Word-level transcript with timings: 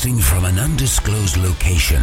Broadcasting 0.00 0.22
from 0.22 0.46
an 0.46 0.58
undisclosed 0.58 1.36
location, 1.36 2.02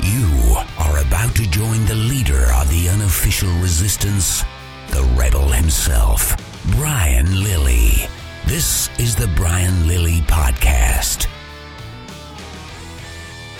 you 0.00 0.56
are 0.78 0.98
about 0.98 1.34
to 1.34 1.50
join 1.50 1.84
the 1.86 1.94
leader 1.96 2.46
of 2.54 2.70
the 2.70 2.88
unofficial 2.88 3.50
resistance, 3.54 4.44
the 4.90 5.02
rebel 5.16 5.48
himself, 5.48 6.36
Brian 6.76 7.26
Lilley. 7.42 8.08
This 8.46 8.96
is 9.00 9.16
the 9.16 9.26
Brian 9.34 9.88
Lilley 9.88 10.20
Podcast. 10.28 11.26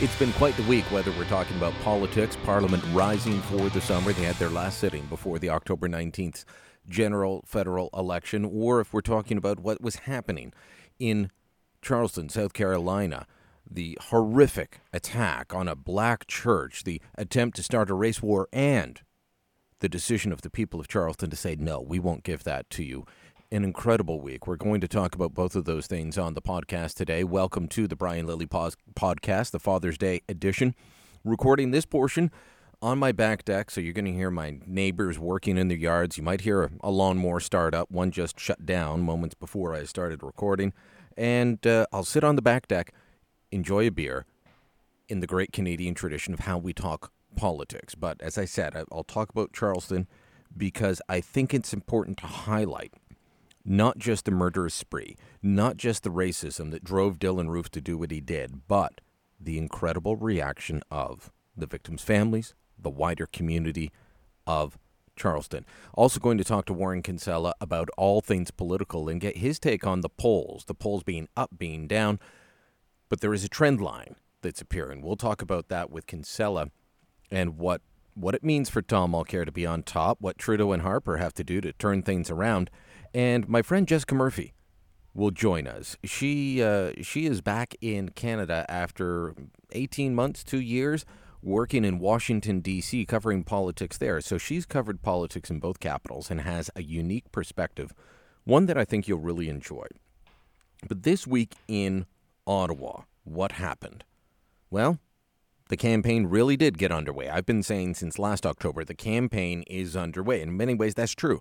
It's 0.01 0.17
been 0.17 0.33
quite 0.35 0.57
the 0.57 0.63
week, 0.69 0.85
whether 0.93 1.11
we're 1.19 1.25
talking 1.25 1.57
about 1.57 1.75
politics, 1.83 2.37
Parliament 2.45 2.85
rising 2.93 3.41
for 3.43 3.69
the 3.69 3.81
summer. 3.81 4.13
They 4.13 4.23
had 4.23 4.37
their 4.37 4.49
last 4.49 4.79
sitting 4.79 5.07
before 5.07 5.41
the 5.41 5.51
October 5.51 5.89
19th 5.89 6.45
general 6.89 7.43
federal 7.47 7.91
election, 7.95 8.45
or 8.45 8.81
if 8.81 8.95
we're 8.95 9.01
talking 9.01 9.37
about 9.37 9.59
what 9.59 9.83
was 9.83 9.97
happening 9.97 10.53
in 11.01 11.33
Charleston, 11.81 12.29
South 12.29 12.53
Carolina, 12.53 13.27
the 13.75 13.99
horrific 14.09 14.81
attack 14.93 15.55
on 15.55 15.69
a 15.69 15.77
black 15.77 16.27
church, 16.27 16.85
the 16.85 17.01
attempt 17.17 17.57
to 17.57 17.63
start 17.63 17.91
a 17.91 17.95
race 17.95 18.23
war, 18.23 18.49
and 18.53 19.01
the 19.81 19.89
decision 19.89 20.33
of 20.33 20.43
the 20.43 20.51
people 20.51 20.81
of 20.81 20.89
Charleston 20.89 21.31
to 21.31 21.37
say, 21.37 21.57
no, 21.57 21.81
we 21.81 21.99
won't 21.99 22.23
give 22.23 22.45
that 22.45 22.69
to 22.71 22.85
you. 22.85 23.07
An 23.51 23.65
incredible 23.65 24.21
week. 24.21 24.47
We're 24.47 24.57
going 24.57 24.81
to 24.81 24.89
talk 24.89 25.15
about 25.15 25.35
both 25.35 25.55
of 25.57 25.67
those 25.67 25.87
things 25.87 26.17
on 26.17 26.35
the 26.35 26.41
podcast 26.41 26.95
today. 26.95 27.23
Welcome 27.23 27.69
to 27.69 27.87
the 27.87 27.97
Brian 27.97 28.27
Lilley 28.27 28.47
podcast, 28.47 29.51
the 29.51 29.61
Father's 29.61 29.99
Day 29.99 30.23
edition. 30.29 30.75
Recording 31.23 31.71
this 31.71 31.85
portion 31.85 32.31
on 32.81 32.99
my 32.99 33.13
back 33.13 33.45
deck, 33.45 33.71
so 33.71 33.81
you're 33.81 33.93
going 33.93 34.07
to 34.07 34.13
hear 34.13 34.31
my 34.31 34.59
neighbors 34.67 35.19
working 35.19 35.59
in 35.59 35.69
their 35.69 35.77
yards. 35.77 36.17
You 36.17 36.23
might 36.23 36.41
hear 36.41 36.63
a, 36.63 36.71
a 36.81 36.91
lawnmower 36.91 37.41
start 37.41 37.75
up. 37.75 37.91
One 37.91 38.11
just 38.11 38.41
shut 38.41 38.65
down 38.65 39.03
moments 39.03 39.35
before 39.35 39.75
I 39.75 39.85
started 39.85 40.23
recording 40.23 40.73
and 41.17 41.65
uh, 41.67 41.87
I'll 41.93 42.05
sit 42.05 42.25
on 42.25 42.37
the 42.37 42.43
back 42.43 42.69
deck, 42.69 42.93
enjoy 43.53 43.87
a 43.87 43.91
beer 43.91 44.27
in 45.09 45.21
the 45.21 45.27
great 45.27 45.53
Canadian 45.53 45.95
tradition 45.95 46.35
of 46.35 46.41
how 46.41 46.59
we 46.59 46.73
talk 46.73 47.13
politics. 47.37 47.95
But 47.95 48.21
as 48.21 48.39
I 48.39 48.45
said, 48.45 48.75
I'll 48.91 49.05
talk 49.05 49.31
about 49.31 49.53
Charleston 49.53 50.09
because 50.57 51.01
I 51.09 51.21
think 51.21 51.55
it's 51.55 51.73
important 51.73 52.19
to 52.19 52.27
highlight 52.27 52.95
not 53.65 53.99
just 53.99 54.25
the 54.25 54.31
murderous 54.31 54.75
spree, 54.75 55.17
not 55.43 55.77
just 55.77 56.03
the 56.03 56.11
racism 56.11 56.71
that 56.73 56.85
drove 56.85 57.19
Dylann 57.19 57.49
Roof 57.49 57.71
to 57.71 57.81
do 57.81 57.97
what 57.97 58.11
he 58.11 58.21
did, 58.21 58.67
but 58.67 59.01
the 59.41 59.59
incredible 59.59 60.17
reaction 60.17 60.83
of 60.91 61.31
the 61.57 61.67
victims' 61.67 62.03
families, 62.03 62.55
the 62.79 62.91
wider 62.91 63.27
community 63.27 63.93
of 64.47 64.79
Charleston. 65.15 65.65
Also, 65.95 66.19
going 66.19 66.39
to 66.39 66.45
talk 66.45 66.65
to 66.67 66.73
Warren 66.73 67.03
Kinsella 67.03 67.55
about 67.61 67.89
all 67.97 68.21
things 68.21 68.51
political 68.51 69.09
and 69.09 69.21
get 69.21 69.37
his 69.37 69.59
take 69.59 69.87
on 69.87 70.01
the 70.01 70.09
polls, 70.09 70.65
the 70.65 70.75
polls 70.75 71.03
being 71.03 71.29
up, 71.37 71.51
being 71.57 71.87
down. 71.87 72.19
But 73.13 73.21
there 73.21 73.35
is 73.35 73.45
a 73.45 73.49
trend 73.51 73.83
line 73.83 74.17
that's 74.41 74.63
appearing. 74.63 75.03
We'll 75.03 75.17
talk 75.17 75.43
about 75.43 75.69
that 75.69 75.91
with 75.91 76.07
Kinsella 76.07 76.71
and 77.31 77.59
what 77.59 77.83
what 78.15 78.35
it 78.35 78.43
means 78.43 78.71
for 78.71 78.81
Tom 78.81 79.13
Mulcair 79.13 79.45
to 79.45 79.53
be 79.53 79.67
on 79.67 79.83
top, 79.83 80.23
what 80.23 80.39
Trudeau 80.39 80.73
and 80.73 80.81
Harper 80.81 81.19
have 81.19 81.35
to 81.35 81.45
do 81.45 81.61
to 81.61 81.75
turn 81.75 82.01
things 82.01 82.31
around. 82.31 82.71
And 83.13 83.47
my 83.51 83.61
friend 83.61 83.87
Jessica 83.87 84.15
Murphy 84.15 84.55
will 85.13 85.31
join 85.31 85.67
us. 85.67 85.99
She 86.03 86.63
uh, 86.63 86.93
she 87.03 87.27
is 87.27 87.43
back 87.43 87.77
in 87.83 88.09
Canada 88.09 88.65
after 88.71 89.35
18 89.73 90.15
months, 90.15 90.43
two 90.43 90.63
years 90.63 91.05
working 91.43 91.85
in 91.85 91.99
Washington, 91.99 92.61
D.C., 92.61 93.05
covering 93.05 93.45
politics 93.45 93.99
there. 93.99 94.23
So 94.23 94.39
she's 94.39 94.65
covered 94.65 95.03
politics 95.03 95.51
in 95.51 95.61
both 95.61 95.81
capitals 95.81 96.31
and 96.31 96.41
has 96.41 96.71
a 96.75 96.83
unique 96.83 97.31
perspective, 97.31 97.93
one 98.45 98.65
that 98.65 98.79
I 98.79 98.87
think 98.87 99.07
you'll 99.07 99.19
really 99.19 99.51
enjoy. 99.51 99.89
But 100.89 101.03
this 101.03 101.27
week 101.27 101.57
in 101.69 102.07
Ottawa, 102.47 103.03
what 103.25 103.53
happened? 103.53 104.05
Well, 104.71 104.99
the 105.69 105.77
campaign 105.77 106.27
really 106.27 106.57
did 106.57 106.79
get 106.79 106.93
underway. 106.93 107.29
I've 107.29 107.47
been 107.47 107.63
saying 107.63 107.95
since 107.95 108.19
last 108.19 108.45
October 108.45 108.85
the 108.85 108.95
campaign 108.95 109.63
is 109.67 109.97
underway. 109.97 110.43
In 110.43 110.57
many 110.57 110.75
ways, 110.75 110.95
that's 110.95 111.15
true. 111.15 111.41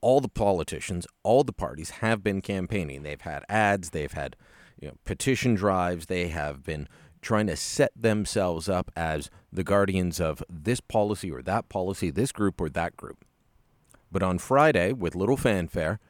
All 0.00 0.20
the 0.20 0.28
politicians, 0.28 1.06
all 1.22 1.44
the 1.44 1.52
parties 1.52 1.90
have 1.90 2.22
been 2.22 2.40
campaigning. 2.40 3.02
They've 3.02 3.20
had 3.20 3.44
ads, 3.48 3.90
they've 3.90 4.12
had 4.12 4.36
you 4.80 4.88
know, 4.88 4.94
petition 5.04 5.54
drives, 5.54 6.06
they 6.06 6.28
have 6.28 6.64
been 6.64 6.88
trying 7.20 7.46
to 7.46 7.56
set 7.56 7.92
themselves 7.94 8.68
up 8.68 8.90
as 8.96 9.30
the 9.52 9.62
guardians 9.62 10.20
of 10.20 10.42
this 10.48 10.80
policy 10.80 11.30
or 11.30 11.40
that 11.42 11.68
policy, 11.68 12.10
this 12.10 12.32
group 12.32 12.60
or 12.60 12.68
that 12.68 12.96
group. 12.96 13.24
But 14.10 14.22
on 14.22 14.38
Friday, 14.38 14.92
with 14.92 15.14
little 15.14 15.36
fanfare, 15.36 16.00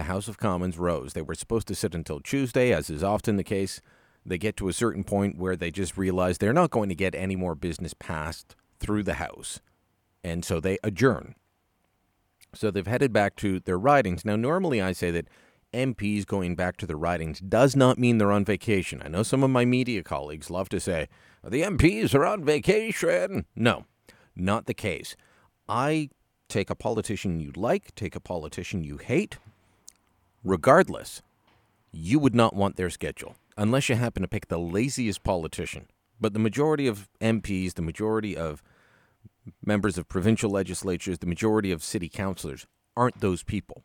the 0.00 0.04
House 0.04 0.28
of 0.28 0.38
Commons 0.38 0.78
rose. 0.78 1.12
They 1.12 1.20
were 1.20 1.34
supposed 1.34 1.68
to 1.68 1.74
sit 1.74 1.94
until 1.94 2.20
Tuesday, 2.20 2.72
as 2.72 2.88
is 2.88 3.04
often 3.04 3.36
the 3.36 3.44
case. 3.44 3.82
They 4.24 4.38
get 4.38 4.56
to 4.56 4.68
a 4.68 4.72
certain 4.72 5.04
point 5.04 5.36
where 5.36 5.56
they 5.56 5.70
just 5.70 5.98
realize 5.98 6.38
they're 6.38 6.54
not 6.54 6.70
going 6.70 6.88
to 6.88 6.94
get 6.94 7.14
any 7.14 7.36
more 7.36 7.54
business 7.54 7.92
passed 7.92 8.56
through 8.78 9.02
the 9.02 9.14
House. 9.14 9.60
And 10.24 10.42
so 10.42 10.58
they 10.58 10.78
adjourn. 10.82 11.34
So 12.54 12.70
they've 12.70 12.86
headed 12.86 13.12
back 13.12 13.36
to 13.36 13.60
their 13.60 13.78
ridings. 13.78 14.24
Now, 14.24 14.36
normally 14.36 14.80
I 14.80 14.92
say 14.92 15.10
that 15.10 15.28
MPs 15.74 16.24
going 16.24 16.56
back 16.56 16.78
to 16.78 16.86
their 16.86 16.96
ridings 16.96 17.38
does 17.38 17.76
not 17.76 17.98
mean 17.98 18.16
they're 18.16 18.32
on 18.32 18.46
vacation. 18.46 19.02
I 19.04 19.08
know 19.08 19.22
some 19.22 19.42
of 19.42 19.50
my 19.50 19.66
media 19.66 20.02
colleagues 20.02 20.48
love 20.48 20.70
to 20.70 20.80
say, 20.80 21.08
the 21.44 21.60
MPs 21.60 22.14
are 22.14 22.24
on 22.24 22.42
vacation. 22.42 23.44
No, 23.54 23.84
not 24.34 24.64
the 24.64 24.72
case. 24.72 25.14
I 25.68 26.08
take 26.48 26.70
a 26.70 26.74
politician 26.74 27.38
you 27.38 27.52
like, 27.54 27.94
take 27.94 28.16
a 28.16 28.20
politician 28.20 28.82
you 28.82 28.96
hate. 28.96 29.36
Regardless, 30.42 31.20
you 31.92 32.18
would 32.18 32.34
not 32.34 32.54
want 32.54 32.76
their 32.76 32.88
schedule 32.88 33.36
unless 33.58 33.88
you 33.88 33.94
happen 33.94 34.22
to 34.22 34.28
pick 34.28 34.48
the 34.48 34.58
laziest 34.58 35.22
politician. 35.22 35.86
But 36.18 36.32
the 36.32 36.38
majority 36.38 36.86
of 36.86 37.08
MPs, 37.20 37.74
the 37.74 37.82
majority 37.82 38.36
of 38.36 38.62
members 39.64 39.98
of 39.98 40.08
provincial 40.08 40.50
legislatures, 40.50 41.18
the 41.18 41.26
majority 41.26 41.72
of 41.72 41.82
city 41.82 42.08
councilors 42.08 42.66
aren't 42.96 43.20
those 43.20 43.42
people. 43.42 43.84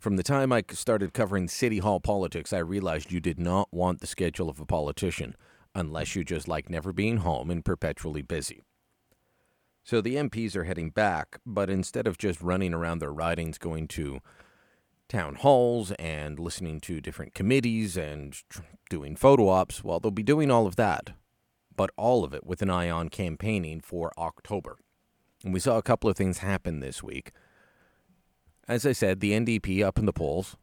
From 0.00 0.16
the 0.16 0.22
time 0.22 0.52
I 0.52 0.64
started 0.70 1.12
covering 1.12 1.46
City 1.46 1.78
Hall 1.78 2.00
politics, 2.00 2.52
I 2.52 2.58
realized 2.58 3.12
you 3.12 3.20
did 3.20 3.38
not 3.38 3.68
want 3.70 4.00
the 4.00 4.06
schedule 4.06 4.48
of 4.48 4.58
a 4.58 4.66
politician 4.66 5.36
unless 5.74 6.16
you 6.16 6.24
just 6.24 6.48
like 6.48 6.68
never 6.68 6.92
being 6.92 7.18
home 7.18 7.50
and 7.50 7.64
perpetually 7.64 8.22
busy. 8.22 8.62
So 9.84 10.00
the 10.00 10.16
MPs 10.16 10.56
are 10.56 10.64
heading 10.64 10.90
back, 10.90 11.38
but 11.46 11.70
instead 11.70 12.06
of 12.06 12.18
just 12.18 12.40
running 12.40 12.74
around 12.74 12.98
their 12.98 13.12
ridings 13.12 13.58
going 13.58 13.88
to 13.88 14.20
town 15.10 15.34
halls 15.34 15.92
and 15.92 16.38
listening 16.38 16.80
to 16.80 17.00
different 17.00 17.34
committees 17.34 17.96
and 17.96 18.40
doing 18.88 19.16
photo 19.16 19.48
ops, 19.48 19.84
well, 19.84 20.00
they'll 20.00 20.10
be 20.10 20.22
doing 20.22 20.50
all 20.50 20.66
of 20.66 20.76
that, 20.76 21.10
but 21.76 21.90
all 21.96 22.24
of 22.24 22.32
it 22.32 22.46
with 22.46 22.62
an 22.62 22.70
eye 22.70 22.88
on 22.88 23.10
campaigning 23.10 23.80
for 23.80 24.12
October. 24.16 24.78
And 25.44 25.52
we 25.52 25.60
saw 25.60 25.76
a 25.76 25.82
couple 25.82 26.08
of 26.08 26.16
things 26.16 26.38
happen 26.38 26.80
this 26.80 27.02
week. 27.02 27.32
As 28.68 28.86
I 28.86 28.92
said, 28.92 29.20
the 29.20 29.32
NDP 29.32 29.82
up 29.84 29.98
in 29.98 30.06
the 30.06 30.12
polls, 30.12 30.56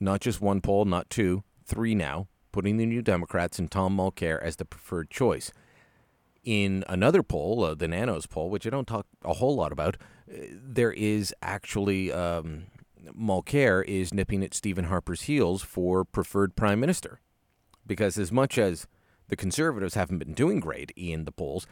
not 0.00 0.20
just 0.20 0.40
one 0.40 0.60
poll, 0.60 0.84
not 0.84 1.08
two, 1.08 1.44
three 1.64 1.94
now, 1.94 2.26
putting 2.50 2.76
the 2.76 2.86
New 2.86 3.02
Democrats 3.02 3.58
and 3.58 3.70
Tom 3.70 3.96
Mulcair 3.96 4.42
as 4.42 4.56
the 4.56 4.64
preferred 4.64 5.10
choice. 5.10 5.52
In 6.44 6.84
another 6.88 7.22
poll, 7.22 7.62
uh, 7.62 7.74
the 7.74 7.86
Nanos 7.86 8.26
poll, 8.26 8.50
which 8.50 8.66
I 8.66 8.70
don't 8.70 8.88
talk 8.88 9.06
a 9.24 9.34
whole 9.34 9.54
lot 9.54 9.70
about, 9.70 9.96
uh, 10.28 10.38
there 10.50 10.90
is 10.92 11.32
actually 11.40 12.10
um, 12.10 12.64
Mulcair 13.18 13.84
is 13.84 14.14
nipping 14.14 14.42
at 14.42 14.54
Stephen 14.54 14.86
Harper's 14.86 15.22
heels 15.22 15.62
for 15.62 16.04
preferred 16.04 16.56
prime 16.56 16.80
minister. 16.80 17.20
Because 17.86 18.16
as 18.16 18.30
much 18.30 18.58
as 18.58 18.86
the 19.28 19.36
Conservatives 19.36 19.94
haven't 19.94 20.18
been 20.18 20.34
doing 20.34 20.60
great 20.60 20.92
in 20.96 21.24
the 21.24 21.32
polls, 21.32 21.66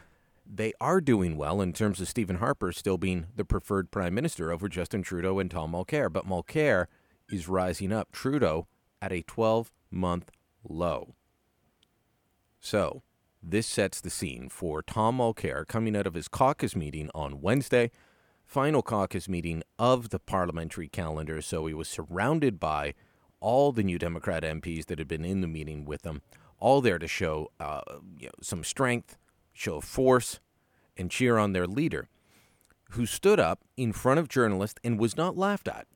they 0.45 0.73
are 0.81 0.99
doing 0.99 1.37
well 1.37 1.61
in 1.61 1.73
terms 1.73 2.01
of 2.01 2.07
Stephen 2.07 2.37
Harper 2.37 2.71
still 2.71 2.97
being 2.97 3.27
the 3.35 3.45
preferred 3.45 3.91
prime 3.91 4.13
minister 4.13 4.51
over 4.51 4.67
Justin 4.67 5.03
Trudeau 5.03 5.39
and 5.39 5.49
Tom 5.49 5.71
Mulcair. 5.71 6.11
But 6.11 6.27
Mulcair 6.27 6.87
is 7.29 7.47
rising 7.47 7.93
up. 7.93 8.11
Trudeau 8.11 8.67
at 9.01 9.11
a 9.13 9.21
12 9.21 9.71
month 9.89 10.31
low. 10.67 11.15
So, 12.59 13.03
this 13.41 13.65
sets 13.65 14.01
the 14.01 14.09
scene 14.09 14.49
for 14.49 14.83
Tom 14.83 15.17
Mulcair 15.17 15.67
coming 15.67 15.95
out 15.95 16.05
of 16.05 16.13
his 16.13 16.27
caucus 16.27 16.75
meeting 16.75 17.09
on 17.15 17.41
Wednesday, 17.41 17.89
final 18.51 18.81
caucus 18.81 19.29
meeting 19.29 19.63
of 19.79 20.09
the 20.09 20.19
parliamentary 20.19 20.89
calendar. 20.89 21.41
So, 21.41 21.65
he 21.67 21.73
was 21.73 21.87
surrounded 21.87 22.59
by 22.59 22.93
all 23.39 23.71
the 23.71 23.81
New 23.81 23.97
Democrat 23.97 24.43
MPs 24.43 24.87
that 24.87 24.99
had 24.99 25.07
been 25.07 25.23
in 25.23 25.39
the 25.39 25.47
meeting 25.47 25.85
with 25.85 26.05
him, 26.05 26.21
all 26.59 26.81
there 26.81 26.99
to 26.99 27.07
show 27.07 27.49
uh, 27.61 27.79
you 28.19 28.27
know, 28.27 28.33
some 28.41 28.65
strength, 28.65 29.17
show 29.53 29.79
force, 29.79 30.41
and 30.97 31.09
cheer 31.09 31.37
on 31.37 31.53
their 31.53 31.65
leader, 31.65 32.09
who 32.91 33.05
stood 33.05 33.39
up 33.39 33.61
in 33.77 33.93
front 33.93 34.19
of 34.19 34.27
journalists 34.27 34.79
and 34.83 34.99
was 34.99 35.15
not 35.15 35.37
laughed 35.37 35.69
at. 35.69 35.87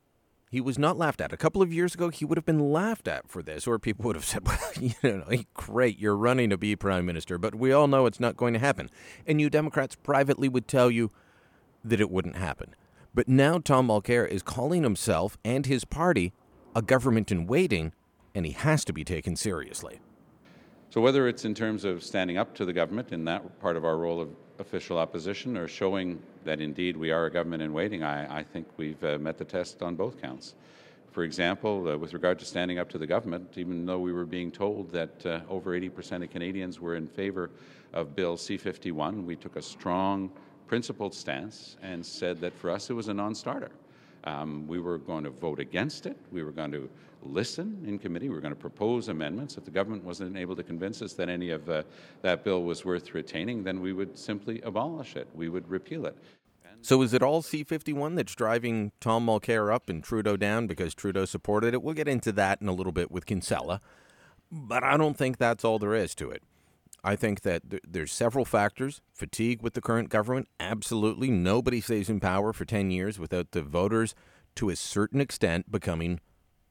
He 0.50 0.62
was 0.62 0.78
not 0.78 0.96
laughed 0.96 1.20
at. 1.20 1.34
A 1.34 1.36
couple 1.36 1.60
of 1.60 1.74
years 1.74 1.94
ago, 1.94 2.08
he 2.08 2.24
would 2.24 2.38
have 2.38 2.46
been 2.46 2.72
laughed 2.72 3.06
at 3.06 3.28
for 3.28 3.42
this, 3.42 3.66
or 3.66 3.78
people 3.78 4.06
would 4.06 4.16
have 4.16 4.24
said, 4.24 4.46
well, 4.46 4.58
you 4.80 4.94
know, 5.02 5.26
great, 5.52 5.98
you're 5.98 6.16
running 6.16 6.48
to 6.48 6.56
be 6.56 6.74
prime 6.74 7.04
minister, 7.04 7.36
but 7.36 7.54
we 7.54 7.70
all 7.70 7.86
know 7.86 8.06
it's 8.06 8.18
not 8.18 8.38
going 8.38 8.54
to 8.54 8.58
happen. 8.58 8.88
And 9.26 9.36
New 9.36 9.50
Democrats 9.50 9.94
privately 9.94 10.48
would 10.48 10.66
tell 10.66 10.90
you 10.90 11.12
that 11.88 12.00
it 12.00 12.10
wouldn't 12.10 12.36
happen. 12.36 12.74
But 13.14 13.28
now 13.28 13.58
Tom 13.58 13.88
Mulcair 13.88 14.28
is 14.28 14.42
calling 14.42 14.82
himself 14.82 15.38
and 15.44 15.64
his 15.64 15.84
party 15.84 16.32
a 16.74 16.82
government 16.82 17.32
in 17.32 17.46
waiting, 17.46 17.92
and 18.34 18.44
he 18.44 18.52
has 18.52 18.84
to 18.84 18.92
be 18.92 19.04
taken 19.04 19.36
seriously. 19.36 20.00
So, 20.90 21.00
whether 21.00 21.26
it's 21.26 21.44
in 21.44 21.54
terms 21.54 21.84
of 21.84 22.02
standing 22.02 22.36
up 22.36 22.54
to 22.56 22.64
the 22.64 22.72
government 22.72 23.12
in 23.12 23.24
that 23.24 23.60
part 23.60 23.76
of 23.76 23.84
our 23.84 23.96
role 23.96 24.20
of 24.20 24.28
official 24.58 24.98
opposition 24.98 25.56
or 25.56 25.68
showing 25.68 26.20
that 26.44 26.60
indeed 26.60 26.96
we 26.96 27.10
are 27.10 27.26
a 27.26 27.30
government 27.30 27.62
in 27.62 27.72
waiting, 27.72 28.02
I, 28.02 28.38
I 28.38 28.42
think 28.42 28.66
we've 28.76 29.02
uh, 29.02 29.18
met 29.18 29.38
the 29.38 29.44
test 29.44 29.82
on 29.82 29.96
both 29.96 30.20
counts. 30.20 30.54
For 31.10 31.24
example, 31.24 31.88
uh, 31.88 31.96
with 31.96 32.12
regard 32.12 32.38
to 32.40 32.44
standing 32.44 32.78
up 32.78 32.90
to 32.90 32.98
the 32.98 33.06
government, 33.06 33.56
even 33.56 33.86
though 33.86 33.98
we 33.98 34.12
were 34.12 34.26
being 34.26 34.50
told 34.50 34.90
that 34.92 35.24
uh, 35.24 35.40
over 35.48 35.70
80% 35.78 36.22
of 36.22 36.30
Canadians 36.30 36.78
were 36.78 36.94
in 36.94 37.06
favor 37.06 37.50
of 37.94 38.14
Bill 38.14 38.36
C 38.36 38.58
51, 38.58 39.24
we 39.24 39.34
took 39.34 39.56
a 39.56 39.62
strong, 39.62 40.30
principled 40.66 41.14
stance 41.14 41.76
and 41.82 42.04
said 42.04 42.40
that 42.40 42.52
for 42.54 42.70
us 42.70 42.90
it 42.90 42.94
was 42.94 43.08
a 43.08 43.14
non 43.14 43.34
starter. 43.34 43.70
Um, 44.24 44.66
we 44.66 44.80
were 44.80 44.98
going 44.98 45.22
to 45.24 45.30
vote 45.30 45.60
against 45.60 46.06
it. 46.06 46.16
We 46.32 46.42
were 46.42 46.50
going 46.50 46.72
to 46.72 46.90
listen 47.22 47.84
in 47.86 47.98
committee. 47.98 48.28
We 48.28 48.34
were 48.34 48.40
going 48.40 48.54
to 48.54 48.60
propose 48.60 49.08
amendments. 49.08 49.56
If 49.56 49.64
the 49.64 49.70
government 49.70 50.04
wasn't 50.04 50.36
able 50.36 50.56
to 50.56 50.62
convince 50.62 51.00
us 51.00 51.12
that 51.14 51.28
any 51.28 51.50
of 51.50 51.68
uh, 51.68 51.84
that 52.22 52.42
bill 52.42 52.64
was 52.64 52.84
worth 52.84 53.14
retaining, 53.14 53.62
then 53.62 53.80
we 53.80 53.92
would 53.92 54.18
simply 54.18 54.60
abolish 54.62 55.14
it. 55.16 55.28
We 55.34 55.48
would 55.48 55.68
repeal 55.68 56.06
it. 56.06 56.16
So 56.82 57.02
is 57.02 57.14
it 57.14 57.22
all 57.22 57.42
C51 57.42 58.16
that's 58.16 58.34
driving 58.34 58.92
Tom 59.00 59.26
Mulcair 59.26 59.74
up 59.74 59.88
and 59.88 60.04
Trudeau 60.04 60.36
down 60.36 60.66
because 60.66 60.94
Trudeau 60.94 61.24
supported 61.24 61.74
it? 61.74 61.82
We'll 61.82 61.94
get 61.94 62.06
into 62.06 62.32
that 62.32 62.60
in 62.60 62.68
a 62.68 62.72
little 62.72 62.92
bit 62.92 63.10
with 63.10 63.26
Kinsella. 63.26 63.80
But 64.52 64.84
I 64.84 64.96
don't 64.96 65.16
think 65.16 65.38
that's 65.38 65.64
all 65.64 65.78
there 65.78 65.94
is 65.94 66.14
to 66.16 66.30
it. 66.30 66.42
I 67.06 67.14
think 67.14 67.42
that 67.42 67.70
th- 67.70 67.84
there's 67.86 68.12
several 68.12 68.44
factors. 68.44 69.00
Fatigue 69.14 69.62
with 69.62 69.74
the 69.74 69.80
current 69.80 70.08
government, 70.08 70.48
absolutely. 70.58 71.30
Nobody 71.30 71.80
stays 71.80 72.10
in 72.10 72.18
power 72.18 72.52
for 72.52 72.64
10 72.64 72.90
years 72.90 73.16
without 73.16 73.52
the 73.52 73.62
voters, 73.62 74.16
to 74.56 74.70
a 74.70 74.76
certain 74.76 75.20
extent, 75.20 75.70
becoming 75.70 76.18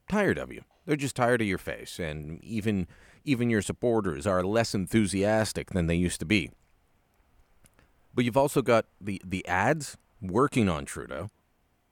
tired 0.10 0.38
of 0.38 0.52
you. 0.52 0.64
They're 0.86 0.98
just 0.98 1.16
tired 1.16 1.40
of 1.40 1.48
your 1.48 1.58
face, 1.58 2.00
and 2.00 2.44
even 2.44 2.88
even 3.24 3.50
your 3.50 3.62
supporters 3.62 4.28
are 4.28 4.44
less 4.44 4.76
enthusiastic 4.76 5.72
than 5.72 5.88
they 5.88 5.96
used 5.96 6.20
to 6.20 6.26
be. 6.26 6.52
But 8.14 8.26
you've 8.26 8.38
also 8.38 8.62
got 8.62 8.86
the 9.00 9.22
the 9.26 9.48
ads 9.48 9.98
working 10.22 10.68
on 10.68 10.84
Trudeau, 10.84 11.32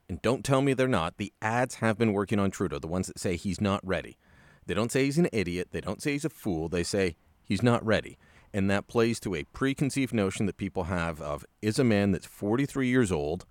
and 0.10 0.22
don't 0.22 0.44
tell 0.44 0.62
me 0.62 0.74
they're 0.74 0.88
not. 0.88 1.18
The 1.18 1.32
ads 1.42 1.76
have 1.76 1.98
been 1.98 2.12
working 2.12 2.40
on 2.40 2.52
Trudeau. 2.52 2.78
The 2.78 2.88
ones 2.88 3.08
that 3.08 3.20
say 3.20 3.38
he's 3.38 3.62
not 3.62 3.80
ready. 3.88 4.18
They 4.66 4.74
don't 4.74 4.92
say 4.92 5.06
he's 5.06 5.18
an 5.18 5.30
idiot. 5.32 5.70
They 5.72 5.82
don't 5.82 6.02
say 6.02 6.12
he's 6.12 6.26
a 6.26 6.30
fool. 6.30 6.68
They 6.70 6.84
say 6.84 7.16
he's 7.44 7.64
not 7.64 7.84
ready. 7.86 8.18
And 8.54 8.70
that 8.70 8.88
plays 8.88 9.20
to 9.22 9.34
a 9.34 9.44
preconceived 9.46 10.14
notion 10.14 10.46
that 10.46 10.58
people 10.58 10.86
have 10.86 11.20
of 11.22 11.46
is 11.62 11.80
a 11.80 11.84
man 11.84 12.12
that's 12.12 12.28
43 12.28 12.88
years 12.88 13.12
old 13.12 13.46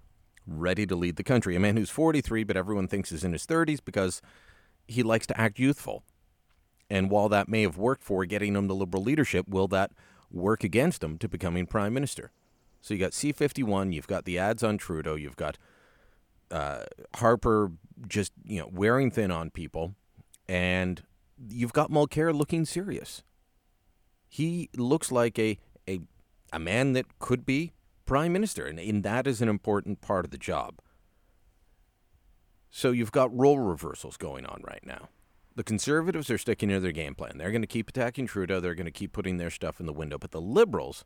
ready 0.46 0.86
to 0.86 0.94
lead 0.94 1.16
the 1.16 1.24
country. 1.24 1.56
A 1.56 1.60
man 1.60 1.76
who's 1.76 1.90
43, 1.90 2.44
but 2.44 2.56
everyone 2.56 2.88
thinks 2.88 3.10
is 3.10 3.24
in 3.24 3.32
his 3.32 3.46
30s 3.46 3.80
because 3.84 4.22
he 4.86 5.02
likes 5.02 5.26
to 5.26 5.40
act 5.40 5.58
youthful. 5.58 6.04
And 6.88 7.10
while 7.10 7.28
that 7.30 7.48
may 7.48 7.62
have 7.62 7.76
worked 7.76 8.02
for 8.02 8.24
getting 8.24 8.54
him 8.54 8.68
the 8.68 8.74
Liberal 8.74 9.02
leadership, 9.02 9.48
will 9.48 9.68
that 9.68 9.92
work 10.30 10.62
against 10.62 11.02
him 11.02 11.18
to 11.18 11.28
becoming 11.28 11.66
Prime 11.66 11.94
Minister? 11.94 12.30
So 12.80 12.94
you 12.94 13.00
got 13.00 13.12
C51, 13.12 13.92
you've 13.92 14.08
got 14.08 14.24
the 14.24 14.38
ads 14.38 14.62
on 14.62 14.78
Trudeau, 14.78 15.14
you've 15.14 15.36
got 15.36 15.56
uh, 16.50 16.84
Harper 17.16 17.72
just 18.08 18.32
you 18.44 18.60
know 18.60 18.68
wearing 18.70 19.10
thin 19.10 19.30
on 19.30 19.50
people, 19.50 19.94
and 20.48 21.02
you've 21.48 21.72
got 21.72 21.90
Mulcair 21.90 22.34
looking 22.34 22.64
serious 22.64 23.22
he 24.32 24.70
looks 24.74 25.12
like 25.12 25.38
a, 25.38 25.58
a, 25.86 26.00
a 26.54 26.58
man 26.58 26.94
that 26.94 27.18
could 27.18 27.44
be 27.44 27.74
prime 28.06 28.32
minister, 28.32 28.64
and, 28.64 28.80
and 28.80 29.04
that 29.04 29.26
is 29.26 29.42
an 29.42 29.48
important 29.50 30.00
part 30.00 30.24
of 30.24 30.30
the 30.30 30.38
job. 30.38 30.80
So 32.70 32.92
you've 32.92 33.12
got 33.12 33.36
role 33.36 33.58
reversals 33.58 34.16
going 34.16 34.46
on 34.46 34.62
right 34.66 34.80
now. 34.86 35.10
The 35.54 35.62
conservatives 35.62 36.30
are 36.30 36.38
sticking 36.38 36.70
to 36.70 36.80
their 36.80 36.92
game 36.92 37.14
plan. 37.14 37.36
They're 37.36 37.50
going 37.50 37.60
to 37.60 37.66
keep 37.66 37.90
attacking 37.90 38.26
Trudeau. 38.26 38.58
They're 38.58 38.74
going 38.74 38.86
to 38.86 38.90
keep 38.90 39.12
putting 39.12 39.36
their 39.36 39.50
stuff 39.50 39.78
in 39.78 39.84
the 39.84 39.92
window. 39.92 40.16
But 40.16 40.30
the 40.30 40.40
liberals, 40.40 41.04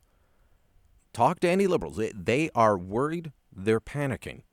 talk 1.11 1.41
to 1.41 1.49
any 1.49 1.67
liberals, 1.67 1.97
they, 1.97 2.13
they 2.15 2.49
are 2.55 2.77
worried. 2.77 3.33
They're 3.53 3.81
panicking. 3.81 4.43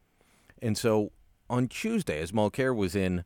And 0.60 0.76
so 0.76 1.12
on 1.48 1.68
Tuesday, 1.68 2.18
as 2.18 2.32
Mulcair 2.32 2.74
was 2.74 2.96
in 2.96 3.22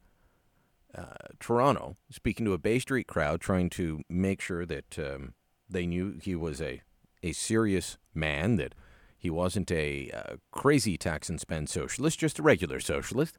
uh, 0.95 1.05
Toronto, 1.41 1.97
speaking 2.11 2.45
to 2.45 2.53
a 2.53 2.59
Bay 2.59 2.79
Street 2.79 3.07
crowd, 3.07 3.41
trying 3.41 3.71
to 3.71 4.03
make 4.11 4.43
sure 4.43 4.67
that 4.67 4.99
um, 4.99 5.33
they 5.69 5.87
knew 5.87 6.19
he 6.23 6.35
was 6.35 6.61
a, 6.61 6.83
a 7.23 7.33
serious 7.33 7.99
man, 8.15 8.57
that 8.57 8.75
he 9.17 9.31
wasn't 9.31 9.71
a 9.71 10.11
uh, 10.13 10.37
crazy 10.51 10.97
tax 10.97 11.29
and 11.29 11.41
spend 11.41 11.69
socialist, 11.69 12.19
just 12.19 12.39
a 12.39 12.43
regular 12.43 12.81
socialist. 12.81 13.39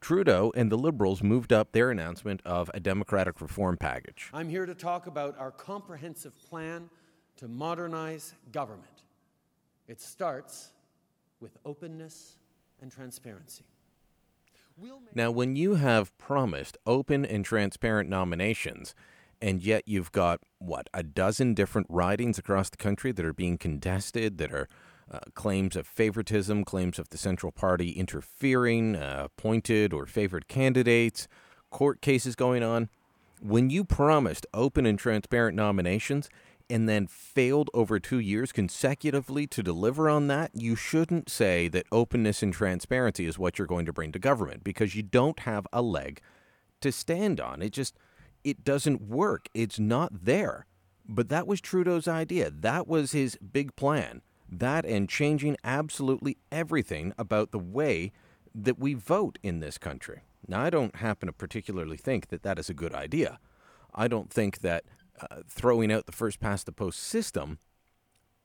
Trudeau 0.00 0.52
and 0.54 0.70
the 0.70 0.76
Liberals 0.76 1.22
moved 1.22 1.52
up 1.52 1.72
their 1.72 1.90
announcement 1.90 2.42
of 2.44 2.70
a 2.74 2.80
democratic 2.80 3.40
reform 3.40 3.78
package. 3.78 4.30
I'm 4.34 4.50
here 4.50 4.66
to 4.66 4.74
talk 4.74 5.06
about 5.06 5.38
our 5.38 5.50
comprehensive 5.50 6.34
plan 6.48 6.90
to 7.36 7.48
modernize 7.48 8.34
government. 8.52 9.02
It 9.88 10.00
starts 10.00 10.72
with 11.40 11.56
openness 11.64 12.36
and 12.80 12.92
transparency. 12.92 13.64
We'll 14.76 15.00
now, 15.14 15.30
when 15.30 15.56
you 15.56 15.76
have 15.76 16.16
promised 16.18 16.76
open 16.84 17.24
and 17.24 17.44
transparent 17.44 18.10
nominations, 18.10 18.94
and 19.40 19.62
yet 19.62 19.84
you've 19.86 20.12
got 20.12 20.40
what 20.58 20.88
a 20.94 21.02
dozen 21.02 21.54
different 21.54 21.86
ridings 21.90 22.38
across 22.38 22.70
the 22.70 22.76
country 22.76 23.12
that 23.12 23.24
are 23.24 23.32
being 23.32 23.58
contested 23.58 24.38
that 24.38 24.52
are 24.52 24.68
uh, 25.10 25.20
claims 25.34 25.76
of 25.76 25.86
favoritism, 25.86 26.64
claims 26.64 26.98
of 26.98 27.10
the 27.10 27.18
Central 27.18 27.52
Party 27.52 27.90
interfering, 27.90 28.96
uh, 28.96 29.22
appointed 29.26 29.92
or 29.92 30.06
favored 30.06 30.48
candidates, 30.48 31.28
court 31.70 32.00
cases 32.00 32.34
going 32.34 32.62
on. 32.62 32.88
When 33.40 33.68
you 33.68 33.84
promised 33.84 34.46
open 34.54 34.86
and 34.86 34.98
transparent 34.98 35.56
nominations 35.56 36.30
and 36.70 36.88
then 36.88 37.06
failed 37.06 37.68
over 37.74 38.00
two 38.00 38.18
years 38.18 38.52
consecutively 38.52 39.46
to 39.48 39.62
deliver 39.62 40.08
on 40.08 40.28
that, 40.28 40.50
you 40.54 40.74
shouldn't 40.76 41.28
say 41.28 41.68
that 41.68 41.86
openness 41.92 42.42
and 42.42 42.54
transparency 42.54 43.26
is 43.26 43.38
what 43.38 43.58
you're 43.58 43.66
going 43.66 43.84
to 43.86 43.92
bring 43.92 44.12
to 44.12 44.18
government 44.18 44.64
because 44.64 44.94
you 44.94 45.02
don't 45.02 45.40
have 45.40 45.66
a 45.72 45.82
leg 45.82 46.20
to 46.80 46.90
stand 46.90 47.40
on. 47.40 47.60
It 47.60 47.72
just 47.72 47.94
it 48.44 48.62
doesn't 48.62 49.00
work. 49.00 49.48
It's 49.54 49.80
not 49.80 50.24
there. 50.24 50.66
But 51.06 51.28
that 51.30 51.46
was 51.46 51.60
Trudeau's 51.60 52.08
idea. 52.08 52.50
That 52.50 52.86
was 52.86 53.12
his 53.12 53.36
big 53.36 53.74
plan. 53.76 54.22
That 54.48 54.84
and 54.84 55.08
changing 55.08 55.56
absolutely 55.64 56.38
everything 56.52 57.12
about 57.18 57.50
the 57.50 57.58
way 57.58 58.12
that 58.54 58.78
we 58.78 58.94
vote 58.94 59.38
in 59.42 59.60
this 59.60 59.78
country. 59.78 60.22
Now, 60.46 60.62
I 60.62 60.70
don't 60.70 60.96
happen 60.96 61.26
to 61.26 61.32
particularly 61.32 61.96
think 61.96 62.28
that 62.28 62.42
that 62.42 62.58
is 62.58 62.68
a 62.68 62.74
good 62.74 62.94
idea. 62.94 63.38
I 63.94 64.08
don't 64.08 64.30
think 64.30 64.60
that 64.60 64.84
uh, 65.20 65.40
throwing 65.48 65.92
out 65.92 66.06
the 66.06 66.12
first 66.12 66.40
past 66.40 66.66
the 66.66 66.72
post 66.72 67.00
system 67.00 67.58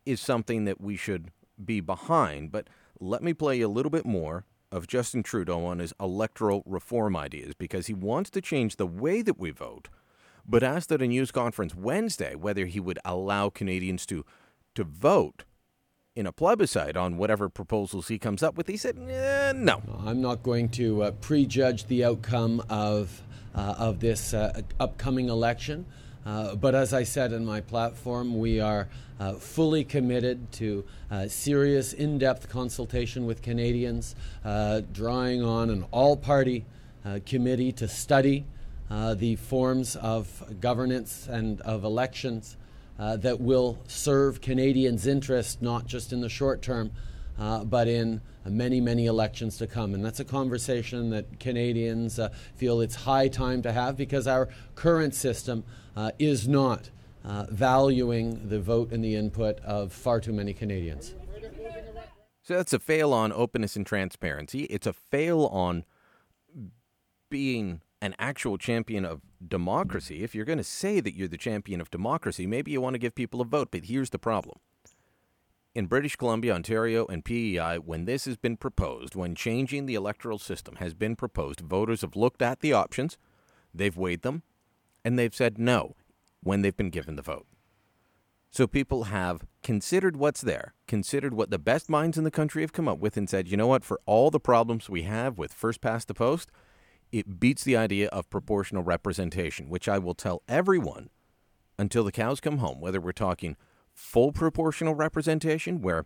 is 0.06 0.22
something 0.22 0.66
that 0.66 0.80
we 0.82 0.96
should 0.96 1.32
be 1.64 1.82
behind. 1.82 2.52
But 2.52 2.68
let 3.00 3.22
me 3.22 3.34
play 3.34 3.62
a 3.62 3.70
little 3.70 3.90
bit 3.90 4.06
more 4.06 4.46
of 4.72 4.88
Justin 4.88 5.24
Trudeau 5.24 5.66
on 5.66 5.80
his 5.80 5.94
electoral 6.00 6.64
reform 6.66 7.16
ideas 7.16 7.54
because 7.58 7.88
he 7.88 7.94
wants 7.94 8.30
to 8.32 8.42
change 8.42 8.76
the 8.76 8.88
way 8.88 9.22
that 9.22 9.40
we 9.40 9.52
vote, 9.52 9.88
but 10.48 10.64
asked 10.64 10.92
at 10.92 11.02
a 11.02 11.08
news 11.08 11.32
conference 11.32 11.76
Wednesday 11.76 12.36
whether 12.36 12.66
he 12.66 12.80
would 12.80 13.00
allow 13.06 13.50
Canadians 13.50 14.06
to 14.08 14.26
to 14.76 14.84
vote 14.84 15.44
in 16.16 16.28
a 16.28 16.32
plebiscite 16.32 16.98
on 16.98 17.18
whatever 17.18 17.50
proposals 17.50 18.08
he 18.08 18.20
comes 18.20 18.44
up 18.44 18.56
with. 18.56 18.68
He 18.68 18.78
said, 18.78 18.98
eh, 19.10 19.54
"No, 19.56 19.82
I'm 20.06 20.22
not 20.22 20.44
going 20.44 20.70
to 20.70 21.04
uh, 21.04 21.12
prejudge 21.12 21.86
the 21.88 22.06
outcome 22.06 22.62
of 22.70 23.22
uh, 23.56 23.76
of 23.78 24.00
this 24.00 24.34
uh, 24.34 24.62
upcoming 24.80 25.30
election." 25.30 25.86
Uh, 26.26 26.56
but 26.56 26.76
as 26.76 26.94
I 26.94 27.04
said 27.04 27.32
in 27.32 27.46
my 27.46 27.62
platform, 27.62 28.40
we 28.40 28.60
are 28.60 28.88
uh, 29.20 29.34
fully 29.34 29.84
committed 29.84 30.52
to 30.54 30.86
uh, 31.12 31.28
serious, 31.28 31.94
in 31.94 32.18
depth 32.18 32.50
consultation 32.50 33.26
with 33.26 33.42
Canadians, 33.42 34.16
uh, 34.46 34.82
drawing 34.94 35.44
on 35.44 35.70
an 35.70 35.86
all 35.92 36.16
party 36.16 36.66
uh, 37.06 37.20
committee 37.26 37.72
to 37.74 37.88
study 37.88 38.46
the 39.16 39.36
forms 39.36 39.96
of 39.98 40.44
governance 40.60 41.28
and 41.28 41.62
of 41.62 41.84
elections 41.84 42.58
that 42.98 43.40
will 43.40 43.78
serve 43.88 44.42
Canadians' 44.42 45.06
interests, 45.06 45.62
not 45.62 45.86
just 45.86 46.12
in 46.12 46.22
the 46.22 46.30
short 46.30 46.62
term, 46.62 46.92
but 47.38 47.88
in 47.88 48.20
many, 48.50 48.82
many 48.82 49.06
elections 49.06 49.58
to 49.58 49.68
come. 49.68 49.94
And 49.94 50.04
that's 50.04 50.20
a 50.20 50.26
conversation 50.26 51.10
that 51.12 51.40
Canadians 51.40 52.20
uh, 52.20 52.30
feel 52.56 52.82
it's 52.82 52.96
high 52.96 53.28
time 53.28 53.62
to 53.64 53.72
have 53.72 53.98
because 53.98 54.28
our 54.28 54.50
current 54.76 55.16
system 55.16 55.64
uh, 55.96 56.12
is 56.20 56.48
not 56.48 56.90
uh, 57.24 57.46
valuing 57.50 58.48
the 58.50 58.60
vote 58.60 58.92
and 58.92 59.04
the 59.04 59.16
input 59.16 59.60
of 59.60 59.92
far 59.92 60.20
too 60.20 60.34
many 60.34 60.54
Canadians. 60.54 61.16
So 62.42 62.56
that's 62.56 62.74
a 62.74 62.80
fail 62.80 63.14
on 63.14 63.32
openness 63.32 63.76
and 63.76 63.86
transparency. 63.86 64.64
It's 64.64 64.88
a 64.88 64.94
fail 64.94 65.46
on 65.48 65.86
being 67.30 67.82
an 68.02 68.16
actual 68.18 68.58
champion 68.58 69.06
of 69.06 69.22
democracy. 69.46 70.24
If 70.24 70.34
you're 70.34 70.46
going 70.46 70.58
to 70.58 70.64
say 70.64 71.00
that 71.00 71.14
you're 71.14 71.28
the 71.28 71.38
champion 71.38 71.82
of 71.82 71.92
democracy, 71.92 72.48
maybe 72.48 72.72
you 72.72 72.82
want 72.82 72.96
to 72.96 73.00
give 73.00 73.14
people 73.14 73.42
a 73.42 73.46
vote. 73.46 73.70
But 73.72 73.86
here's 73.86 74.10
the 74.10 74.20
problem. 74.20 74.58
In 75.76 75.86
British 75.86 76.16
Columbia, 76.16 76.56
Ontario, 76.56 77.06
and 77.06 77.24
PEI, 77.24 77.78
when 77.78 78.06
this 78.06 78.26
has 78.26 78.38
been 78.38 78.58
proposed, 78.58 79.16
when 79.16 79.36
changing 79.36 79.86
the 79.86 79.94
electoral 79.94 80.40
system 80.40 80.78
has 80.78 80.96
been 80.96 81.16
proposed, 81.16 81.60
voters 81.60 82.02
have 82.02 82.16
looked 82.16 82.42
at 82.42 82.62
the 82.62 82.74
options, 82.74 83.18
they've 83.72 83.96
weighed 83.96 84.24
them, 84.24 84.42
and 85.06 85.18
they've 85.18 85.36
said 85.36 85.60
no 85.60 85.96
when 86.42 86.64
they've 86.64 86.76
been 86.76 86.90
given 86.90 87.16
the 87.16 87.22
vote. 87.22 87.46
So 88.50 88.66
people 88.66 89.06
have 89.06 89.46
considered 89.62 90.18
what's 90.18 90.42
there, 90.42 90.74
considered 90.88 91.36
what 91.36 91.52
the 91.52 91.60
best 91.60 91.88
minds 91.88 92.18
in 92.18 92.24
the 92.24 92.32
country 92.32 92.64
have 92.64 92.74
come 92.74 92.88
up 92.88 92.98
with, 92.98 93.16
and 93.16 93.30
said, 93.30 93.48
you 93.48 93.56
know 93.56 93.68
what, 93.68 93.86
for 93.86 94.00
all 94.08 94.32
the 94.32 94.40
problems 94.40 94.90
we 94.90 95.04
have 95.04 95.38
with 95.38 95.54
first 95.54 95.82
past 95.82 96.08
the 96.08 96.16
post, 96.16 96.50
it 97.12 97.40
beats 97.40 97.64
the 97.64 97.78
idea 97.78 98.08
of 98.08 98.30
proportional 98.32 98.82
representation, 98.82 99.70
which 99.70 99.88
I 99.88 100.00
will 100.00 100.16
tell 100.16 100.42
everyone 100.48 101.12
until 101.78 102.04
the 102.04 102.12
cows 102.12 102.40
come 102.40 102.58
home, 102.58 102.82
whether 102.82 103.00
we're 103.00 103.12
talking 103.12 103.56
full 104.00 104.32
proportional 104.32 104.96
representation, 104.96 105.82
where 105.82 106.06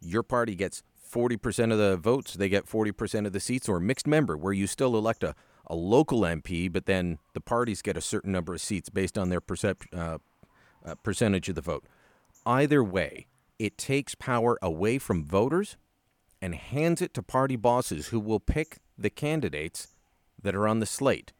your 0.00 0.22
party 0.22 0.54
gets 0.54 0.82
40% 1.10 1.72
of 1.72 1.78
the 1.78 1.96
votes, 1.96 2.34
they 2.34 2.48
get 2.48 2.66
40% 2.66 3.26
of 3.26 3.32
the 3.32 3.40
seats, 3.40 3.68
or 3.68 3.80
mixed 3.80 4.06
member, 4.06 4.36
where 4.36 4.52
you 4.52 4.66
still 4.66 4.96
elect 4.96 5.24
a, 5.24 5.34
a 5.66 5.74
local 5.74 6.20
MP, 6.20 6.70
but 6.70 6.86
then 6.86 7.18
the 7.32 7.40
parties 7.40 7.82
get 7.82 7.96
a 7.96 8.00
certain 8.00 8.30
number 8.30 8.54
of 8.54 8.60
seats 8.60 8.88
based 8.90 9.18
on 9.18 9.30
their 9.30 9.40
percep- 9.40 9.86
uh, 9.92 10.18
uh, 10.84 10.94
percentage 10.96 11.48
of 11.48 11.54
the 11.54 11.60
vote. 11.60 11.84
Either 12.46 12.84
way, 12.84 13.26
it 13.58 13.76
takes 13.76 14.14
power 14.14 14.58
away 14.62 14.98
from 14.98 15.24
voters 15.24 15.76
and 16.40 16.54
hands 16.54 17.02
it 17.02 17.12
to 17.14 17.22
party 17.22 17.56
bosses 17.56 18.08
who 18.08 18.20
will 18.20 18.40
pick 18.40 18.78
the 18.96 19.10
candidates 19.10 19.88
that 20.40 20.54
are 20.54 20.68
on 20.68 20.80
the 20.80 20.86
slate. 20.86 21.32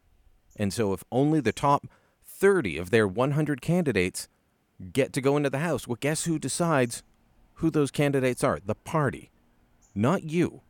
And 0.57 0.73
so, 0.73 0.93
if 0.93 1.05
only 1.13 1.41
the 1.41 1.53
top 1.53 1.87
30 2.25 2.79
of 2.79 2.91
their 2.91 3.07
100 3.07 3.61
candidates 3.61 4.29
get 4.93 5.13
to 5.13 5.21
go 5.21 5.37
into 5.37 5.51
the 5.51 5.59
House, 5.59 5.87
well, 5.87 5.99
guess 6.01 6.25
who 6.25 6.39
decides 6.39 7.03
who 7.55 7.71
those 7.71 7.91
candidates 7.91 8.43
are? 8.43 8.59
The 8.65 8.75
party, 8.75 9.31
not 9.95 10.25
you, 10.25 10.63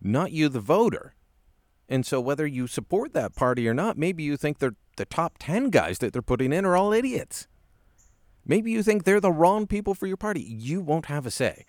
not 0.00 0.32
you, 0.32 0.48
the 0.48 0.60
voter. 0.60 1.14
And 1.88 2.04
so, 2.04 2.20
whether 2.20 2.46
you 2.46 2.66
support 2.66 3.12
that 3.12 3.36
party 3.36 3.68
or 3.68 3.74
not, 3.74 3.96
maybe 3.96 4.22
you 4.22 4.36
think 4.36 4.58
they're 4.58 4.74
the 4.96 5.04
top 5.04 5.36
10 5.38 5.70
guys 5.70 5.98
that 5.98 6.12
they're 6.12 6.22
putting 6.22 6.52
in 6.52 6.64
are 6.64 6.76
all 6.76 6.92
idiots. 6.92 7.46
Maybe 8.44 8.70
you 8.70 8.82
think 8.82 9.04
they're 9.04 9.20
the 9.20 9.32
wrong 9.32 9.66
people 9.66 9.94
for 9.94 10.06
your 10.06 10.16
party. 10.16 10.40
You 10.40 10.80
won't 10.80 11.06
have 11.06 11.26
a 11.26 11.30
say. 11.30 11.64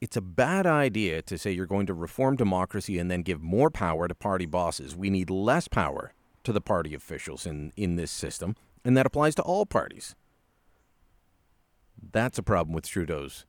It's 0.00 0.16
a 0.16 0.20
bad 0.20 0.66
idea 0.66 1.22
to 1.22 1.38
say 1.38 1.52
you're 1.52 1.66
going 1.66 1.86
to 1.86 1.94
reform 1.94 2.36
democracy 2.36 2.98
and 2.98 3.10
then 3.10 3.22
give 3.22 3.40
more 3.40 3.70
power 3.70 4.06
to 4.06 4.14
party 4.14 4.44
bosses. 4.44 4.94
We 4.94 5.08
need 5.08 5.30
less 5.30 5.66
power 5.68 6.12
to 6.42 6.52
the 6.52 6.60
party 6.60 6.94
officials 6.94 7.46
in, 7.46 7.72
in 7.76 7.96
this 7.96 8.10
system, 8.10 8.56
and 8.84 8.96
that 8.96 9.06
applies 9.06 9.34
to 9.36 9.42
all 9.42 9.66
parties. 9.66 10.14
That's 12.12 12.38
a 12.38 12.42
problem 12.42 12.74
with 12.74 12.86
Trudeau's 12.86 13.46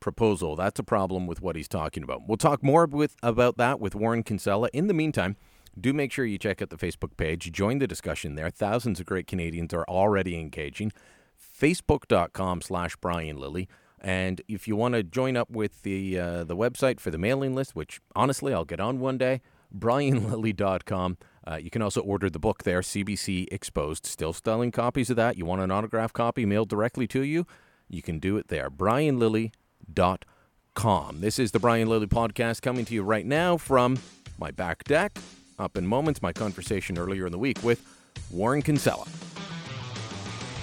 proposal. 0.00 0.56
That's 0.56 0.78
a 0.78 0.84
problem 0.84 1.26
with 1.26 1.40
what 1.40 1.56
he's 1.56 1.68
talking 1.68 2.02
about. 2.02 2.22
We'll 2.26 2.36
talk 2.36 2.62
more 2.62 2.86
with 2.86 3.16
about 3.22 3.56
that 3.58 3.80
with 3.80 3.94
Warren 3.94 4.22
Kinsella. 4.22 4.68
In 4.72 4.86
the 4.86 4.94
meantime, 4.94 5.36
do 5.78 5.92
make 5.92 6.12
sure 6.12 6.24
you 6.24 6.38
check 6.38 6.62
out 6.62 6.70
the 6.70 6.76
Facebook 6.76 7.16
page. 7.16 7.50
Join 7.52 7.78
the 7.78 7.86
discussion 7.86 8.34
there. 8.34 8.50
Thousands 8.50 9.00
of 9.00 9.06
great 9.06 9.26
Canadians 9.26 9.74
are 9.74 9.84
already 9.88 10.38
engaging. 10.38 10.92
Facebook.com 11.40 12.60
slash 12.62 12.96
Brian 12.96 13.36
Lilley. 13.36 13.68
And 14.00 14.42
if 14.46 14.68
you 14.68 14.76
want 14.76 14.94
to 14.94 15.02
join 15.02 15.36
up 15.36 15.50
with 15.50 15.82
the 15.82 16.18
uh, 16.18 16.44
the 16.44 16.56
website 16.56 17.00
for 17.00 17.10
the 17.10 17.18
mailing 17.18 17.54
list, 17.54 17.74
which 17.74 18.00
honestly 18.14 18.52
I'll 18.52 18.66
get 18.66 18.80
on 18.80 19.00
one 19.00 19.18
day, 19.18 19.40
brianlilley.com. 19.76 21.16
Uh, 21.46 21.56
you 21.56 21.70
can 21.70 21.82
also 21.82 22.00
order 22.00 22.30
the 22.30 22.38
book 22.38 22.62
there, 22.62 22.80
CBC 22.80 23.48
Exposed. 23.52 24.06
Still 24.06 24.32
selling 24.32 24.70
copies 24.70 25.10
of 25.10 25.16
that. 25.16 25.36
You 25.36 25.44
want 25.44 25.62
an 25.62 25.70
autograph 25.70 26.12
copy 26.12 26.46
mailed 26.46 26.68
directly 26.68 27.06
to 27.08 27.22
you? 27.22 27.46
You 27.88 28.02
can 28.02 28.18
do 28.18 28.36
it 28.36 28.48
there. 28.48 28.70
brianlilley.com. 28.70 31.20
This 31.20 31.38
is 31.38 31.52
the 31.52 31.58
Brian 31.58 31.88
Lilley 31.88 32.06
podcast 32.06 32.62
coming 32.62 32.84
to 32.86 32.94
you 32.94 33.02
right 33.02 33.26
now 33.26 33.56
from 33.56 33.98
my 34.38 34.50
back 34.50 34.84
deck 34.84 35.18
up 35.58 35.76
in 35.76 35.86
moments, 35.86 36.22
my 36.22 36.32
conversation 36.32 36.98
earlier 36.98 37.26
in 37.26 37.32
the 37.32 37.38
week 37.38 37.62
with 37.62 37.84
Warren 38.30 38.62
Kinsella. 38.62 39.06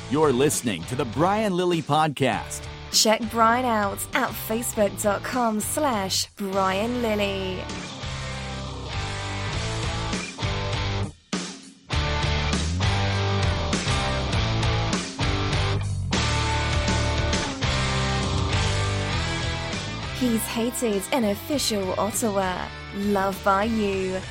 You're 0.10 0.34
listening 0.34 0.84
to 0.86 0.96
the 0.96 1.06
Brian 1.06 1.56
Lilley 1.56 1.82
Podcast. 1.82 2.62
Check 2.92 3.22
Brian 3.32 3.66
out 3.66 4.00
at 4.14 4.30
facebook.com 4.30 5.62
slash 5.62 6.28
Brian 6.36 7.02
Lilley. 7.02 7.62
He's 20.22 20.46
hated 20.46 21.02
in 21.14 21.24
official 21.24 22.00
Ottawa. 22.00 22.68
Love 22.96 23.42
by 23.44 23.64
you. 23.64 24.22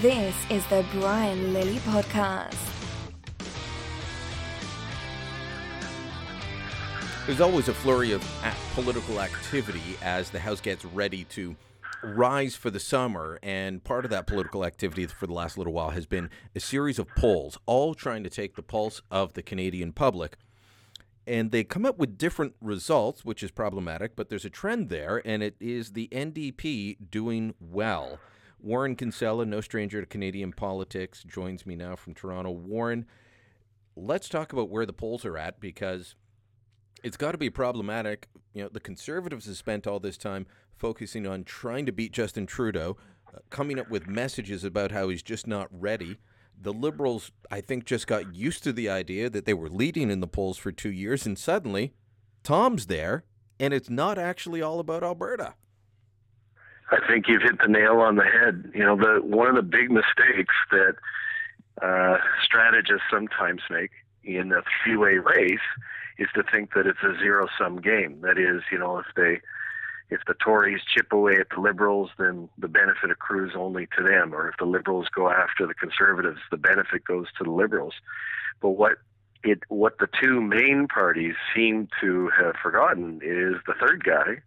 This 0.00 0.36
is 0.48 0.64
the 0.66 0.86
Brian 0.92 1.52
Lilley 1.52 1.78
Podcast. 1.78 2.54
There's 7.26 7.40
always 7.40 7.66
a 7.66 7.74
flurry 7.74 8.12
of 8.12 8.24
political 8.74 9.20
activity 9.20 9.98
as 10.02 10.30
the 10.30 10.38
House 10.38 10.60
gets 10.60 10.84
ready 10.84 11.24
to 11.24 11.56
rise 12.04 12.54
for 12.54 12.70
the 12.70 12.78
summer. 12.78 13.40
And 13.42 13.82
part 13.82 14.04
of 14.04 14.12
that 14.12 14.28
political 14.28 14.64
activity 14.64 15.04
for 15.06 15.26
the 15.26 15.34
last 15.34 15.58
little 15.58 15.72
while 15.72 15.90
has 15.90 16.06
been 16.06 16.30
a 16.54 16.60
series 16.60 17.00
of 17.00 17.08
polls, 17.16 17.58
all 17.66 17.94
trying 17.94 18.22
to 18.22 18.30
take 18.30 18.54
the 18.54 18.62
pulse 18.62 19.02
of 19.10 19.32
the 19.32 19.42
Canadian 19.42 19.94
public. 19.94 20.36
And 21.26 21.50
they 21.50 21.64
come 21.64 21.84
up 21.84 21.98
with 21.98 22.18
different 22.18 22.54
results, 22.60 23.24
which 23.24 23.42
is 23.42 23.50
problematic, 23.50 24.16
but 24.16 24.30
there's 24.30 24.44
a 24.44 24.50
trend 24.50 24.88
there, 24.88 25.22
and 25.24 25.42
it 25.42 25.54
is 25.60 25.92
the 25.92 26.08
NDP 26.10 26.96
doing 27.10 27.54
well. 27.60 28.18
Warren 28.58 28.96
Kinsella, 28.96 29.46
no 29.46 29.60
stranger 29.60 30.00
to 30.00 30.06
Canadian 30.06 30.52
politics, 30.52 31.22
joins 31.22 31.66
me 31.66 31.76
now 31.76 31.96
from 31.96 32.14
Toronto. 32.14 32.50
Warren, 32.50 33.06
let's 33.96 34.28
talk 34.28 34.52
about 34.52 34.68
where 34.68 34.86
the 34.86 34.92
polls 34.92 35.24
are 35.24 35.38
at 35.38 35.60
because 35.60 36.14
it's 37.02 37.16
got 37.16 37.32
to 37.32 37.38
be 37.38 37.50
problematic. 37.50 38.28
You 38.52 38.64
know, 38.64 38.68
the 38.68 38.80
Conservatives 38.80 39.46
have 39.46 39.56
spent 39.56 39.86
all 39.86 40.00
this 40.00 40.16
time 40.16 40.46
focusing 40.76 41.26
on 41.26 41.44
trying 41.44 41.86
to 41.86 41.92
beat 41.92 42.12
Justin 42.12 42.46
Trudeau, 42.46 42.96
uh, 43.34 43.38
coming 43.50 43.78
up 43.78 43.90
with 43.90 44.06
messages 44.06 44.64
about 44.64 44.92
how 44.92 45.08
he's 45.08 45.22
just 45.22 45.46
not 45.46 45.68
ready. 45.70 46.18
The 46.62 46.72
Liberals, 46.72 47.32
I 47.50 47.62
think, 47.62 47.86
just 47.86 48.06
got 48.06 48.34
used 48.34 48.62
to 48.64 48.72
the 48.72 48.90
idea 48.90 49.30
that 49.30 49.46
they 49.46 49.54
were 49.54 49.70
leading 49.70 50.10
in 50.10 50.20
the 50.20 50.26
polls 50.26 50.58
for 50.58 50.70
two 50.70 50.90
years, 50.90 51.24
and 51.24 51.38
suddenly 51.38 51.94
Tom's 52.42 52.86
there, 52.86 53.24
and 53.58 53.72
it's 53.72 53.88
not 53.88 54.18
actually 54.18 54.60
all 54.60 54.78
about 54.78 55.02
Alberta. 55.02 55.54
I 56.90 56.98
think 57.06 57.28
you've 57.28 57.42
hit 57.42 57.58
the 57.62 57.68
nail 57.68 58.00
on 58.00 58.16
the 58.16 58.24
head. 58.24 58.72
You 58.74 58.84
know, 58.84 58.96
the 58.96 59.20
one 59.24 59.48
of 59.48 59.54
the 59.54 59.62
big 59.62 59.90
mistakes 59.90 60.54
that 60.70 60.96
uh, 61.80 62.18
strategists 62.44 63.06
sometimes 63.10 63.62
make 63.70 63.92
in 64.22 64.52
a 64.52 64.62
three-way 64.84 65.14
race 65.14 65.58
is 66.18 66.28
to 66.34 66.42
think 66.42 66.74
that 66.74 66.86
it's 66.86 67.02
a 67.02 67.18
zero-sum 67.18 67.80
game. 67.80 68.20
That 68.20 68.36
is, 68.38 68.62
you 68.70 68.78
know, 68.78 68.98
if 68.98 69.06
they 69.16 69.40
if 70.10 70.20
the 70.26 70.34
Tories 70.34 70.80
chip 70.92 71.12
away 71.12 71.36
at 71.36 71.48
the 71.54 71.60
Liberals, 71.60 72.10
then 72.18 72.48
the 72.58 72.68
benefit 72.68 73.10
accrues 73.10 73.52
only 73.56 73.86
to 73.96 74.02
them, 74.02 74.34
or 74.34 74.48
if 74.48 74.56
the 74.58 74.64
Liberals 74.64 75.06
go 75.14 75.30
after 75.30 75.66
the 75.66 75.74
Conservatives, 75.74 76.40
the 76.50 76.56
benefit 76.56 77.04
goes 77.04 77.26
to 77.38 77.44
the 77.44 77.50
Liberals. 77.50 77.94
But 78.60 78.70
what 78.70 78.98
it 79.42 79.60
what 79.68 79.98
the 79.98 80.08
two 80.20 80.40
main 80.40 80.86
parties 80.88 81.34
seem 81.54 81.88
to 82.00 82.30
have 82.36 82.56
forgotten 82.62 83.20
is 83.22 83.54
the 83.66 83.74
third 83.80 84.04
guy, 84.04 84.42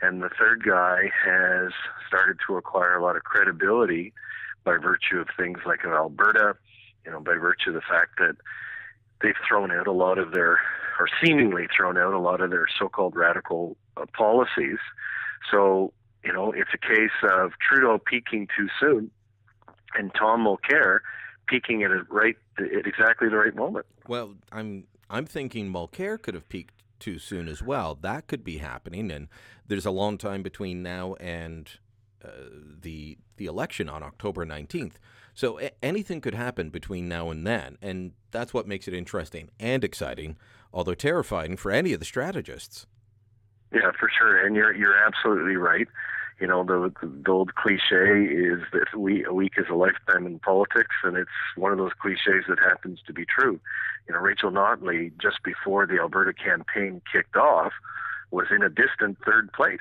and 0.00 0.22
the 0.22 0.30
third 0.30 0.64
guy 0.64 1.10
has 1.24 1.72
started 2.08 2.38
to 2.46 2.56
acquire 2.56 2.96
a 2.96 3.02
lot 3.02 3.16
of 3.16 3.24
credibility 3.24 4.12
by 4.64 4.76
virtue 4.78 5.18
of 5.18 5.28
things 5.36 5.58
like 5.66 5.84
in 5.84 5.90
Alberta, 5.90 6.56
you 7.04 7.10
know, 7.12 7.20
by 7.20 7.34
virtue 7.34 7.70
of 7.70 7.74
the 7.74 7.80
fact 7.82 8.18
that 8.18 8.36
they've 9.22 9.34
thrown 9.46 9.70
out 9.70 9.86
a 9.86 9.92
lot 9.92 10.18
of 10.18 10.32
their, 10.32 10.60
or 10.98 11.08
seemingly 11.22 11.68
thrown 11.74 11.96
out 11.96 12.12
a 12.12 12.18
lot 12.18 12.40
of 12.40 12.50
their 12.50 12.66
so-called 12.78 13.14
radical 13.14 13.76
policies. 14.16 14.78
So, 15.50 15.92
you 16.24 16.32
know, 16.32 16.52
it's 16.52 16.70
a 16.74 16.78
case 16.78 17.10
of 17.22 17.52
Trudeau 17.60 17.98
peaking 17.98 18.48
too 18.56 18.68
soon, 18.80 19.10
and 19.94 20.12
Tom 20.14 20.44
Mulcair 20.44 20.98
peaking 21.46 21.82
at 21.84 21.90
it 21.90 22.04
right 22.10 22.36
at 22.58 22.86
exactly 22.86 23.28
the 23.28 23.36
right 23.36 23.54
moment. 23.54 23.86
Well, 24.08 24.34
I'm 24.52 24.84
I'm 25.08 25.26
thinking 25.26 25.72
Mulcair 25.72 26.20
could 26.20 26.34
have 26.34 26.48
peaked 26.48 26.74
too 26.98 27.18
soon 27.18 27.48
as 27.48 27.62
well. 27.62 27.94
That 27.94 28.26
could 28.26 28.42
be 28.42 28.58
happening, 28.58 29.10
and 29.10 29.28
there's 29.66 29.86
a 29.86 29.90
long 29.90 30.18
time 30.18 30.42
between 30.42 30.82
now 30.82 31.14
and 31.14 31.70
uh, 32.24 32.28
the 32.80 33.18
the 33.36 33.46
election 33.46 33.88
on 33.88 34.02
October 34.02 34.44
19th. 34.44 34.94
So 35.34 35.60
a- 35.60 35.72
anything 35.84 36.20
could 36.20 36.34
happen 36.34 36.70
between 36.70 37.08
now 37.08 37.30
and 37.30 37.46
then, 37.46 37.76
and 37.82 38.12
that's 38.30 38.54
what 38.54 38.66
makes 38.66 38.88
it 38.88 38.94
interesting 38.94 39.50
and 39.60 39.84
exciting, 39.84 40.36
although 40.72 40.94
terrifying 40.94 41.56
for 41.56 41.70
any 41.70 41.92
of 41.92 42.00
the 42.00 42.06
strategists. 42.06 42.86
Yeah, 43.72 43.90
for 43.98 44.10
sure, 44.16 44.44
and 44.44 44.54
you're 44.54 44.74
you're 44.74 44.96
absolutely 44.96 45.56
right. 45.56 45.88
You 46.40 46.46
know, 46.46 46.64
the, 46.64 46.92
the 47.02 47.30
old 47.30 47.54
cliche 47.54 48.24
is 48.24 48.60
that 48.72 48.94
we, 48.94 49.24
a 49.24 49.32
week 49.32 49.54
is 49.56 49.66
a 49.70 49.74
lifetime 49.74 50.26
in 50.26 50.38
politics, 50.38 50.94
and 51.02 51.16
it's 51.16 51.30
one 51.56 51.72
of 51.72 51.78
those 51.78 51.92
cliches 51.98 52.44
that 52.48 52.58
happens 52.58 53.00
to 53.06 53.12
be 53.14 53.24
true. 53.24 53.58
You 54.06 54.14
know, 54.14 54.20
Rachel 54.20 54.50
Notley, 54.50 55.12
just 55.20 55.42
before 55.42 55.86
the 55.86 55.98
Alberta 55.98 56.34
campaign 56.34 57.00
kicked 57.10 57.36
off, 57.36 57.72
was 58.30 58.48
in 58.50 58.62
a 58.62 58.68
distant 58.68 59.16
third 59.24 59.50
place. 59.54 59.80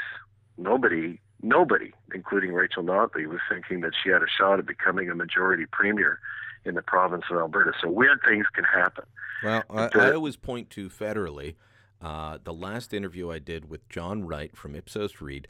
Nobody, 0.57 1.19
nobody, 1.41 1.91
including 2.13 2.53
Rachel 2.53 2.83
Notley, 2.83 3.27
was 3.27 3.41
thinking 3.49 3.81
that 3.81 3.91
she 4.01 4.09
had 4.09 4.21
a 4.21 4.29
shot 4.29 4.57
at 4.57 4.65
becoming 4.65 5.09
a 5.09 5.15
majority 5.15 5.65
premier 5.69 6.19
in 6.63 6.75
the 6.75 6.81
province 6.81 7.25
of 7.29 7.37
Alberta. 7.37 7.73
So 7.81 7.89
weird 7.89 8.19
things 8.25 8.45
can 8.53 8.63
happen. 8.63 9.03
Well, 9.43 9.63
I, 9.69 9.89
I 9.93 10.13
always 10.13 10.37
point 10.37 10.69
to 10.71 10.89
federally. 10.89 11.55
Uh, 12.05 12.37
the 12.43 12.53
last 12.53 12.93
interview 12.93 13.31
I 13.31 13.39
did 13.39 13.67
with 13.67 13.89
John 13.89 14.27
Wright 14.27 14.55
from 14.55 14.75
Ipsos 14.75 15.21
Reid, 15.21 15.47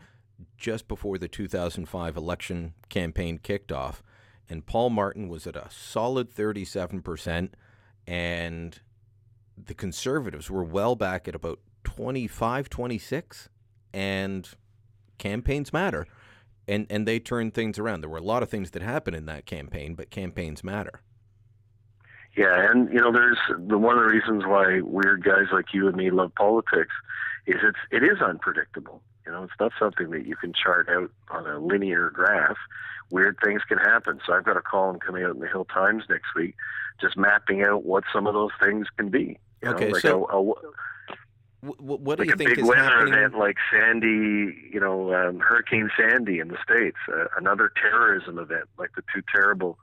just 0.57 0.87
before 0.87 1.17
the 1.17 1.27
2005 1.27 2.15
election 2.15 2.73
campaign 2.87 3.39
kicked 3.39 3.73
off, 3.73 4.01
and 4.49 4.65
Paul 4.65 4.89
Martin 4.89 5.27
was 5.27 5.45
at 5.47 5.57
a 5.57 5.67
solid 5.69 6.33
37%, 6.33 7.49
and 8.07 8.79
the 9.57 9.73
Conservatives 9.73 10.49
were 10.49 10.63
well 10.63 10.95
back 10.95 11.27
at 11.27 11.35
about 11.35 11.59
25, 11.83 12.69
26, 12.69 13.49
and 13.93 14.49
campaigns 15.17 15.73
matter. 15.73 16.07
And, 16.69 16.87
and 16.89 17.05
they 17.05 17.19
turned 17.19 17.53
things 17.53 17.77
around. 17.77 17.99
There 17.99 18.09
were 18.09 18.17
a 18.17 18.23
lot 18.23 18.43
of 18.43 18.49
things 18.49 18.71
that 18.71 18.81
happened 18.81 19.17
in 19.17 19.25
that 19.25 19.45
campaign, 19.45 19.93
but 19.93 20.09
campaigns 20.09 20.63
matter. 20.63 21.01
Yeah, 22.35 22.69
and 22.69 22.91
you 22.91 22.99
know, 22.99 23.11
there's 23.11 23.37
the 23.49 23.77
one 23.77 23.97
of 23.97 24.03
the 24.03 24.09
reasons 24.09 24.43
why 24.45 24.81
weird 24.81 25.23
guys 25.23 25.47
like 25.53 25.73
you 25.73 25.87
and 25.87 25.95
me 25.95 26.09
love 26.11 26.33
politics 26.35 26.93
is 27.47 27.55
it's 27.63 27.77
it 27.91 28.03
is 28.03 28.21
unpredictable. 28.21 29.01
You 29.25 29.31
know, 29.31 29.43
it's 29.43 29.53
not 29.59 29.71
something 29.79 30.11
that 30.11 30.25
you 30.25 30.35
can 30.35 30.53
chart 30.53 30.89
out 30.89 31.11
on 31.29 31.47
a 31.47 31.59
linear 31.59 32.09
graph. 32.09 32.57
Weird 33.09 33.37
things 33.43 33.61
can 33.67 33.77
happen. 33.77 34.19
So 34.25 34.33
I've 34.33 34.43
got 34.43 34.57
a 34.57 34.61
column 34.61 34.99
coming 34.99 35.23
out 35.23 35.35
in 35.35 35.39
the 35.39 35.47
Hill 35.47 35.65
Times 35.65 36.03
next 36.09 36.35
week, 36.35 36.55
just 36.99 37.17
mapping 37.17 37.63
out 37.63 37.85
what 37.85 38.03
some 38.11 38.27
of 38.27 38.33
those 38.33 38.51
things 38.63 38.87
can 38.97 39.09
be. 39.09 39.39
You 39.63 39.69
okay, 39.69 39.85
know, 39.85 39.91
like 39.91 40.01
so 40.01 40.27
a, 40.27 40.39
a, 40.41 41.73
what 41.79 42.17
do 42.17 42.23
like 42.23 42.29
you 42.29 42.33
a 42.33 42.37
think 42.37 42.49
big 42.49 42.59
is 42.59 42.67
weather 42.67 42.81
happening? 42.83 43.13
event 43.13 43.37
like 43.37 43.57
Sandy, 43.71 44.55
you 44.71 44.79
know, 44.79 45.13
um, 45.13 45.39
Hurricane 45.39 45.89
Sandy 45.97 46.39
in 46.39 46.49
the 46.49 46.57
states, 46.63 46.97
uh, 47.11 47.25
another 47.37 47.71
terrorism 47.81 48.37
event 48.37 48.65
like 48.77 48.91
the 48.95 49.03
two 49.13 49.21
terrible 49.33 49.77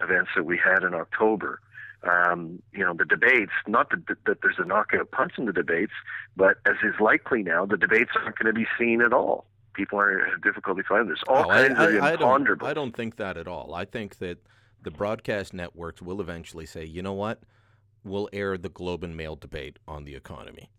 events 0.00 0.30
that 0.36 0.44
we 0.44 0.58
had 0.58 0.84
in 0.84 0.94
October. 0.94 1.60
Um, 2.04 2.62
you 2.72 2.84
know, 2.84 2.94
the 2.94 3.04
debates, 3.04 3.50
not 3.66 3.90
that, 3.90 4.06
that 4.26 4.38
there's 4.40 4.58
a 4.58 4.64
knockout 4.64 5.10
punch 5.10 5.32
in 5.36 5.46
the 5.46 5.52
debates, 5.52 5.92
but 6.36 6.58
as 6.64 6.76
is 6.84 6.94
likely 7.00 7.42
now, 7.42 7.66
the 7.66 7.76
debates 7.76 8.10
aren't 8.14 8.38
going 8.38 8.46
to 8.46 8.52
be 8.52 8.66
seen 8.78 9.02
at 9.02 9.12
all. 9.12 9.46
People 9.74 9.98
are 9.98 10.26
have 10.30 10.42
difficulty 10.42 10.82
finding 10.88 11.08
this. 11.08 11.18
All 11.26 11.46
Oh, 11.46 11.50
I, 11.50 11.68
kinds 11.68 11.78
I, 11.78 11.90
of 11.90 12.02
I 12.02 12.16
don't. 12.16 12.62
I 12.62 12.72
don't 12.72 12.94
think 12.94 13.16
that 13.16 13.36
at 13.36 13.48
all. 13.48 13.74
I 13.74 13.84
think 13.84 14.18
that 14.18 14.38
the 14.82 14.90
broadcast 14.90 15.52
networks 15.52 16.00
will 16.00 16.20
eventually 16.20 16.66
say, 16.66 16.84
you 16.84 17.02
know 17.02 17.12
what, 17.12 17.42
we'll 18.04 18.28
air 18.32 18.56
the 18.56 18.68
Globe 18.68 19.02
and 19.02 19.16
Mail 19.16 19.36
debate 19.36 19.78
on 19.86 20.04
the 20.04 20.14
economy. 20.14 20.70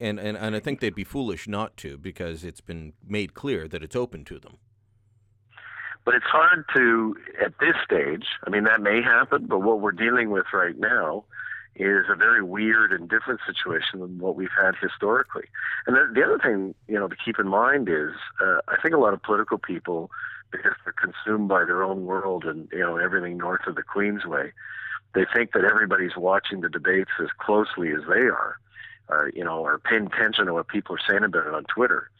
And, 0.00 0.18
and, 0.18 0.36
and 0.36 0.56
I 0.56 0.60
think 0.60 0.80
they'd 0.80 0.94
be 0.94 1.04
foolish 1.04 1.46
not 1.46 1.76
to 1.78 1.96
because 1.96 2.42
it's 2.42 2.60
been 2.60 2.92
made 3.06 3.34
clear 3.34 3.68
that 3.68 3.84
it's 3.84 3.94
open 3.94 4.24
to 4.26 4.38
them. 4.38 4.58
But 6.04 6.14
it's 6.14 6.26
hard 6.26 6.64
to, 6.74 7.16
at 7.44 7.52
this 7.60 7.76
stage, 7.84 8.26
I 8.44 8.50
mean, 8.50 8.64
that 8.64 8.80
may 8.80 9.02
happen, 9.02 9.46
but 9.46 9.60
what 9.60 9.80
we're 9.80 9.92
dealing 9.92 10.30
with 10.30 10.46
right 10.52 10.76
now 10.76 11.24
is 11.76 12.04
a 12.10 12.16
very 12.16 12.42
weird 12.42 12.92
and 12.92 13.08
different 13.08 13.40
situation 13.46 14.00
than 14.00 14.18
what 14.18 14.36
we've 14.36 14.50
had 14.60 14.74
historically. 14.80 15.44
And 15.86 15.96
the, 15.96 16.10
the 16.12 16.22
other 16.22 16.38
thing, 16.38 16.74
you 16.88 16.98
know, 16.98 17.08
to 17.08 17.16
keep 17.24 17.38
in 17.38 17.48
mind 17.48 17.88
is 17.88 18.10
uh, 18.42 18.60
I 18.68 18.76
think 18.82 18.94
a 18.94 18.98
lot 18.98 19.14
of 19.14 19.22
political 19.22 19.58
people, 19.58 20.10
because 20.50 20.72
they're 20.84 20.92
consumed 20.92 21.48
by 21.48 21.64
their 21.64 21.82
own 21.82 22.04
world 22.04 22.44
and, 22.44 22.68
you 22.72 22.80
know, 22.80 22.96
everything 22.96 23.38
north 23.38 23.66
of 23.66 23.76
the 23.76 23.82
Queensway, 23.82 24.50
they 25.14 25.24
think 25.34 25.52
that 25.52 25.64
everybody's 25.64 26.16
watching 26.16 26.60
the 26.60 26.68
debates 26.68 27.12
as 27.20 27.28
closely 27.38 27.90
as 27.92 28.00
they 28.08 28.26
are, 28.26 28.56
or, 29.08 29.30
you 29.34 29.44
know, 29.44 29.60
or 29.60 29.78
paying 29.78 30.06
attention 30.06 30.46
to 30.46 30.52
what 30.52 30.68
people 30.68 30.96
are 30.96 31.10
saying 31.10 31.24
about 31.24 31.46
it 31.46 31.54
on 31.54 31.64
Twitter. 31.64 32.10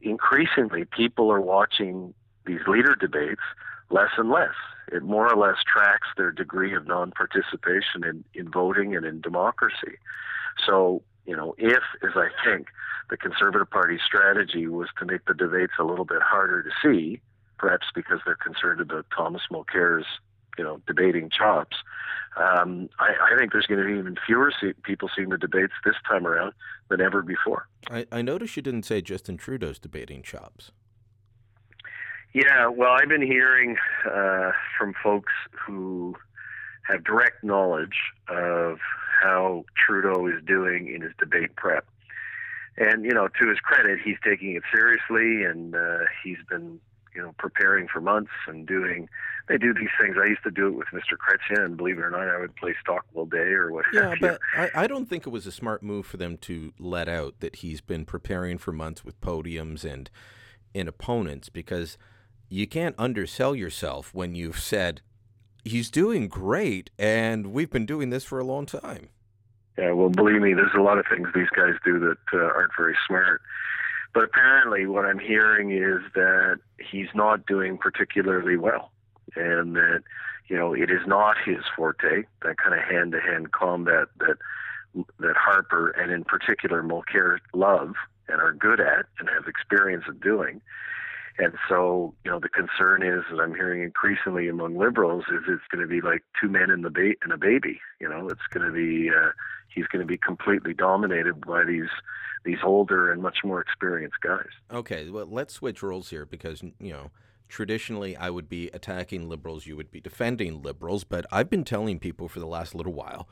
Increasingly, 0.00 0.84
people 0.84 1.30
are 1.30 1.40
watching 1.40 2.14
these 2.46 2.60
leader 2.66 2.94
debates 2.94 3.42
less 3.90 4.10
and 4.16 4.30
less. 4.30 4.54
It 4.92 5.02
more 5.02 5.32
or 5.32 5.36
less 5.36 5.56
tracks 5.66 6.08
their 6.16 6.30
degree 6.30 6.74
of 6.74 6.86
non-participation 6.86 8.04
in, 8.04 8.24
in 8.34 8.50
voting 8.50 8.94
and 8.94 9.04
in 9.04 9.20
democracy. 9.20 9.98
So, 10.64 11.02
you 11.26 11.36
know, 11.36 11.54
if, 11.58 11.82
as 12.02 12.12
I 12.14 12.28
think, 12.44 12.68
the 13.10 13.16
Conservative 13.16 13.70
Party's 13.70 14.00
strategy 14.04 14.66
was 14.66 14.88
to 14.98 15.04
make 15.04 15.24
the 15.26 15.34
debates 15.34 15.74
a 15.78 15.84
little 15.84 16.04
bit 16.04 16.22
harder 16.22 16.62
to 16.62 16.70
see, 16.82 17.20
perhaps 17.58 17.86
because 17.94 18.20
they're 18.24 18.36
concerned 18.36 18.80
about 18.80 19.06
Thomas 19.16 19.42
Mulcair's, 19.50 20.06
you 20.58 20.64
know, 20.64 20.80
debating 20.86 21.30
chops, 21.30 21.76
um, 22.36 22.88
I, 22.98 23.12
I 23.32 23.38
think 23.38 23.52
there's 23.52 23.66
going 23.66 23.80
to 23.80 23.86
be 23.86 23.98
even 23.98 24.16
fewer 24.26 24.52
see- 24.60 24.74
people 24.82 25.08
seeing 25.14 25.30
the 25.30 25.38
debates 25.38 25.72
this 25.84 25.94
time 26.08 26.26
around 26.26 26.52
than 26.88 27.00
ever 27.00 27.22
before. 27.22 27.66
I, 27.90 28.06
I 28.12 28.22
noticed 28.22 28.56
you 28.56 28.62
didn't 28.62 28.84
say 28.84 29.00
Justin 29.00 29.36
Trudeau's 29.36 29.78
debating 29.78 30.22
chops. 30.22 30.70
Yeah, 32.36 32.68
well, 32.68 32.90
I've 32.90 33.08
been 33.08 33.26
hearing 33.26 33.78
uh, 34.04 34.52
from 34.78 34.92
folks 35.02 35.32
who 35.52 36.14
have 36.82 37.02
direct 37.02 37.42
knowledge 37.42 37.96
of 38.28 38.78
how 39.22 39.64
Trudeau 39.74 40.26
is 40.26 40.44
doing 40.44 40.92
in 40.94 41.00
his 41.00 41.12
debate 41.18 41.56
prep. 41.56 41.86
And, 42.76 43.06
you 43.06 43.14
know, 43.14 43.28
to 43.40 43.48
his 43.48 43.58
credit, 43.60 44.00
he's 44.04 44.18
taking 44.22 44.54
it 44.54 44.64
seriously 44.70 45.44
and 45.44 45.74
uh, 45.74 46.00
he's 46.22 46.36
been, 46.50 46.78
you 47.14 47.22
know, 47.22 47.34
preparing 47.38 47.88
for 47.88 48.02
months 48.02 48.32
and 48.46 48.66
doing, 48.66 49.08
they 49.48 49.56
do 49.56 49.72
these 49.72 49.88
things. 49.98 50.16
I 50.22 50.26
used 50.26 50.42
to 50.42 50.50
do 50.50 50.66
it 50.66 50.74
with 50.74 50.88
Mr. 50.88 51.16
Chrétien, 51.16 51.64
and 51.64 51.78
believe 51.78 51.96
it 51.96 52.02
or 52.02 52.10
not, 52.10 52.28
I 52.28 52.38
would 52.38 52.54
play 52.56 52.74
Stockwell 52.82 53.24
Day 53.24 53.38
or 53.38 53.72
what 53.72 53.86
Yeah, 53.94 54.10
have 54.10 54.12
you. 54.12 54.18
but 54.20 54.40
I, 54.52 54.82
I 54.82 54.86
don't 54.86 55.08
think 55.08 55.26
it 55.26 55.30
was 55.30 55.46
a 55.46 55.52
smart 55.52 55.82
move 55.82 56.04
for 56.04 56.18
them 56.18 56.36
to 56.42 56.74
let 56.78 57.08
out 57.08 57.40
that 57.40 57.56
he's 57.56 57.80
been 57.80 58.04
preparing 58.04 58.58
for 58.58 58.72
months 58.72 59.06
with 59.06 59.18
podiums 59.22 59.90
and 59.90 60.10
in 60.74 60.86
opponents 60.86 61.48
because 61.48 61.96
you 62.48 62.66
can't 62.66 62.94
undersell 62.98 63.54
yourself 63.54 64.14
when 64.14 64.34
you've 64.34 64.58
said 64.58 65.00
he's 65.64 65.90
doing 65.90 66.28
great 66.28 66.90
and 66.98 67.48
we've 67.48 67.70
been 67.70 67.86
doing 67.86 68.10
this 68.10 68.24
for 68.24 68.38
a 68.38 68.44
long 68.44 68.66
time. 68.66 69.08
Yeah, 69.76 69.92
well, 69.92 70.08
believe 70.08 70.40
me, 70.40 70.54
there's 70.54 70.74
a 70.76 70.80
lot 70.80 70.98
of 70.98 71.04
things 71.10 71.28
these 71.34 71.50
guys 71.54 71.74
do 71.84 71.98
that 72.00 72.18
uh, 72.32 72.38
aren't 72.38 72.72
very 72.78 72.96
smart. 73.06 73.42
But 74.14 74.24
apparently, 74.24 74.86
what 74.86 75.04
I'm 75.04 75.18
hearing 75.18 75.72
is 75.72 76.00
that 76.14 76.60
he's 76.90 77.08
not 77.14 77.44
doing 77.44 77.76
particularly 77.76 78.56
well, 78.56 78.90
and 79.34 79.76
that 79.76 80.04
you 80.48 80.56
know 80.56 80.72
it 80.72 80.90
is 80.90 81.06
not 81.06 81.36
his 81.44 81.58
forte. 81.76 82.24
That 82.42 82.56
kind 82.56 82.72
of 82.74 82.80
hand-to-hand 82.80 83.52
combat 83.52 84.08
that 84.20 84.36
that 85.20 85.36
Harper 85.36 85.90
and 85.90 86.10
in 86.10 86.24
particular 86.24 86.82
Mulcair 86.82 87.40
love 87.52 87.92
and 88.28 88.40
are 88.40 88.54
good 88.54 88.80
at 88.80 89.04
and 89.18 89.28
have 89.28 89.46
experience 89.46 90.04
of 90.08 90.18
doing. 90.22 90.62
And 91.38 91.52
so, 91.68 92.14
you 92.24 92.30
know, 92.30 92.40
the 92.40 92.48
concern 92.48 93.02
is 93.02 93.24
that 93.30 93.40
I'm 93.40 93.54
hearing 93.54 93.82
increasingly 93.82 94.48
among 94.48 94.78
liberals 94.78 95.24
is 95.28 95.42
it's 95.48 95.66
going 95.70 95.82
to 95.82 95.86
be 95.86 96.00
like 96.00 96.22
two 96.40 96.48
men 96.48 96.70
and 96.70 96.84
the 96.84 96.90
ba- 96.90 97.14
and 97.22 97.32
a 97.32 97.36
baby. 97.36 97.80
You 98.00 98.08
know, 98.08 98.28
it's 98.28 98.46
going 98.50 98.66
to 98.66 98.72
be 98.72 99.10
uh, 99.10 99.32
he's 99.68 99.86
going 99.86 100.00
to 100.00 100.06
be 100.06 100.16
completely 100.16 100.72
dominated 100.72 101.44
by 101.46 101.64
these 101.64 101.90
these 102.44 102.58
older 102.64 103.12
and 103.12 103.20
much 103.20 103.38
more 103.44 103.60
experienced 103.60 104.20
guys. 104.22 104.48
Okay, 104.72 105.10
well, 105.10 105.26
let's 105.26 105.54
switch 105.54 105.82
roles 105.82 106.10
here 106.10 106.24
because, 106.24 106.62
you 106.62 106.92
know, 106.92 107.10
traditionally 107.48 108.16
I 108.16 108.30
would 108.30 108.48
be 108.48 108.68
attacking 108.68 109.28
liberals, 109.28 109.66
you 109.66 109.76
would 109.76 109.90
be 109.90 110.00
defending 110.00 110.62
liberals, 110.62 111.04
but 111.04 111.26
I've 111.32 111.50
been 111.50 111.64
telling 111.64 111.98
people 111.98 112.28
for 112.28 112.40
the 112.40 112.46
last 112.46 112.74
little 112.74 112.92
while 112.92 113.28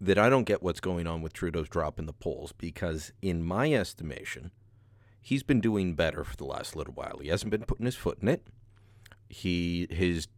that 0.00 0.18
I 0.18 0.28
don't 0.28 0.44
get 0.44 0.62
what's 0.62 0.80
going 0.80 1.06
on 1.06 1.22
with 1.22 1.32
Trudeau's 1.32 1.68
drop 1.68 1.98
in 1.98 2.06
the 2.06 2.12
polls 2.12 2.52
because, 2.52 3.12
in 3.22 3.42
my 3.42 3.72
estimation, 3.72 4.50
he's 5.20 5.42
been 5.42 5.60
doing 5.60 5.94
better 5.94 6.24
for 6.24 6.36
the 6.36 6.44
last 6.44 6.76
little 6.76 6.94
while. 6.94 7.18
He 7.20 7.28
hasn't 7.28 7.50
been 7.50 7.64
putting 7.64 7.86
his 7.86 7.96
foot 7.96 8.18
in 8.20 8.28
it. 8.28 8.46
He 9.28 9.86
his 9.90 10.28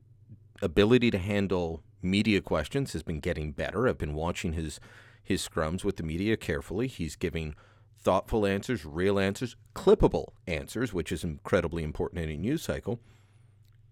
ability 0.62 1.10
to 1.10 1.18
handle 1.18 1.82
media 2.02 2.40
questions 2.40 2.92
has 2.92 3.02
been 3.02 3.20
getting 3.20 3.52
better. 3.52 3.88
I've 3.88 3.98
been 3.98 4.14
watching 4.14 4.54
his 4.54 4.80
his 5.22 5.46
scrums 5.46 5.84
with 5.84 5.96
the 5.96 6.02
media 6.02 6.36
carefully. 6.36 6.88
He's 6.88 7.16
giving 7.16 7.54
thoughtful 7.98 8.46
answers, 8.46 8.84
real 8.84 9.18
answers, 9.18 9.56
clippable 9.74 10.28
answers, 10.46 10.92
which 10.92 11.12
is 11.12 11.22
incredibly 11.22 11.82
important 11.82 12.22
in 12.22 12.30
a 12.30 12.36
news 12.36 12.62
cycle. 12.62 13.00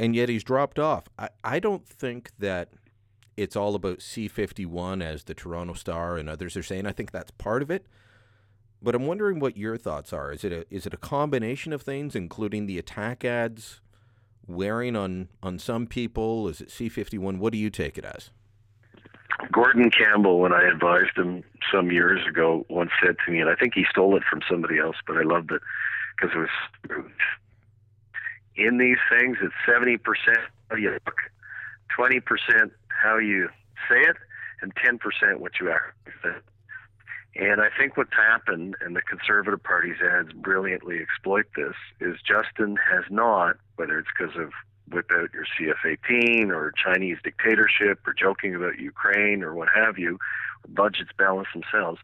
And 0.01 0.14
yet 0.14 0.29
he's 0.29 0.44
dropped 0.44 0.79
off. 0.79 1.05
I, 1.18 1.29
I 1.44 1.61
don't 1.61 1.87
think 1.87 2.31
that 2.38 2.70
it's 3.37 3.57
all 3.57 3.74
about 3.74 3.98
C51 3.98 5.03
as 5.03 5.24
the 5.24 5.35
Toronto 5.35 5.74
Star 5.74 6.16
and 6.16 6.29
others 6.29 6.57
are 6.57 6.62
saying. 6.62 6.87
I 6.87 6.92
think 6.92 7.11
that's 7.11 7.31
part 7.33 7.62
of 7.62 7.70
it. 7.70 7.87
But 8.80 8.94
I'm 8.94 9.06
wondering 9.06 9.40
what 9.40 9.56
your 9.56 9.76
thoughts 9.76 10.12
are. 10.12 10.32
Is 10.32 10.44
it 10.44 10.52
a 10.52 10.64
is 10.70 10.86
it 10.86 10.94
a 10.94 10.98
combination 10.98 11.72
of 11.72 11.82
things, 11.82 12.14
including 12.14 12.66
the 12.66 12.78
attack 12.78 13.24
ads 13.24 13.80
wearing 14.46 14.94
on 14.94 15.28
on 15.42 15.58
some 15.58 15.86
people? 15.86 16.48
Is 16.48 16.60
it 16.60 16.68
C51? 16.68 17.38
What 17.38 17.52
do 17.52 17.58
you 17.58 17.70
take 17.70 17.98
it 17.98 18.04
as? 18.04 18.30
Gordon 19.52 19.90
Campbell, 19.90 20.40
when 20.40 20.52
I 20.52 20.62
advised 20.62 21.16
him 21.16 21.44
some 21.72 21.90
years 21.90 22.26
ago, 22.26 22.66
once 22.68 22.90
said 23.04 23.16
to 23.24 23.32
me, 23.32 23.40
and 23.40 23.48
I 23.48 23.54
think 23.54 23.74
he 23.74 23.84
stole 23.90 24.16
it 24.16 24.22
from 24.28 24.40
somebody 24.50 24.78
else, 24.78 24.96
but 25.06 25.16
I 25.16 25.22
loved 25.22 25.52
it 25.52 25.62
because 26.16 26.34
it 26.34 26.38
was. 26.38 27.04
In 28.56 28.78
these 28.78 28.98
things, 29.08 29.36
it's 29.40 29.54
70% 29.68 29.98
how 30.68 30.76
you 30.76 30.90
look, 30.90 31.14
20% 31.96 32.70
how 32.88 33.18
you 33.18 33.48
say 33.88 34.00
it, 34.00 34.16
and 34.60 34.74
10% 34.74 34.98
what 35.38 35.52
you 35.60 35.70
actually 35.70 36.12
say. 36.24 36.36
And 37.38 37.61
I 37.61 37.68
think 37.79 37.96
what's 37.96 38.12
happened, 38.12 38.74
and 38.81 38.96
the 38.96 39.01
Conservative 39.01 39.62
Party's 39.62 40.01
ads 40.03 40.33
brilliantly 40.33 40.98
exploit 40.98 41.46
this, 41.55 41.74
is 42.01 42.16
Justin 42.27 42.77
has 42.90 43.05
not, 43.11 43.57
whether 43.77 43.96
it's 43.96 44.09
because 44.16 44.35
of 44.37 44.51
whip 44.92 45.09
out 45.12 45.31
your 45.33 45.44
CF-18 45.44 46.51
or 46.51 46.72
Chinese 46.72 47.18
dictatorship 47.22 48.01
or 48.07 48.12
joking 48.12 48.57
about 48.57 48.79
Ukraine 48.79 49.44
or 49.44 49.55
what 49.55 49.68
have 49.72 49.98
you. 49.98 50.18
Budgets 50.68 51.11
balance 51.16 51.48
themselves. 51.55 52.01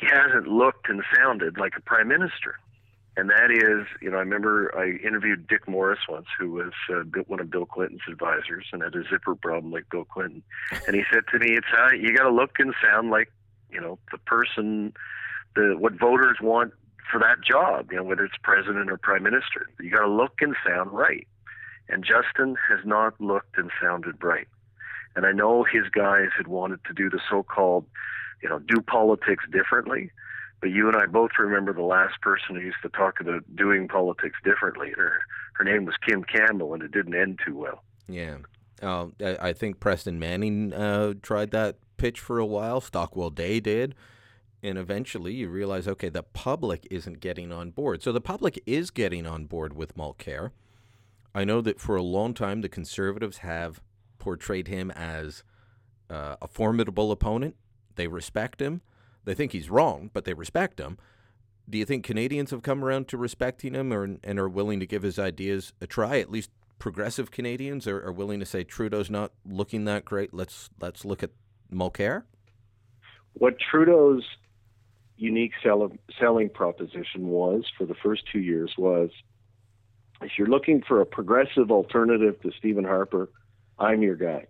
He 0.00 0.06
hasn't 0.06 0.48
looked 0.48 0.88
and 0.88 1.02
sounded 1.14 1.56
like 1.56 1.74
a 1.76 1.80
prime 1.80 2.08
minister. 2.08 2.56
And 3.16 3.30
that 3.30 3.50
is, 3.50 3.86
you 4.00 4.10
know, 4.10 4.16
I 4.16 4.20
remember 4.20 4.72
I 4.78 5.04
interviewed 5.04 5.48
Dick 5.48 5.66
Morris 5.68 5.98
once, 6.08 6.26
who 6.38 6.52
was 6.52 6.72
uh, 6.88 7.02
one 7.26 7.40
of 7.40 7.50
Bill 7.50 7.66
Clinton's 7.66 8.02
advisors 8.08 8.66
and 8.72 8.82
had 8.82 8.94
a 8.94 9.02
zipper 9.10 9.34
problem 9.34 9.72
like 9.72 9.90
Bill 9.90 10.04
Clinton. 10.04 10.42
And 10.86 10.94
he 10.94 11.02
said 11.12 11.24
to 11.32 11.38
me, 11.40 11.56
"It's 11.56 11.66
uh, 11.76 11.96
you 11.96 12.16
got 12.16 12.24
to 12.24 12.32
look 12.32 12.52
and 12.60 12.72
sound 12.80 13.10
like, 13.10 13.32
you 13.70 13.80
know, 13.80 13.98
the 14.10 14.18
person, 14.18 14.92
the 15.54 15.76
what 15.78 15.94
voters 15.98 16.38
want 16.40 16.72
for 17.10 17.18
that 17.20 17.42
job. 17.42 17.90
You 17.90 17.98
know, 17.98 18.04
whether 18.04 18.24
it's 18.24 18.36
president 18.42 18.90
or 18.90 18.98
prime 18.98 19.22
minister, 19.22 19.68
you 19.80 19.90
got 19.90 20.02
to 20.02 20.10
look 20.10 20.40
and 20.40 20.54
sound 20.66 20.92
right." 20.92 21.26
And 21.88 22.04
Justin 22.04 22.56
has 22.68 22.84
not 22.84 23.18
looked 23.20 23.56
and 23.56 23.70
sounded 23.80 24.22
right. 24.22 24.48
And 25.16 25.24
I 25.24 25.32
know 25.32 25.64
his 25.64 25.88
guys 25.90 26.28
had 26.36 26.46
wanted 26.46 26.80
to 26.84 26.92
do 26.92 27.08
the 27.08 27.18
so-called, 27.30 27.86
you 28.42 28.48
know, 28.48 28.58
do 28.58 28.82
politics 28.82 29.44
differently 29.50 30.10
but 30.60 30.70
you 30.70 30.88
and 30.88 30.96
I 30.96 31.06
both 31.06 31.30
remember 31.38 31.72
the 31.72 31.82
last 31.82 32.20
person 32.20 32.56
who 32.56 32.60
used 32.60 32.82
to 32.82 32.88
talk 32.88 33.20
about 33.20 33.44
doing 33.54 33.88
politics 33.88 34.36
differently. 34.44 34.92
Her 34.96 35.20
her 35.54 35.64
name 35.64 35.84
was 35.84 35.94
Kim 36.06 36.24
Campbell, 36.24 36.74
and 36.74 36.82
it 36.82 36.92
didn't 36.92 37.14
end 37.14 37.40
too 37.44 37.56
well. 37.56 37.82
Yeah, 38.08 38.38
uh, 38.82 39.06
I 39.20 39.52
think 39.52 39.80
Preston 39.80 40.18
Manning 40.18 40.72
uh, 40.72 41.14
tried 41.22 41.50
that 41.50 41.76
pitch 41.96 42.20
for 42.20 42.38
a 42.38 42.46
while. 42.46 42.80
Stockwell 42.80 43.30
Day 43.30 43.60
did. 43.60 43.94
And 44.62 44.76
eventually 44.76 45.34
you 45.34 45.48
realize, 45.48 45.86
okay, 45.86 46.08
the 46.08 46.22
public 46.22 46.86
isn't 46.90 47.20
getting 47.20 47.52
on 47.52 47.70
board. 47.70 48.02
So 48.02 48.10
the 48.10 48.20
public 48.20 48.60
is 48.66 48.90
getting 48.90 49.26
on 49.26 49.46
board 49.46 49.74
with 49.74 49.96
Mulcair. 49.96 50.50
I 51.34 51.44
know 51.44 51.60
that 51.60 51.80
for 51.80 51.94
a 51.94 52.02
long 52.02 52.34
time 52.34 52.60
the 52.60 52.68
conservatives 52.68 53.38
have 53.38 53.80
portrayed 54.18 54.66
him 54.66 54.90
as 54.90 55.44
uh, 56.10 56.36
a 56.42 56.48
formidable 56.48 57.12
opponent. 57.12 57.54
They 57.94 58.08
respect 58.08 58.60
him. 58.60 58.80
They 59.24 59.34
think 59.34 59.52
he's 59.52 59.70
wrong, 59.70 60.10
but 60.12 60.24
they 60.24 60.34
respect 60.34 60.80
him. 60.80 60.98
Do 61.68 61.78
you 61.78 61.84
think 61.84 62.04
Canadians 62.04 62.50
have 62.50 62.62
come 62.62 62.82
around 62.82 63.08
to 63.08 63.18
respecting 63.18 63.74
him 63.74 63.92
or, 63.92 64.16
and 64.24 64.38
are 64.38 64.48
willing 64.48 64.80
to 64.80 64.86
give 64.86 65.02
his 65.02 65.18
ideas 65.18 65.72
a 65.80 65.86
try? 65.86 66.18
At 66.18 66.30
least 66.30 66.50
progressive 66.78 67.30
Canadians 67.30 67.86
are, 67.86 68.04
are 68.04 68.12
willing 68.12 68.40
to 68.40 68.46
say 68.46 68.64
Trudeau's 68.64 69.10
not 69.10 69.32
looking 69.44 69.84
that 69.84 70.04
great. 70.04 70.32
Let's 70.32 70.70
let's 70.80 71.04
look 71.04 71.22
at 71.22 71.30
Mulcair. 71.72 72.24
What 73.34 73.58
Trudeau's 73.58 74.24
unique 75.16 75.52
sell- 75.62 75.92
selling 76.18 76.48
proposition 76.48 77.28
was 77.28 77.64
for 77.76 77.84
the 77.86 77.94
first 77.94 78.22
two 78.32 78.38
years 78.38 78.72
was 78.78 79.10
if 80.22 80.32
you're 80.38 80.48
looking 80.48 80.82
for 80.86 81.00
a 81.00 81.06
progressive 81.06 81.70
alternative 81.70 82.40
to 82.42 82.50
Stephen 82.58 82.84
Harper, 82.84 83.28
I'm 83.78 84.02
your 84.02 84.16
guy. 84.16 84.46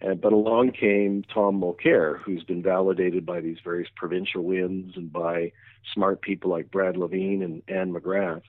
And, 0.00 0.20
but 0.20 0.32
along 0.32 0.72
came 0.72 1.24
Tom 1.32 1.60
Mulcair, 1.60 2.18
who's 2.20 2.44
been 2.44 2.62
validated 2.62 3.24
by 3.24 3.40
these 3.40 3.58
various 3.64 3.88
provincial 3.96 4.44
wins 4.44 4.96
and 4.96 5.12
by 5.12 5.52
smart 5.94 6.22
people 6.22 6.50
like 6.50 6.70
Brad 6.70 6.96
Lavigne 6.96 7.44
and 7.44 7.62
Anne 7.68 7.92
McGrath. 7.92 8.42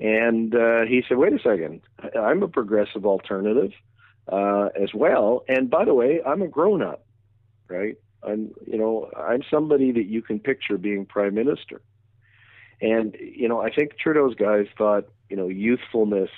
And 0.00 0.54
uh, 0.54 0.82
he 0.82 1.02
said, 1.08 1.18
wait 1.18 1.32
a 1.32 1.38
second, 1.38 1.80
I'm 2.16 2.42
a 2.42 2.48
progressive 2.48 3.04
alternative 3.04 3.72
uh, 4.30 4.68
as 4.80 4.94
well. 4.94 5.44
And 5.48 5.68
by 5.68 5.84
the 5.84 5.94
way, 5.94 6.20
I'm 6.24 6.42
a 6.42 6.48
grown 6.48 6.82
up, 6.82 7.04
right? 7.68 7.96
I'm, 8.22 8.52
you 8.66 8.78
know, 8.78 9.10
I'm 9.16 9.42
somebody 9.50 9.92
that 9.92 10.06
you 10.06 10.22
can 10.22 10.38
picture 10.38 10.78
being 10.78 11.04
prime 11.04 11.34
minister. 11.34 11.80
And, 12.80 13.16
you 13.20 13.48
know, 13.48 13.60
I 13.60 13.72
think 13.74 13.98
Trudeau's 13.98 14.36
guys 14.36 14.66
thought, 14.76 15.08
you 15.28 15.36
know, 15.36 15.48
youthfulness, 15.48 16.30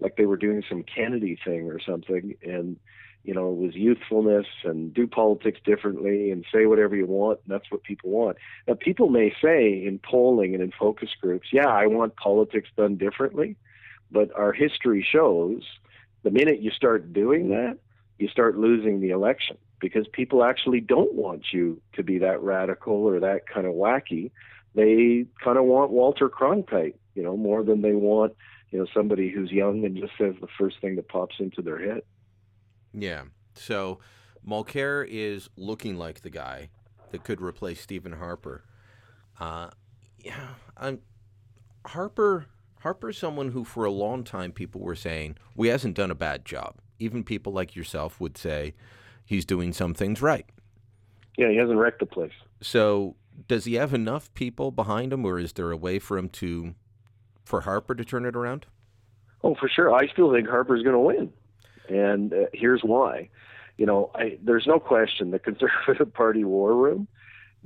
like 0.00 0.16
they 0.16 0.26
were 0.26 0.38
doing 0.38 0.62
some 0.68 0.82
Kennedy 0.82 1.38
thing 1.44 1.70
or 1.70 1.80
something. 1.80 2.34
And, 2.42 2.78
you 3.24 3.32
know, 3.32 3.50
it 3.50 3.56
was 3.56 3.74
youthfulness 3.74 4.46
and 4.64 4.92
do 4.92 5.06
politics 5.06 5.58
differently 5.64 6.30
and 6.30 6.44
say 6.52 6.66
whatever 6.66 6.94
you 6.94 7.06
want. 7.06 7.40
And 7.44 7.54
that's 7.54 7.70
what 7.70 7.82
people 7.82 8.10
want. 8.10 8.36
Now, 8.68 8.74
people 8.74 9.08
may 9.08 9.34
say 9.42 9.84
in 9.84 9.98
polling 9.98 10.54
and 10.54 10.62
in 10.62 10.72
focus 10.78 11.08
groups, 11.20 11.48
yeah, 11.50 11.66
I 11.66 11.86
want 11.86 12.16
politics 12.16 12.68
done 12.76 12.96
differently. 12.96 13.56
But 14.10 14.30
our 14.36 14.52
history 14.52 15.06
shows 15.10 15.62
the 16.22 16.30
minute 16.30 16.60
you 16.60 16.70
start 16.70 17.12
doing 17.12 17.48
that, 17.50 17.78
you 18.18 18.28
start 18.28 18.58
losing 18.58 19.00
the 19.00 19.10
election 19.10 19.56
because 19.80 20.06
people 20.12 20.44
actually 20.44 20.80
don't 20.80 21.14
want 21.14 21.46
you 21.52 21.80
to 21.94 22.02
be 22.02 22.18
that 22.18 22.42
radical 22.42 22.94
or 22.94 23.20
that 23.20 23.48
kind 23.48 23.66
of 23.66 23.74
wacky. 23.74 24.30
They 24.74 25.26
kind 25.42 25.58
of 25.58 25.64
want 25.64 25.90
Walter 25.90 26.28
Cronkite, 26.28 26.94
you 27.14 27.22
know, 27.22 27.36
more 27.36 27.62
than 27.62 27.82
they 27.82 27.92
want, 27.92 28.34
you 28.70 28.78
know, 28.78 28.86
somebody 28.94 29.30
who's 29.30 29.50
young 29.50 29.84
and 29.84 29.96
just 29.96 30.12
says 30.18 30.34
the 30.40 30.48
first 30.58 30.80
thing 30.80 30.96
that 30.96 31.08
pops 31.08 31.36
into 31.38 31.62
their 31.62 31.78
head. 31.78 32.02
Yeah. 32.94 33.24
So 33.54 33.98
Mulcair 34.46 35.06
is 35.08 35.48
looking 35.56 35.96
like 35.96 36.20
the 36.20 36.30
guy 36.30 36.70
that 37.10 37.24
could 37.24 37.40
replace 37.40 37.80
Stephen 37.80 38.12
Harper. 38.12 38.64
Uh, 39.38 39.70
yeah, 40.18 40.48
I'm 40.76 41.00
Harper. 41.86 42.46
Harper's 42.80 43.16
someone 43.16 43.50
who, 43.50 43.64
for 43.64 43.84
a 43.84 43.90
long 43.90 44.24
time, 44.24 44.52
people 44.52 44.80
were 44.80 44.94
saying, 44.94 45.36
"We 45.56 45.68
hasn't 45.68 45.96
done 45.96 46.10
a 46.10 46.14
bad 46.14 46.44
job." 46.44 46.76
Even 46.98 47.24
people 47.24 47.52
like 47.52 47.74
yourself 47.74 48.20
would 48.20 48.36
say 48.36 48.74
he's 49.24 49.44
doing 49.44 49.72
some 49.72 49.94
things 49.94 50.22
right. 50.22 50.46
Yeah, 51.36 51.50
he 51.50 51.56
hasn't 51.56 51.78
wrecked 51.78 52.00
the 52.00 52.06
place. 52.06 52.32
So, 52.60 53.16
does 53.48 53.64
he 53.64 53.74
have 53.74 53.92
enough 53.92 54.32
people 54.34 54.70
behind 54.70 55.12
him, 55.12 55.24
or 55.24 55.38
is 55.38 55.52
there 55.54 55.70
a 55.70 55.76
way 55.76 55.98
for 55.98 56.16
him 56.16 56.28
to, 56.30 56.74
for 57.44 57.62
Harper 57.62 57.94
to 57.94 58.04
turn 58.04 58.24
it 58.24 58.36
around? 58.36 58.66
Oh, 59.42 59.54
for 59.54 59.68
sure. 59.68 59.92
I 59.92 60.06
still 60.08 60.32
think 60.32 60.48
Harper's 60.48 60.82
going 60.82 60.94
to 60.94 60.98
win. 60.98 61.32
And 61.88 62.32
uh, 62.32 62.46
here's 62.52 62.82
why. 62.82 63.28
You 63.76 63.86
know, 63.86 64.10
I, 64.14 64.38
there's 64.42 64.66
no 64.66 64.78
question 64.78 65.30
the 65.30 65.38
Conservative 65.38 66.12
Party 66.14 66.44
war 66.44 66.74
room 66.74 67.08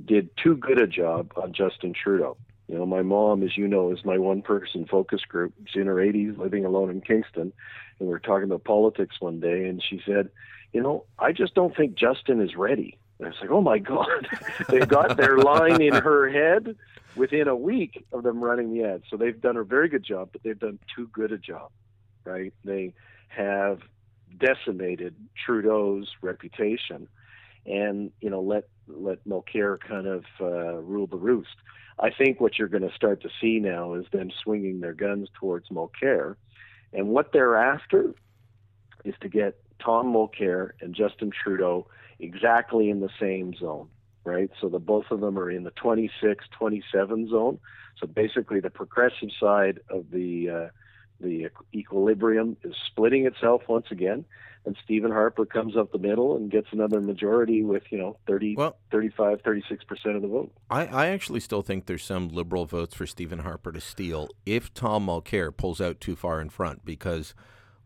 did 0.03 0.29
too 0.41 0.55
good 0.55 0.81
a 0.81 0.87
job 0.87 1.31
on 1.35 1.53
Justin 1.53 1.93
Trudeau. 1.93 2.37
You 2.67 2.75
know, 2.77 2.85
my 2.85 3.01
mom, 3.01 3.43
as 3.43 3.57
you 3.57 3.67
know, 3.67 3.91
is 3.91 4.05
my 4.05 4.17
one 4.17 4.41
person 4.41 4.85
focus 4.85 5.21
group. 5.27 5.53
She's 5.65 5.81
in 5.81 5.87
her 5.87 5.95
80s, 5.95 6.37
living 6.37 6.65
alone 6.65 6.91
in 6.91 7.01
Kingston. 7.01 7.51
And 7.99 8.07
we 8.07 8.07
were 8.07 8.19
talking 8.19 8.43
about 8.43 8.63
politics 8.63 9.15
one 9.19 9.39
day, 9.39 9.65
and 9.65 9.83
she 9.83 10.01
said, 10.05 10.29
You 10.71 10.81
know, 10.81 11.05
I 11.17 11.31
just 11.31 11.55
don't 11.55 11.75
think 11.75 11.95
Justin 11.95 12.41
is 12.41 12.55
ready. 12.55 12.97
And 13.17 13.27
I 13.27 13.29
was 13.31 13.37
like, 13.41 13.49
Oh 13.49 13.61
my 13.61 13.79
God. 13.79 14.27
they 14.69 14.79
got 14.79 15.17
their 15.17 15.37
line 15.37 15.81
in 15.81 15.95
her 15.95 16.29
head 16.29 16.75
within 17.15 17.47
a 17.47 17.55
week 17.55 18.05
of 18.13 18.23
them 18.23 18.39
running 18.39 18.71
the 18.71 18.83
ad. 18.83 19.01
So 19.09 19.17
they've 19.17 19.39
done 19.39 19.57
a 19.57 19.63
very 19.63 19.89
good 19.89 20.03
job, 20.03 20.29
but 20.31 20.43
they've 20.43 20.57
done 20.57 20.77
too 20.95 21.07
good 21.11 21.31
a 21.31 21.37
job, 21.39 21.71
right? 22.23 22.53
They 22.63 22.93
have 23.29 23.79
decimated 24.37 25.15
Trudeau's 25.45 26.09
reputation, 26.21 27.07
and 27.65 28.11
you 28.21 28.29
know 28.29 28.41
let 28.41 28.67
let 28.87 29.23
Mulcair 29.27 29.79
kind 29.79 30.07
of 30.07 30.25
uh, 30.41 30.77
rule 30.77 31.07
the 31.07 31.17
roost. 31.17 31.55
I 31.99 32.11
think 32.11 32.39
what 32.39 32.57
you're 32.57 32.69
going 32.69 32.87
to 32.87 32.95
start 32.95 33.21
to 33.23 33.29
see 33.41 33.59
now 33.59 33.93
is 33.93 34.05
them 34.11 34.31
swinging 34.43 34.79
their 34.79 34.93
guns 34.93 35.29
towards 35.39 35.69
Mulcair, 35.69 36.35
and 36.93 37.09
what 37.09 37.31
they're 37.33 37.57
after 37.57 38.13
is 39.05 39.15
to 39.21 39.29
get 39.29 39.57
Tom 39.83 40.13
Mulcair 40.13 40.71
and 40.81 40.93
Justin 40.93 41.31
Trudeau 41.31 41.87
exactly 42.19 42.89
in 42.89 42.99
the 42.99 43.09
same 43.19 43.53
zone, 43.55 43.87
right? 44.23 44.49
So 44.59 44.69
the 44.69 44.79
both 44.79 45.05
of 45.11 45.21
them 45.21 45.37
are 45.39 45.49
in 45.49 45.63
the 45.63 45.71
26, 45.71 46.45
27 46.51 47.29
zone. 47.29 47.59
So 47.97 48.07
basically, 48.07 48.59
the 48.59 48.69
progressive 48.69 49.29
side 49.39 49.79
of 49.89 50.11
the 50.11 50.49
uh, 50.49 50.67
the 51.19 51.49
equilibrium 51.73 52.57
is 52.63 52.75
splitting 52.87 53.25
itself 53.25 53.63
once 53.67 53.87
again 53.91 54.25
and 54.65 54.77
Stephen 54.83 55.11
Harper 55.11 55.45
comes 55.45 55.77
up 55.77 55.91
the 55.91 55.97
middle 55.97 56.35
and 56.35 56.51
gets 56.51 56.67
another 56.71 56.99
majority 57.01 57.63
with, 57.63 57.83
you 57.89 57.97
know, 57.97 58.17
30, 58.27 58.55
well, 58.55 58.77
35, 58.91 59.41
36% 59.41 60.15
of 60.15 60.21
the 60.21 60.27
vote. 60.27 60.51
I, 60.69 60.85
I 60.85 61.07
actually 61.07 61.39
still 61.39 61.61
think 61.61 61.85
there's 61.85 62.03
some 62.03 62.29
liberal 62.29 62.65
votes 62.65 62.93
for 62.93 63.07
Stephen 63.07 63.39
Harper 63.39 63.71
to 63.71 63.81
steal 63.81 64.29
if 64.45 64.73
Tom 64.73 65.07
Mulcair 65.07 65.55
pulls 65.55 65.79
out 65.79 66.01
too 66.01 66.15
far 66.15 66.41
in 66.41 66.49
front 66.49 66.83
because 66.85 67.33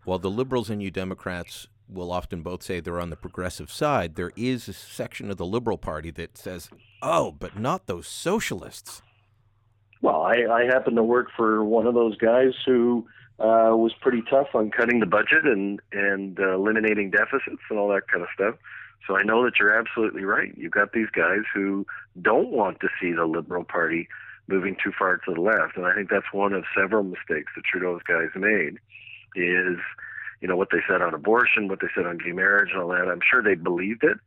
while 0.04 0.20
the 0.20 0.32
liberals 0.32 0.70
and 0.70 0.80
New 0.80 0.92
Democrats 0.92 1.68
will 1.88 2.12
often 2.12 2.42
both 2.42 2.64
say 2.64 2.80
they're 2.80 3.00
on 3.00 3.12
the 3.12 3.16
progressive 3.16 3.72
side, 3.72 4.16
there 4.16 4.32
is 4.36 4.68
a 4.68 4.74
section 4.74 5.30
of 5.30 5.38
the 5.38 5.46
Liberal 5.46 5.78
Party 5.78 6.10
that 6.12 6.38
says, 6.38 6.70
oh, 7.02 7.32
but 7.32 7.58
not 7.58 7.86
those 7.86 8.08
socialists. 8.08 9.02
Well, 10.02 10.24
I, 10.24 10.46
I 10.52 10.66
happen 10.66 10.96
to 10.96 11.04
work 11.04 11.28
for 11.38 11.64
one 11.64 11.88
of 11.88 11.94
those 11.94 12.18
guys 12.18 12.54
who– 12.66 13.06
uh, 13.40 13.74
was 13.76 13.94
pretty 14.00 14.22
tough 14.30 14.48
on 14.54 14.70
cutting 14.70 15.00
the 15.00 15.06
budget 15.06 15.46
and 15.46 15.82
and 15.92 16.40
uh, 16.40 16.54
eliminating 16.54 17.10
deficits 17.10 17.62
and 17.70 17.80
all 17.80 17.90
that 17.90 18.08
kind 18.08 18.24
of 18.24 18.30
stuff. 18.34 18.56
So 19.08 19.18
I 19.18 19.24
know 19.24 19.44
that 19.44 19.54
you're 19.60 19.78
absolutely 19.78 20.24
right. 20.24 20.54
You've 20.56 20.72
got 20.72 20.94
these 20.94 21.10
guys 21.12 21.42
who 21.54 21.86
don't 22.22 22.50
want 22.50 22.80
to 22.82 22.88
see 23.02 23.12
the 23.12 23.26
Liberal 23.26 23.66
Party 23.66 24.08
moving 24.48 24.78
too 24.82 24.92
far 24.98 25.18
to 25.18 25.34
the 25.34 25.42
left, 25.42 25.76
and 25.76 25.86
I 25.86 25.94
think 25.94 26.10
that's 26.10 26.32
one 26.32 26.54
of 26.54 26.64
several 26.78 27.04
mistakes 27.04 27.52
that 27.56 27.66
Trudeau's 27.66 28.02
guys 28.08 28.30
made. 28.36 28.78
Is 29.36 29.80
you 30.42 30.48
know 30.48 30.56
what 30.56 30.70
they 30.72 30.80
said 30.88 31.02
on 31.02 31.14
abortion, 31.14 31.68
what 31.68 31.80
they 31.82 31.88
said 31.96 32.06
on 32.06 32.20
gay 32.20 32.34
marriage, 32.34 32.70
and 32.72 32.82
all 32.82 32.90
that. 32.90 33.10
I'm 33.10 33.22
sure 33.30 33.42
they 33.42 33.56
believed 33.56 34.04
it, 34.04 34.18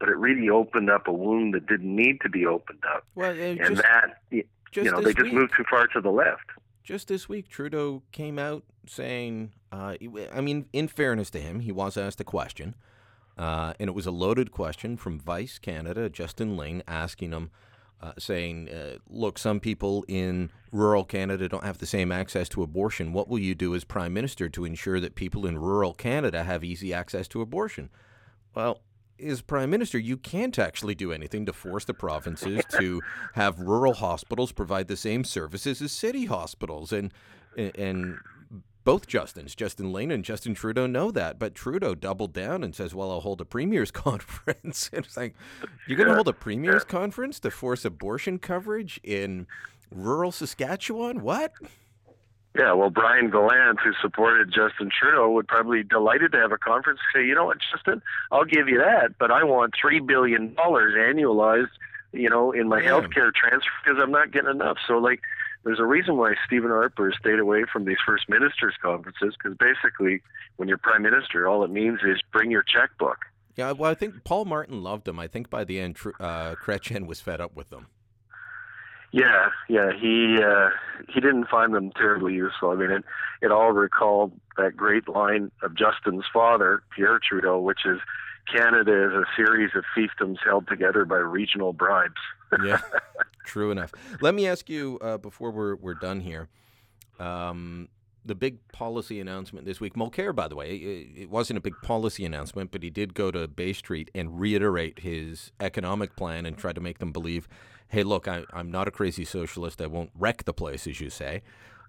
but 0.00 0.08
it 0.08 0.16
really 0.16 0.48
opened 0.48 0.90
up 0.90 1.06
a 1.06 1.12
wound 1.12 1.54
that 1.54 1.66
didn't 1.66 1.94
need 1.94 2.20
to 2.22 2.30
be 2.30 2.46
opened 2.46 2.82
up. 2.92 3.04
Well, 3.14 3.38
and 3.38 3.58
just, 3.58 3.82
that 3.82 4.18
you 4.30 4.44
know 4.90 5.02
they 5.02 5.12
just 5.12 5.24
week. 5.24 5.34
moved 5.34 5.52
too 5.56 5.64
far 5.68 5.86
to 5.88 6.00
the 6.00 6.10
left 6.10 6.50
just 6.84 7.08
this 7.08 7.28
week, 7.28 7.48
Trudeau 7.48 8.02
came 8.12 8.38
out 8.38 8.62
saying, 8.86 9.52
uh, 9.72 9.94
I 10.32 10.40
mean, 10.42 10.66
in 10.72 10.86
fairness 10.86 11.30
to 11.30 11.40
him, 11.40 11.60
he 11.60 11.72
was 11.72 11.96
asked 11.96 12.20
a 12.20 12.24
question, 12.24 12.76
uh, 13.38 13.72
and 13.80 13.88
it 13.88 13.94
was 13.94 14.06
a 14.06 14.10
loaded 14.10 14.52
question 14.52 14.98
from 14.98 15.18
Vice 15.18 15.58
Canada, 15.58 16.10
Justin 16.10 16.56
Ling, 16.56 16.82
asking 16.86 17.32
him, 17.32 17.50
uh, 18.02 18.12
saying, 18.18 18.68
uh, 18.68 18.98
look, 19.08 19.38
some 19.38 19.60
people 19.60 20.04
in 20.08 20.50
rural 20.70 21.04
Canada 21.04 21.48
don't 21.48 21.64
have 21.64 21.78
the 21.78 21.86
same 21.86 22.12
access 22.12 22.50
to 22.50 22.62
abortion. 22.62 23.14
What 23.14 23.28
will 23.28 23.38
you 23.38 23.54
do 23.54 23.74
as 23.74 23.84
Prime 23.84 24.12
Minister 24.12 24.50
to 24.50 24.66
ensure 24.66 25.00
that 25.00 25.14
people 25.14 25.46
in 25.46 25.56
rural 25.56 25.94
Canada 25.94 26.44
have 26.44 26.62
easy 26.62 26.92
access 26.92 27.26
to 27.28 27.40
abortion? 27.40 27.88
Well, 28.54 28.82
as 29.22 29.42
prime 29.42 29.70
minister, 29.70 29.98
you 29.98 30.16
can't 30.16 30.58
actually 30.58 30.94
do 30.94 31.12
anything 31.12 31.46
to 31.46 31.52
force 31.52 31.84
the 31.84 31.94
provinces 31.94 32.62
to 32.78 33.00
have 33.34 33.58
rural 33.60 33.94
hospitals 33.94 34.52
provide 34.52 34.88
the 34.88 34.96
same 34.96 35.24
services 35.24 35.80
as 35.80 35.92
city 35.92 36.26
hospitals, 36.26 36.92
and 36.92 37.12
and 37.56 38.18
both 38.84 39.06
Justins, 39.06 39.56
Justin 39.56 39.92
Ling 39.92 40.12
and 40.12 40.24
Justin 40.24 40.54
Trudeau, 40.54 40.86
know 40.86 41.10
that. 41.10 41.38
But 41.38 41.54
Trudeau 41.54 41.94
doubled 41.94 42.32
down 42.32 42.62
and 42.62 42.74
says, 42.74 42.94
"Well, 42.94 43.10
I'll 43.10 43.20
hold 43.20 43.40
a 43.40 43.44
premier's 43.44 43.90
conference." 43.92 44.90
it's 44.92 45.16
like 45.16 45.34
you're 45.86 45.96
going 45.96 46.08
to 46.08 46.14
hold 46.14 46.28
a 46.28 46.32
premier's 46.32 46.84
conference 46.84 47.40
to 47.40 47.50
force 47.50 47.84
abortion 47.84 48.38
coverage 48.38 49.00
in 49.02 49.46
rural 49.90 50.32
Saskatchewan? 50.32 51.22
What? 51.22 51.52
Yeah, 52.56 52.72
well, 52.72 52.90
Brian 52.90 53.30
Gallant, 53.30 53.80
who 53.80 53.92
supported 54.00 54.52
Justin 54.52 54.88
Trudeau, 54.88 55.30
would 55.30 55.48
probably 55.48 55.82
be 55.82 55.88
delighted 55.88 56.30
to 56.32 56.38
have 56.38 56.52
a 56.52 56.58
conference. 56.58 57.00
Say, 57.12 57.26
you 57.26 57.34
know 57.34 57.46
what, 57.46 57.58
Justin, 57.72 58.00
I'll 58.30 58.44
give 58.44 58.68
you 58.68 58.78
that, 58.78 59.18
but 59.18 59.32
I 59.32 59.42
want 59.42 59.74
three 59.80 59.98
billion 59.98 60.54
dollars 60.54 60.94
annualized, 60.94 61.70
you 62.12 62.30
know, 62.30 62.52
in 62.52 62.68
my 62.68 62.78
yeah. 62.78 62.86
health 62.86 63.10
care 63.12 63.32
transfer 63.32 63.70
because 63.84 63.98
I'm 64.00 64.12
not 64.12 64.30
getting 64.30 64.50
enough. 64.50 64.76
So, 64.86 64.98
like, 64.98 65.20
there's 65.64 65.80
a 65.80 65.84
reason 65.84 66.16
why 66.16 66.34
Stephen 66.46 66.70
Harper 66.70 67.12
stayed 67.18 67.40
away 67.40 67.64
from 67.72 67.86
these 67.86 67.96
first 68.06 68.28
ministers' 68.28 68.74
conferences 68.80 69.34
because 69.36 69.56
basically, 69.58 70.22
when 70.56 70.68
you're 70.68 70.78
prime 70.78 71.02
minister, 71.02 71.48
all 71.48 71.64
it 71.64 71.70
means 71.70 72.00
is 72.06 72.20
bring 72.32 72.52
your 72.52 72.62
checkbook. 72.62 73.18
Yeah, 73.56 73.72
well, 73.72 73.90
I 73.90 73.94
think 73.94 74.22
Paul 74.22 74.44
Martin 74.44 74.82
loved 74.82 75.06
them. 75.06 75.18
I 75.18 75.26
think 75.26 75.50
by 75.50 75.64
the 75.64 75.80
end, 75.80 75.96
uh, 76.20 76.54
Chrétien 76.54 77.06
was 77.06 77.20
fed 77.20 77.40
up 77.40 77.56
with 77.56 77.70
them. 77.70 77.88
Yeah, 79.14 79.50
yeah, 79.68 79.92
he 79.92 80.40
uh, 80.42 80.70
he 81.08 81.20
didn't 81.20 81.46
find 81.46 81.72
them 81.72 81.92
terribly 81.92 82.34
useful. 82.34 82.70
I 82.70 82.74
mean, 82.74 82.90
it 82.90 83.04
it 83.42 83.52
all 83.52 83.70
recalled 83.70 84.32
that 84.56 84.76
great 84.76 85.08
line 85.08 85.52
of 85.62 85.76
Justin's 85.76 86.24
father, 86.32 86.82
Pierre 86.96 87.20
Trudeau, 87.22 87.60
which 87.60 87.86
is 87.86 88.00
Canada 88.52 89.06
is 89.06 89.12
a 89.12 89.24
series 89.36 89.70
of 89.76 89.84
fiefdoms 89.96 90.38
held 90.44 90.66
together 90.66 91.04
by 91.04 91.18
regional 91.18 91.72
bribes. 91.72 92.20
yeah, 92.64 92.80
true 93.46 93.70
enough. 93.70 93.92
Let 94.20 94.34
me 94.34 94.48
ask 94.48 94.68
you 94.68 94.98
uh, 95.00 95.18
before 95.18 95.52
we're 95.52 95.76
we're 95.76 95.94
done 95.94 96.18
here. 96.18 96.48
Um, 97.20 97.90
the 98.24 98.34
big 98.34 98.66
policy 98.68 99.20
announcement 99.20 99.66
this 99.66 99.80
week. 99.80 99.94
Mulcair, 99.94 100.34
by 100.34 100.48
the 100.48 100.56
way, 100.56 100.76
it, 100.76 101.30
wasn't 101.30 101.58
a 101.58 101.60
big 101.60 101.74
policy 101.82 102.24
announcement, 102.24 102.70
but 102.70 102.82
he 102.82 102.90
did 102.90 103.14
go 103.14 103.30
to 103.30 103.46
Bay 103.46 103.72
Street 103.72 104.10
and 104.14 104.40
reiterate 104.40 105.00
his 105.00 105.52
economic 105.60 106.16
plan 106.16 106.46
and 106.46 106.56
try 106.56 106.72
to 106.72 106.80
make 106.80 106.98
them 106.98 107.12
believe 107.12 107.48
hey, 107.88 108.02
look, 108.02 108.26
I, 108.26 108.44
am 108.52 108.70
not 108.70 108.88
a 108.88 108.90
crazy 108.90 109.24
socialist. 109.24 109.80
I 109.80 109.86
won't 109.86 110.10
wreck 110.18 110.44
the 110.44 110.52
place, 110.52 110.86
as 110.86 111.00
you 111.00 111.10
say. 111.10 111.42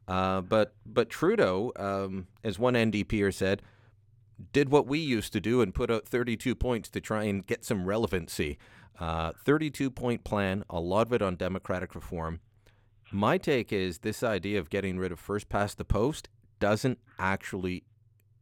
Uh, 0.07 0.41
but 0.41 0.75
but 0.85 1.09
Trudeau, 1.09 1.71
um, 1.77 2.27
as 2.43 2.59
one 2.59 2.75
NDPer 2.75 3.33
said, 3.33 3.63
did 4.53 4.69
what 4.69 4.85
we 4.85 4.99
used 4.99 5.33
to 5.33 5.41
do 5.41 5.61
and 5.61 5.73
put 5.73 5.89
out 5.89 6.07
32 6.07 6.53
points 6.53 6.89
to 6.89 7.01
try 7.01 7.23
and 7.23 7.45
get 7.45 7.65
some 7.65 7.85
relevancy. 7.85 8.59
Uh, 8.99 9.31
32 9.43 9.89
point 9.89 10.23
plan, 10.23 10.63
a 10.69 10.79
lot 10.79 11.07
of 11.07 11.13
it 11.13 11.21
on 11.21 11.35
democratic 11.35 11.95
reform. 11.95 12.39
My 13.11 13.37
take 13.37 13.71
is 13.71 13.99
this 13.99 14.23
idea 14.23 14.59
of 14.59 14.69
getting 14.69 14.97
rid 14.97 15.11
of 15.11 15.19
first 15.19 15.49
past 15.49 15.77
the 15.77 15.85
post 15.85 16.29
doesn't 16.59 16.99
actually 17.19 17.83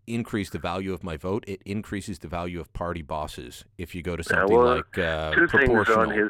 increase 0.08 0.50
the 0.50 0.60
value 0.60 0.94
of 0.94 1.04
my 1.04 1.18
vote. 1.18 1.44
It 1.48 1.62
increases 1.66 2.20
the 2.20 2.28
value 2.28 2.60
of 2.60 2.72
party 2.74 3.02
bosses 3.02 3.66
if 3.78 3.96
you 3.96 4.02
go 4.02 4.16
to 4.16 4.24
something 4.24 4.56
well, 4.56 4.76
like 4.78 4.98
uh, 4.98 5.32
two 5.34 5.48
proportional. 5.48 6.06
Things 6.06 6.12
on 6.12 6.18
his, 6.18 6.30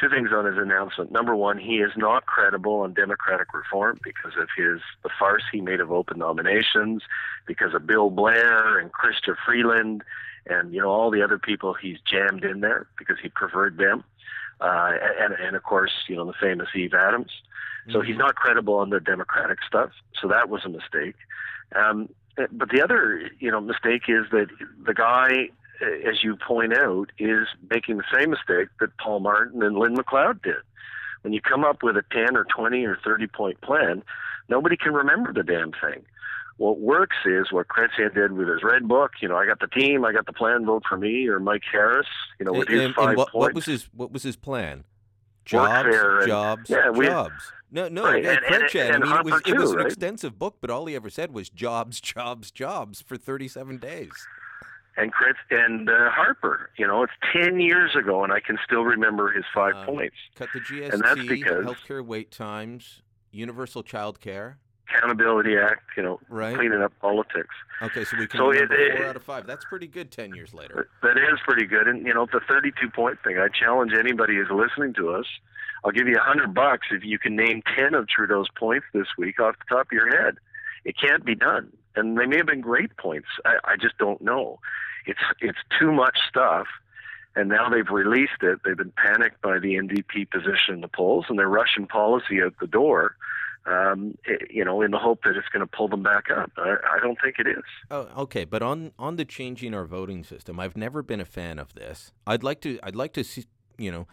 two 0.00 0.08
things 0.08 0.30
on 0.32 0.44
his 0.44 0.56
announcement. 0.56 1.10
Number 1.10 1.34
one, 1.34 1.58
he 1.58 1.76
is 1.78 1.92
not 1.96 2.26
credible 2.26 2.80
on 2.80 2.94
democratic 2.94 3.52
reform 3.52 3.98
because 4.02 4.32
of 4.40 4.48
his 4.56 4.80
the 5.02 5.10
farce 5.18 5.42
he 5.52 5.60
made 5.60 5.80
of 5.80 5.92
open 5.92 6.18
nominations, 6.18 7.02
because 7.46 7.74
of 7.74 7.86
Bill 7.86 8.10
Blair 8.10 8.78
and 8.78 8.90
Chrystia 8.92 9.34
Freeland, 9.44 10.02
and 10.46 10.72
you 10.72 10.80
know 10.80 10.88
all 10.90 11.10
the 11.10 11.22
other 11.22 11.38
people 11.38 11.74
he's 11.74 11.98
jammed 12.00 12.44
in 12.44 12.60
there 12.60 12.86
because 12.98 13.16
he 13.22 13.28
preferred 13.28 13.76
them, 13.76 14.04
uh, 14.60 14.92
and 15.20 15.34
and 15.34 15.56
of 15.56 15.62
course 15.62 15.92
you 16.08 16.16
know 16.16 16.24
the 16.24 16.34
famous 16.40 16.68
Eve 16.74 16.94
Adams. 16.94 17.30
So 17.90 18.02
he's 18.02 18.18
not 18.18 18.34
credible 18.34 18.74
on 18.74 18.90
the 18.90 19.00
democratic 19.00 19.60
stuff. 19.66 19.92
So 20.20 20.28
that 20.28 20.50
was 20.50 20.62
a 20.66 20.68
mistake. 20.68 21.14
Um, 21.74 22.10
but 22.52 22.68
the 22.68 22.82
other, 22.82 23.30
you 23.38 23.50
know, 23.50 23.62
mistake 23.62 24.02
is 24.08 24.26
that 24.30 24.48
the 24.84 24.92
guy 24.92 25.48
as 25.80 26.22
you 26.22 26.36
point 26.36 26.74
out, 26.74 27.10
is 27.18 27.46
making 27.70 27.98
the 27.98 28.04
same 28.12 28.30
mistake 28.30 28.68
that 28.80 28.96
Paul 28.98 29.20
Martin 29.20 29.62
and 29.62 29.78
Lynn 29.78 29.96
McLeod 29.96 30.42
did. 30.42 30.56
When 31.22 31.32
you 31.32 31.40
come 31.40 31.64
up 31.64 31.82
with 31.82 31.96
a 31.96 32.04
10 32.12 32.36
or 32.36 32.44
20 32.44 32.84
or 32.84 32.98
30 33.04 33.26
point 33.28 33.60
plan, 33.60 34.02
nobody 34.48 34.76
can 34.76 34.92
remember 34.92 35.32
the 35.32 35.42
damn 35.42 35.72
thing. 35.72 36.04
What 36.58 36.80
works 36.80 37.16
is 37.24 37.50
what 37.50 37.68
Chrétien 37.68 38.14
did 38.14 38.32
with 38.32 38.48
his 38.48 38.62
red 38.62 38.86
book. 38.86 39.12
You 39.22 39.28
know, 39.28 39.36
I 39.36 39.46
got 39.46 39.60
the 39.60 39.68
team, 39.68 40.04
I 40.04 40.12
got 40.12 40.26
the 40.26 40.32
plan, 40.32 40.66
vote 40.66 40.82
for 40.88 40.96
me, 40.96 41.26
or 41.28 41.40
Mike 41.40 41.62
Harris. 41.70 42.06
You 42.38 42.46
know, 42.46 42.52
with 42.52 42.68
and, 42.68 42.76
his 42.76 42.86
and, 42.86 42.94
five 42.94 43.08
and 43.10 43.16
what, 43.16 43.28
points. 43.30 43.46
What 43.46 43.54
was 43.54 43.64
his 43.64 43.88
What 43.94 44.12
was 44.12 44.22
his 44.22 44.36
plan? 44.36 44.84
Jobs, 45.44 45.96
jobs, 46.26 46.68
yeah, 46.68 46.90
we, 46.90 47.06
jobs. 47.06 47.52
No, 47.70 47.88
no, 47.88 48.04
right, 48.04 48.22
yeah, 48.22 48.36
Chrétien. 48.36 48.94
I 48.94 48.98
mean, 48.98 49.16
it 49.16 49.24
was 49.24 49.42
too, 49.42 49.54
it 49.54 49.58
was 49.58 49.70
an 49.70 49.78
right? 49.78 49.86
extensive 49.86 50.38
book, 50.38 50.56
but 50.60 50.68
all 50.68 50.84
he 50.84 50.94
ever 50.94 51.08
said 51.08 51.32
was 51.32 51.48
jobs, 51.48 52.00
jobs, 52.02 52.50
jobs 52.50 53.00
for 53.00 53.16
thirty-seven 53.16 53.78
days 53.78 54.12
and 54.98 55.12
Chris 55.12 55.36
and 55.50 55.88
uh, 55.88 56.10
Harper. 56.10 56.70
You 56.76 56.86
know, 56.86 57.02
it's 57.04 57.12
ten 57.32 57.60
years 57.60 57.94
ago, 57.96 58.24
and 58.24 58.32
I 58.32 58.40
can 58.40 58.58
still 58.64 58.82
remember 58.82 59.30
his 59.30 59.44
five 59.54 59.74
uh, 59.76 59.86
points. 59.86 60.16
Cut 60.34 60.48
the 60.52 60.60
GST, 60.60 60.92
and 60.92 61.02
that's 61.02 61.26
because 61.26 61.64
healthcare 61.64 62.04
wait 62.04 62.30
times, 62.30 63.02
universal 63.30 63.82
child 63.82 64.20
care, 64.20 64.58
Accountability 64.88 65.56
Act. 65.56 65.82
You 65.96 66.02
know, 66.02 66.20
right. 66.28 66.54
cleaning 66.54 66.82
up 66.82 66.92
politics. 67.00 67.54
Okay, 67.82 68.04
so 68.04 68.16
we 68.18 68.26
can 68.26 68.38
so 68.38 68.48
remember 68.48 68.74
it, 68.74 68.96
four 68.96 69.06
it, 69.06 69.08
out 69.08 69.16
of 69.16 69.22
five. 69.22 69.46
That's 69.46 69.64
pretty 69.64 69.86
good. 69.86 70.10
Ten 70.10 70.34
years 70.34 70.54
later, 70.54 70.88
that 71.02 71.16
is 71.16 71.38
pretty 71.44 71.66
good. 71.66 71.86
And 71.86 72.06
you 72.06 72.14
know, 72.14 72.26
the 72.26 72.40
thirty-two 72.48 72.90
point 72.90 73.18
thing. 73.22 73.38
I 73.38 73.48
challenge 73.48 73.92
anybody 73.98 74.36
who's 74.36 74.50
listening 74.50 74.94
to 74.94 75.10
us. 75.10 75.26
I'll 75.84 75.92
give 75.92 76.08
you 76.08 76.16
a 76.16 76.22
hundred 76.22 76.54
bucks 76.54 76.88
if 76.90 77.04
you 77.04 77.18
can 77.18 77.36
name 77.36 77.62
ten 77.76 77.94
of 77.94 78.08
Trudeau's 78.08 78.48
points 78.58 78.86
this 78.92 79.06
week 79.16 79.40
off 79.40 79.54
the 79.58 79.76
top 79.76 79.86
of 79.86 79.92
your 79.92 80.08
head. 80.08 80.36
It 80.84 80.96
can't 80.98 81.24
be 81.24 81.34
done, 81.34 81.72
and 81.96 82.18
they 82.18 82.26
may 82.26 82.38
have 82.38 82.46
been 82.46 82.60
great 82.60 82.96
points. 82.96 83.28
I, 83.44 83.56
I 83.64 83.76
just 83.76 83.98
don't 83.98 84.20
know 84.20 84.58
it's 85.06 85.20
it's 85.40 85.58
too 85.80 85.90
much 85.90 86.18
stuff 86.28 86.66
and 87.38 87.48
now 87.48 87.68
they've 87.68 87.88
released 87.88 88.42
it. 88.42 88.58
They've 88.64 88.76
been 88.76 88.92
panicked 88.92 89.40
by 89.42 89.60
the 89.60 89.74
NDP 89.74 90.28
position 90.28 90.74
in 90.74 90.80
the 90.80 90.88
polls, 90.88 91.26
and 91.28 91.38
they're 91.38 91.48
rushing 91.48 91.86
policy 91.86 92.42
out 92.42 92.54
the 92.60 92.66
door. 92.66 93.14
Um, 93.68 94.16
it, 94.24 94.50
you 94.50 94.64
know, 94.64 94.80
in 94.82 94.92
the 94.92 94.98
hope 94.98 95.24
that 95.24 95.36
it's 95.36 95.48
going 95.48 95.60
to 95.60 95.66
pull 95.66 95.88
them 95.88 96.02
back 96.02 96.30
up. 96.34 96.50
I, 96.56 96.76
I, 96.94 97.00
don't 97.02 97.18
think 97.22 97.36
it 97.38 97.46
is. 97.46 97.64
Oh, 97.90 98.08
okay. 98.16 98.44
But 98.44 98.62
on 98.62 98.92
on 98.98 99.16
the 99.16 99.24
changing 99.24 99.74
our 99.74 99.84
voting 99.84 100.24
system, 100.24 100.58
I've 100.58 100.76
never 100.76 101.02
been 101.02 101.20
a 101.20 101.26
fan 101.26 101.58
of 101.58 101.74
this. 101.74 102.12
I'd 102.26 102.42
like 102.42 102.60
to. 102.62 102.78
I'd 102.82 102.96
like 102.96 103.12
to 103.14 103.24
see. 103.24 103.44
You 103.76 103.92
know, 103.92 104.06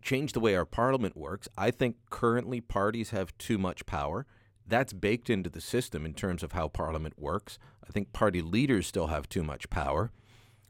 change 0.00 0.32
the 0.32 0.40
way 0.40 0.54
our 0.54 0.64
parliament 0.64 1.16
works. 1.16 1.48
I 1.58 1.70
think 1.70 1.96
currently 2.10 2.60
parties 2.60 3.10
have 3.10 3.36
too 3.38 3.58
much 3.58 3.84
power. 3.86 4.26
That's 4.66 4.92
baked 4.92 5.28
into 5.28 5.50
the 5.50 5.60
system 5.60 6.06
in 6.06 6.14
terms 6.14 6.42
of 6.42 6.52
how 6.52 6.68
parliament 6.68 7.18
works. 7.18 7.58
I 7.86 7.90
think 7.90 8.12
party 8.12 8.40
leaders 8.40 8.86
still 8.86 9.08
have 9.08 9.28
too 9.28 9.42
much 9.42 9.68
power. 9.70 10.12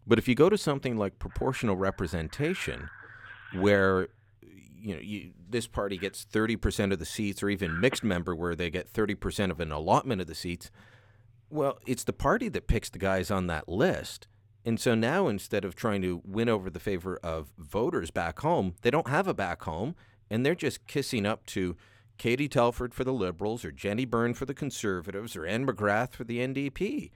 But 0.06 0.18
if 0.18 0.26
you 0.26 0.34
go 0.34 0.48
to 0.48 0.56
something 0.56 0.96
like 0.96 1.18
proportional 1.18 1.76
representation, 1.76 2.88
where 3.52 4.08
you 4.80 4.94
know 4.94 5.00
you, 5.00 5.32
this 5.48 5.66
party 5.66 5.96
gets 5.96 6.24
30% 6.24 6.92
of 6.92 6.98
the 6.98 7.04
seats, 7.04 7.42
or 7.42 7.50
even 7.50 7.80
mixed 7.80 8.04
member 8.04 8.34
where 8.34 8.54
they 8.54 8.70
get 8.70 8.92
30% 8.92 9.50
of 9.50 9.60
an 9.60 9.72
allotment 9.72 10.20
of 10.20 10.26
the 10.26 10.34
seats, 10.34 10.70
well, 11.48 11.78
it's 11.86 12.04
the 12.04 12.12
party 12.12 12.48
that 12.48 12.68
picks 12.68 12.90
the 12.90 12.98
guys 12.98 13.30
on 13.30 13.46
that 13.48 13.68
list. 13.68 14.28
And 14.64 14.78
so 14.78 14.94
now 14.94 15.26
instead 15.26 15.64
of 15.64 15.74
trying 15.74 16.02
to 16.02 16.22
win 16.24 16.48
over 16.48 16.68
the 16.70 16.80
favor 16.80 17.18
of 17.22 17.52
voters 17.58 18.10
back 18.10 18.40
home, 18.40 18.74
they 18.82 18.90
don't 18.90 19.08
have 19.08 19.26
a 19.26 19.34
back 19.34 19.62
home, 19.62 19.94
and 20.28 20.44
they're 20.44 20.54
just 20.54 20.86
kissing 20.86 21.26
up 21.26 21.46
to 21.46 21.76
Katie 22.18 22.48
Telford 22.48 22.92
for 22.92 23.02
the 23.02 23.12
Liberals, 23.12 23.64
or 23.64 23.72
Jenny 23.72 24.04
Byrne 24.04 24.34
for 24.34 24.44
the 24.44 24.54
Conservatives, 24.54 25.34
or 25.34 25.46
Anne 25.46 25.66
McGrath 25.66 26.12
for 26.12 26.24
the 26.24 26.38
NDP. 26.38 27.10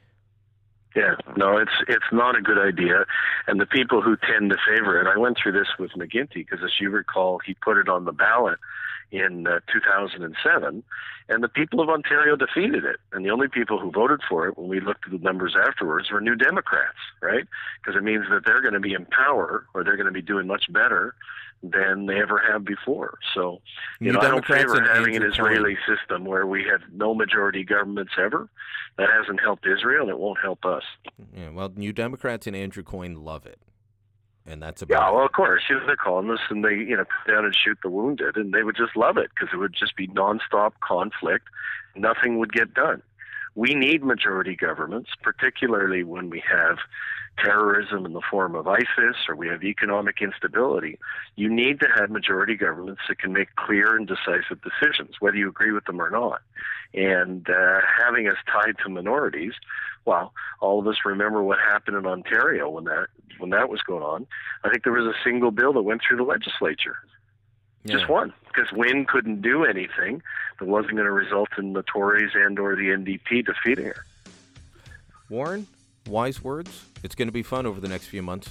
Yeah, 0.95 1.17
no, 1.37 1.57
it's 1.57 1.73
it's 1.89 2.05
not 2.13 2.37
a 2.37 2.41
good 2.41 2.59
idea, 2.59 3.05
and 3.49 3.61
the 3.61 3.67
people 3.67 4.01
who 4.01 4.17
tend 4.17 4.51
to 4.51 4.57
favor 4.67 5.01
it. 5.01 5.09
I 5.09 5.19
went 5.19 5.37
through 5.43 5.53
this 5.53 5.67
with 5.79 5.91
McGuinty 5.93 6.35
because, 6.35 6.61
as 6.65 6.71
you 6.81 6.91
recall, 6.91 7.41
he 7.45 7.55
put 7.55 7.79
it 7.79 7.89
on 7.89 8.05
the 8.05 8.13
ballot 8.13 8.61
in 9.11 9.47
uh, 9.47 9.59
2007, 9.73 10.85
and 11.29 11.43
the 11.43 11.49
people 11.49 11.81
of 11.81 11.89
Ontario 11.89 12.37
defeated 12.37 12.85
it. 12.85 12.97
And 13.13 13.25
the 13.25 13.31
only 13.31 13.49
people 13.49 13.79
who 13.79 13.91
voted 13.91 14.21
for 14.29 14.47
it, 14.47 14.57
when 14.57 14.69
we 14.69 14.81
looked 14.81 15.07
at 15.07 15.13
the 15.13 15.19
numbers 15.19 15.57
afterwards, 15.61 16.11
were 16.13 16.21
New 16.21 16.37
Democrats, 16.37 16.99
right? 17.21 17.45
Because 17.81 17.97
it 17.97 18.05
means 18.05 18.27
that 18.31 18.43
they're 18.47 18.63
going 18.63 18.75
to 18.75 18.81
be 18.81 18.95
in 18.95 19.07
power, 19.07 19.67
or 19.75 19.83
they're 19.83 19.97
going 19.97 20.07
to 20.07 20.13
be 20.13 20.23
doing 20.23 20.47
much 20.47 20.73
better 20.73 21.15
than 21.63 22.07
they 22.07 22.21
ever 22.21 22.43
have 22.51 22.65
before. 22.65 23.19
So, 23.35 23.61
you 24.01 24.13
know, 24.13 24.21
I 24.21 24.29
don't 24.29 24.45
favor 24.45 24.83
having 24.83 25.17
an 25.17 25.23
Israeli 25.23 25.77
system 25.87 26.25
where 26.25 26.47
we 26.47 26.65
have 26.65 26.81
no 26.93 27.15
majority 27.15 27.65
governments 27.65 28.13
ever. 28.19 28.49
That 28.99 29.09
hasn't 29.11 29.41
helped 29.41 29.67
Israel. 29.67 30.09
It 30.09 30.19
won't 30.19 30.39
help 30.41 30.65
us. 30.65 30.83
Yeah, 31.35 31.51
well, 31.51 31.73
New 31.75 31.93
Democrats 31.93 32.47
and 32.47 32.55
Andrew 32.55 32.83
Coyne 32.83 33.25
love 33.25 33.47
it. 33.47 33.59
And 34.47 34.63
that's 34.63 34.83
about 34.83 34.95
yeah. 34.95 35.11
Well, 35.11 35.25
of 35.25 35.33
course, 35.33 35.63
you 35.71 35.77
know, 35.77 35.87
they're 35.87 35.97
colonists, 35.97 36.47
and 36.51 36.63
they 36.63 36.75
you 36.75 36.97
know 36.97 37.05
come 37.05 37.35
down 37.35 37.45
and 37.47 37.57
shoot 37.57 37.79
the 37.83 37.89
wounded, 37.89 38.37
and 38.37 38.53
they 38.53 38.63
would 38.63 38.77
just 38.77 38.95
love 38.95 39.17
it 39.17 39.31
because 39.31 39.49
it 39.55 39.57
would 39.57 39.75
just 39.75 39.97
be 39.97 40.07
nonstop 40.09 40.73
conflict. 40.87 41.47
Nothing 41.97 42.39
would 42.39 42.53
get 42.53 42.75
done. 42.75 43.03
We 43.55 43.75
need 43.75 44.05
majority 44.05 44.55
governments, 44.55 45.11
particularly 45.23 46.03
when 46.05 46.29
we 46.29 46.43
have 46.47 46.79
terrorism 47.39 48.07
in 48.07 48.13
the 48.13 48.21
form 48.31 48.55
of 48.55 48.67
ISIS 48.67 49.17
or 49.29 49.35
we 49.35 49.49
have 49.49 49.65
economic 49.65 50.21
instability. 50.21 50.99
You 51.37 51.53
need 51.53 51.81
to 51.81 51.89
have 51.97 52.11
majority 52.11 52.57
governments 52.57 53.03
that 53.09 53.19
can 53.19 53.33
make 53.33 53.55
clear 53.57 53.97
and 53.97 54.07
decisive 54.07 54.61
decisions, 54.63 55.17
whether 55.21 55.37
you 55.37 55.49
agree 55.49 55.73
with 55.73 55.85
them 55.85 56.01
or 56.01 56.11
not. 56.11 56.43
And 56.93 57.49
uh, 57.49 57.81
having 58.01 58.29
us 58.29 58.37
tied 58.47 58.77
to 58.85 58.89
minorities, 58.89 59.55
well, 60.05 60.33
all 60.61 60.79
of 60.79 60.87
us 60.87 60.99
remember 61.05 61.43
what 61.43 61.59
happened 61.59 61.97
in 61.97 62.07
Ontario 62.07 62.69
when 62.71 62.85
that 62.85 63.09
when 63.39 63.51
that 63.51 63.69
was 63.69 63.81
going 63.83 64.03
on. 64.03 64.27
I 64.63 64.71
think 64.71 64.85
there 64.85 64.93
was 64.93 65.07
a 65.07 65.19
single 65.25 65.51
bill 65.51 65.73
that 65.73 65.83
went 65.83 66.03
through 66.07 66.19
the 66.19 66.23
legislature 66.23 66.99
yeah. 67.85 67.97
Just 67.97 68.09
one, 68.09 68.33
because 68.47 68.73
Wynne 68.73 69.05
couldn't 69.05 69.43
do 69.43 69.65
anything 69.65 70.23
that 70.59 70.67
wasn't 70.67 70.95
going 70.95 71.05
to 71.05 71.13
result 71.13 71.51
in 71.59 71.75
the 71.75 71.83
Tories 71.83 72.31
and 72.35 72.59
or 72.59 72.75
the 72.77 72.85
NDP 72.89 73.45
defeating 73.45 73.87
her. 73.87 74.07
Warren, 75.29 75.67
wise 76.07 76.43
words. 76.43 76.85
It's 77.03 77.15
going 77.15 77.29
to 77.29 77.33
be 77.33 77.43
fun 77.43 77.67
over 77.67 77.81
the 77.81 77.89
next 77.89 78.07
few 78.07 78.23
months. 78.23 78.51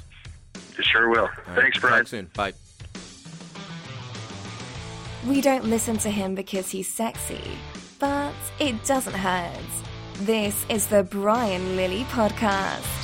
It 0.77 0.85
sure 0.85 1.09
will. 1.09 1.21
All 1.23 1.55
Thanks, 1.55 1.77
right. 1.77 1.81
Brian. 1.81 1.99
Talk 1.99 2.07
soon. 2.07 2.31
Bye. 2.35 2.53
We 5.27 5.39
don't 5.41 5.65
listen 5.65 5.97
to 5.99 6.09
him 6.09 6.35
because 6.35 6.69
he's 6.69 6.87
sexy, 6.87 7.41
but 7.99 8.33
it 8.59 8.83
doesn't 8.83 9.13
hurt. 9.13 9.57
This 10.21 10.65
is 10.69 10.87
the 10.87 11.03
Brian 11.03 11.75
Lilley 11.75 12.03
Podcast. 12.05 13.02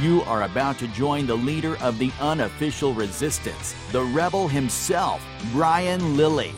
You 0.00 0.22
are 0.22 0.44
about 0.44 0.78
to 0.78 0.86
join 0.88 1.26
the 1.26 1.34
leader 1.34 1.76
of 1.78 1.98
the 1.98 2.12
unofficial 2.20 2.94
resistance, 2.94 3.74
the 3.90 4.04
rebel 4.04 4.46
himself, 4.46 5.26
Brian 5.50 6.16
Lilley. 6.16 6.52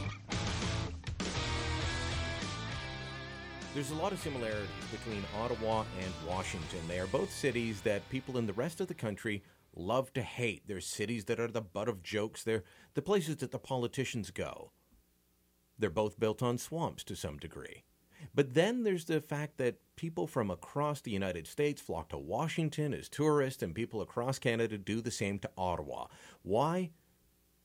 There's 3.72 3.92
a 3.92 3.94
lot 3.94 4.12
of 4.12 4.18
similarities 4.18 4.68
between 4.90 5.24
Ottawa 5.38 5.84
and 6.02 6.12
Washington. 6.28 6.80
They 6.86 7.00
are 7.00 7.06
both 7.06 7.32
cities 7.32 7.80
that 7.80 8.06
people 8.10 8.36
in 8.36 8.46
the 8.46 8.52
rest 8.52 8.78
of 8.78 8.88
the 8.88 8.94
country 8.94 9.42
love 9.74 10.12
to 10.12 10.22
hate. 10.22 10.68
They're 10.68 10.82
cities 10.82 11.24
that 11.24 11.40
are 11.40 11.48
the 11.48 11.62
butt 11.62 11.88
of 11.88 12.02
jokes. 12.02 12.42
They're 12.42 12.64
the 12.92 13.00
places 13.00 13.36
that 13.36 13.52
the 13.52 13.58
politicians 13.58 14.30
go. 14.30 14.72
They're 15.78 15.88
both 15.88 16.20
built 16.20 16.42
on 16.42 16.58
swamps 16.58 17.04
to 17.04 17.16
some 17.16 17.38
degree. 17.38 17.84
But 18.34 18.54
then 18.54 18.84
there's 18.84 19.06
the 19.06 19.20
fact 19.20 19.56
that 19.58 19.76
people 19.96 20.26
from 20.26 20.50
across 20.50 21.00
the 21.00 21.10
United 21.10 21.46
States 21.46 21.82
flock 21.82 22.08
to 22.10 22.18
Washington 22.18 22.94
as 22.94 23.08
tourists, 23.08 23.62
and 23.62 23.74
people 23.74 24.00
across 24.00 24.38
Canada 24.38 24.78
do 24.78 25.00
the 25.00 25.10
same 25.10 25.38
to 25.40 25.50
Ottawa. 25.58 26.06
Why? 26.42 26.90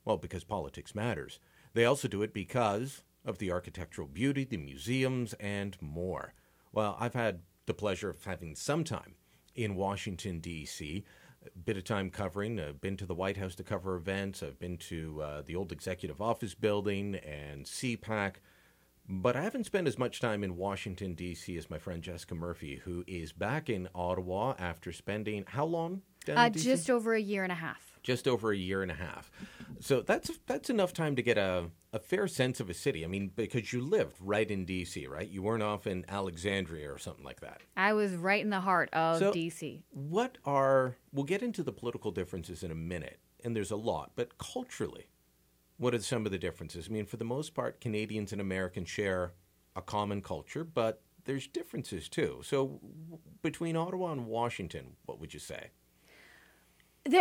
Well, 0.04 0.18
because 0.18 0.44
politics 0.44 0.96
matters. 0.96 1.40
They 1.74 1.86
also 1.86 2.08
do 2.08 2.22
it 2.22 2.34
because 2.34 3.04
of 3.26 3.38
the 3.38 3.52
architectural 3.52 4.08
beauty, 4.08 4.44
the 4.44 4.58
museums, 4.58 5.34
and 5.40 5.78
more. 5.82 6.34
Well, 6.72 6.96
I've 7.00 7.16
had 7.16 7.42
the 7.66 7.74
pleasure 7.74 8.10
of 8.10 8.24
having 8.24 8.56
some 8.56 8.84
time 8.84 9.16
in 9.56 9.76
Washington, 9.76 10.40
D.C. 10.40 11.04
A 11.46 11.60
bit 11.60 11.78
of 11.78 11.84
time 11.84 12.10
covering. 12.10 12.60
I've 12.60 12.82
been 12.82 12.98
to 12.98 13.06
the 13.06 13.16
White 13.16 13.38
House 13.38 13.56
to 13.56 13.64
cover 13.64 13.96
events. 13.96 14.44
I've 14.44 14.60
been 14.60 14.78
to 14.78 15.22
uh, 15.22 15.42
the 15.46 15.56
old 15.56 15.72
executive 15.72 16.22
office 16.22 16.54
building 16.54 17.16
and 17.16 17.66
CPAC. 17.66 18.36
But 19.08 19.36
I 19.36 19.44
haven't 19.44 19.66
spent 19.66 19.88
as 19.88 20.00
much 20.00 20.20
time 20.20 20.44
in 20.44 20.58
Washington, 20.58 21.14
D.C. 21.14 21.56
as 21.58 21.70
my 21.70 21.78
friend 21.78 22.02
Jessica 22.02 22.34
Murphy, 22.34 22.82
who 22.86 23.04
is 23.06 23.32
back 23.32 23.70
in 23.70 23.88
Ottawa 23.94 24.56
after 24.58 24.92
spending 24.92 25.46
how 25.48 25.66
long? 25.66 26.02
Uh, 26.28 26.50
just 26.50 26.90
over 26.90 27.14
a 27.14 27.22
year 27.22 27.44
and 27.44 27.52
a 27.52 27.56
half. 27.56 28.00
Just 28.02 28.28
over 28.28 28.52
a 28.52 28.58
year 28.58 28.82
and 28.82 28.92
a 28.92 28.96
half. 28.96 29.32
So 29.80 30.02
that's 30.02 30.32
that's 30.48 30.70
enough 30.70 30.94
time 30.94 31.16
to 31.16 31.22
get 31.22 31.38
a, 31.38 31.66
a 31.94 32.00
fair 32.00 32.28
sense 32.28 32.60
of 32.60 32.70
a 32.70 32.74
city. 32.74 33.04
I 33.04 33.08
mean, 33.08 33.32
because 33.36 33.72
you 33.72 33.82
lived 33.82 34.16
right 34.20 34.50
in 34.50 34.66
D.C., 34.66 35.06
right? 35.06 35.28
You 35.28 35.44
weren't 35.44 35.64
off 35.64 35.86
in 35.86 36.06
Alexandria 36.10 36.92
or 36.92 36.98
something 36.98 37.24
like 37.24 37.42
that. 37.42 37.62
I 37.78 37.94
was 37.94 38.14
right 38.16 38.44
in 38.44 38.50
the 38.50 38.62
heart 38.62 38.90
of 38.94 39.20
so 39.20 39.32
D.C. 39.32 39.84
What 39.92 40.40
are, 40.46 40.98
we'll 41.12 41.26
get 41.26 41.44
into 41.44 41.62
the 41.62 41.72
political 41.72 42.12
differences 42.12 42.64
in 42.64 42.72
a 42.72 42.76
minute, 42.76 43.20
and 43.44 43.56
there's 43.56 43.72
a 43.72 43.76
lot, 43.76 44.12
but 44.16 44.38
culturally, 44.40 45.10
what 45.78 45.94
are 45.94 46.00
some 46.00 46.26
of 46.26 46.32
the 46.32 46.38
differences? 46.38 46.88
I 46.90 46.94
mean, 46.94 47.06
for 47.06 47.18
the 47.18 47.26
most 47.26 47.54
part, 47.54 47.82
Canadians 47.82 48.32
and 48.32 48.42
Americans 48.42 48.90
share 48.90 49.34
a 49.76 49.82
common 49.82 50.22
culture, 50.22 50.64
but 50.64 51.02
there's 51.26 51.48
differences 51.48 52.08
too. 52.08 52.42
So, 52.44 52.80
between 53.42 53.76
Ottawa 53.76 54.12
and 54.12 54.28
Washington, 54.28 54.96
what 55.06 55.20
would 55.20 55.34
you 55.34 55.40
say? 55.40 55.72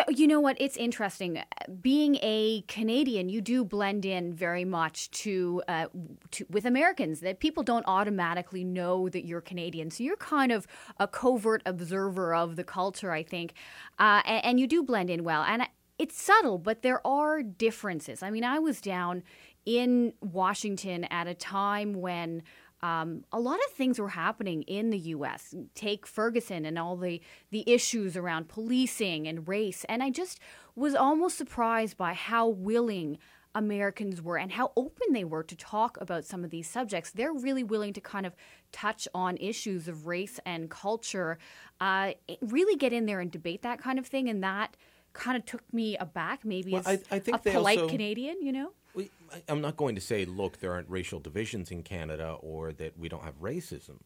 You 0.09 0.27
know 0.27 0.41
what? 0.41 0.57
It's 0.59 0.79
interesting. 0.79 1.43
Being 1.83 2.17
a 2.23 2.65
Canadian, 2.69 3.29
you 3.29 3.43
do 3.43 3.67
blend 3.67 4.07
in 4.07 4.33
very 4.33 4.65
much 4.65 5.11
to, 5.11 5.63
uh, 5.69 5.89
to 6.31 6.47
with 6.49 6.65
Americans. 6.65 7.21
That 7.21 7.39
people 7.39 7.63
don't 7.63 7.85
automatically 7.87 8.65
know 8.65 9.11
that 9.11 9.27
you're 9.27 9.43
Canadian, 9.43 9.91
so 9.91 10.03
you're 10.03 10.17
kind 10.17 10.53
of 10.53 10.67
a 10.99 11.07
covert 11.07 11.61
observer 11.67 12.35
of 12.35 12.57
the 12.57 12.65
culture, 12.65 13.13
I 13.13 13.23
think, 13.23 13.53
uh, 13.99 14.23
and, 14.25 14.45
and, 14.47 14.61
you 14.61 14.67
do 14.67 14.83
blend 14.83 15.11
in 15.11 15.23
well. 15.23 15.43
And 15.43 15.69
it's 15.99 16.21
subtle, 16.21 16.59
but 16.59 16.83
there 16.83 17.05
are 17.07 17.43
differences. 17.43 18.23
I 18.23 18.31
mean, 18.31 18.45
I 18.45 18.59
was 18.59 18.81
down 18.81 19.23
in 19.65 20.13
Washington 20.21 21.05
at 21.05 21.27
a 21.27 21.35
time 21.35 21.95
when 21.95 22.43
um, 22.83 23.25
a 23.33 23.41
lot 23.41 23.59
of 23.67 23.73
things 23.73 23.99
were 23.99 24.11
happening 24.11 24.63
in 24.63 24.91
the 24.91 24.99
U.S. 24.99 25.55
Take 25.75 26.07
Ferguson 26.07 26.67
and 26.67 26.79
all 26.79 26.97
the 26.97 27.21
the 27.51 27.65
issues 27.67 28.17
around 28.17 28.49
policing 28.49 29.27
and 29.27 29.49
race, 29.49 29.85
and 29.89 30.03
I 30.03 30.11
just 30.11 30.39
was 30.75 30.95
almost 30.95 31.39
surprised 31.39 31.97
by 31.97 32.13
how 32.13 32.49
willing 32.49 33.19
Americans 33.55 34.21
were 34.21 34.37
and 34.37 34.53
how 34.53 34.73
open 34.77 35.13
they 35.13 35.25
were 35.25 35.45
to 35.45 35.57
talk 35.57 35.97
about 36.01 36.25
some 36.25 36.45
of 36.45 36.51
these 36.51 36.69
subjects. 36.69 37.13
They're 37.13 37.33
really 37.33 37.63
willing 37.63 37.93
to 37.93 38.01
kind 38.01 38.27
of 38.27 38.35
touch 38.73 39.07
on 39.15 39.37
issues 39.39 39.87
of 39.87 40.07
race 40.07 40.41
and 40.45 40.69
culture, 40.69 41.39
uh, 41.81 42.13
really 42.43 42.77
get 42.77 42.93
in 42.93 43.07
there 43.07 43.21
and 43.21 43.31
debate 43.31 43.63
that 43.63 43.79
kind 43.79 43.99
of 43.99 44.07
thing, 44.07 44.29
and 44.29 44.43
that 44.43 44.77
kind 45.15 45.37
of 45.37 45.47
took 45.47 45.63
me 45.73 45.97
aback. 45.97 46.45
Maybe 46.45 46.73
well, 46.73 46.83
as 46.85 47.03
I, 47.11 47.17
I 47.17 47.19
think 47.19 47.39
a 47.39 47.51
polite 47.51 47.79
also, 47.79 47.89
Canadian, 47.89 48.43
you 48.43 48.53
know. 48.53 48.73
We, 48.95 49.11
I'm 49.49 49.61
not 49.61 49.77
going 49.77 49.95
to 49.95 50.01
say, 50.01 50.25
look, 50.25 50.59
there 50.59 50.73
aren't 50.73 50.91
racial 50.91 51.19
divisions 51.19 51.71
in 51.71 51.83
Canada 51.83 52.37
or 52.41 52.73
that 52.75 52.99
we 52.99 53.09
don't 53.09 53.25
have 53.25 53.41
racism. 53.41 54.01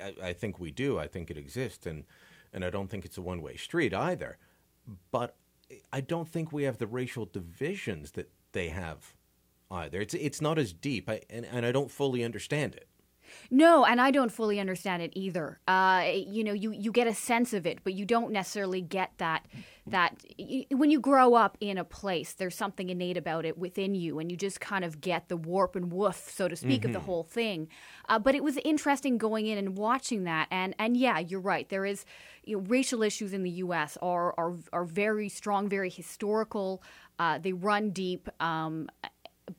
I, 0.00 0.14
I 0.22 0.32
think 0.34 0.60
we 0.60 0.70
do. 0.70 0.98
I 0.98 1.08
think 1.08 1.30
it 1.30 1.38
exists, 1.38 1.86
and 1.86 2.04
and 2.52 2.64
I 2.64 2.70
don't 2.70 2.90
think 2.90 3.04
it's 3.04 3.16
a 3.16 3.22
one 3.22 3.40
way 3.40 3.56
street 3.56 3.94
either. 3.94 4.36
But 5.10 5.36
I 5.92 6.00
don't 6.00 6.28
think 6.28 6.52
we 6.52 6.64
have 6.64 6.78
the 6.78 6.86
racial 6.86 7.24
divisions 7.24 8.12
that 8.12 8.30
they 8.52 8.68
have 8.68 9.14
either. 9.70 10.00
It's 10.00 10.14
it's 10.14 10.40
not 10.40 10.58
as 10.58 10.72
deep, 10.72 11.08
I, 11.08 11.22
and 11.30 11.46
and 11.46 11.64
I 11.64 11.72
don't 11.72 11.90
fully 11.90 12.22
understand 12.22 12.74
it. 12.74 12.88
No, 13.50 13.84
and 13.84 14.00
I 14.00 14.10
don't 14.10 14.30
fully 14.30 14.60
understand 14.60 15.02
it 15.02 15.12
either. 15.14 15.60
Uh, 15.66 16.10
you 16.14 16.44
know, 16.44 16.52
you, 16.52 16.72
you 16.72 16.92
get 16.92 17.06
a 17.06 17.14
sense 17.14 17.52
of 17.52 17.66
it, 17.66 17.80
but 17.84 17.94
you 17.94 18.04
don't 18.04 18.32
necessarily 18.32 18.80
get 18.80 19.12
that 19.18 19.46
that 19.86 20.22
when 20.70 20.90
you 20.90 21.00
grow 21.00 21.34
up 21.34 21.56
in 21.60 21.76
a 21.76 21.84
place, 21.84 22.32
there's 22.34 22.54
something 22.54 22.90
innate 22.90 23.16
about 23.16 23.44
it 23.44 23.58
within 23.58 23.94
you, 23.94 24.18
and 24.18 24.30
you 24.30 24.36
just 24.36 24.60
kind 24.60 24.84
of 24.84 25.00
get 25.00 25.28
the 25.28 25.36
warp 25.36 25.74
and 25.74 25.92
woof, 25.92 26.30
so 26.30 26.48
to 26.48 26.56
speak, 26.56 26.82
mm-hmm. 26.82 26.86
of 26.86 26.92
the 26.92 26.98
mm-hmm. 26.98 27.06
whole 27.06 27.24
thing. 27.24 27.68
Uh, 28.08 28.18
but 28.18 28.34
it 28.34 28.44
was 28.44 28.56
interesting 28.58 29.18
going 29.18 29.46
in 29.46 29.58
and 29.58 29.76
watching 29.76 30.24
that, 30.24 30.46
and 30.50 30.74
and 30.78 30.96
yeah, 30.96 31.18
you're 31.18 31.40
right. 31.40 31.68
There 31.68 31.84
is 31.84 32.04
you 32.44 32.56
know, 32.56 32.62
racial 32.68 33.02
issues 33.02 33.32
in 33.32 33.42
the 33.42 33.50
U.S. 33.50 33.98
are 34.00 34.34
are 34.38 34.54
are 34.72 34.84
very 34.84 35.28
strong, 35.28 35.68
very 35.68 35.90
historical. 35.90 36.82
Uh, 37.18 37.38
they 37.38 37.52
run 37.52 37.90
deep. 37.90 38.28
Um, 38.40 38.88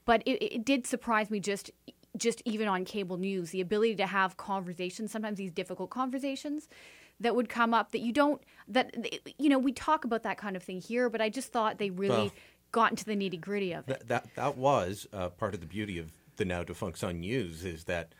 but 0.06 0.24
it, 0.26 0.44
it 0.44 0.66
did 0.66 0.88
surprise 0.88 1.30
me 1.30 1.40
just 1.40 1.72
just 2.18 2.42
even 2.46 2.68
on 2.68 2.86
cable 2.86 3.18
news, 3.18 3.52
the 3.52 3.62
ability 3.62 3.96
to 3.96 4.08
have 4.08 4.38
conversations, 4.38 5.12
sometimes 5.12 5.38
these 5.38 5.52
difficult 5.52 5.90
conversations 5.90 6.68
that 7.20 7.36
would 7.36 7.50
come 7.50 7.74
up 7.74 7.92
that 7.92 8.00
you 8.00 8.12
don't, 8.12 8.42
that, 8.68 8.96
you 9.38 9.50
know, 9.50 9.60
we 9.60 9.72
talk 9.72 10.06
about 10.06 10.24
that 10.24 10.38
kind 10.38 10.56
of 10.56 10.64
thing 10.64 10.82
here, 10.82 11.10
but 11.10 11.22
I 11.22 11.30
just 11.30 11.52
thought 11.54 11.78
they 11.78 11.90
really 11.90 12.16
well, 12.16 12.32
got 12.72 12.92
into 12.92 13.06
the 13.06 13.16
nitty 13.16 13.40
gritty 13.40 13.74
of 13.74 13.88
it. 13.88 14.00
That, 14.00 14.08
that, 14.08 14.36
that 14.36 14.58
was 14.58 15.08
uh, 15.14 15.30
part 15.30 15.54
of 15.54 15.60
the 15.62 15.68
beauty 15.68 16.00
of 16.00 16.12
the 16.38 16.46
now 16.46 16.64
defunct 16.64 16.98
Sun 16.98 17.20
News 17.20 17.64
is 17.64 17.84
that 17.86 18.14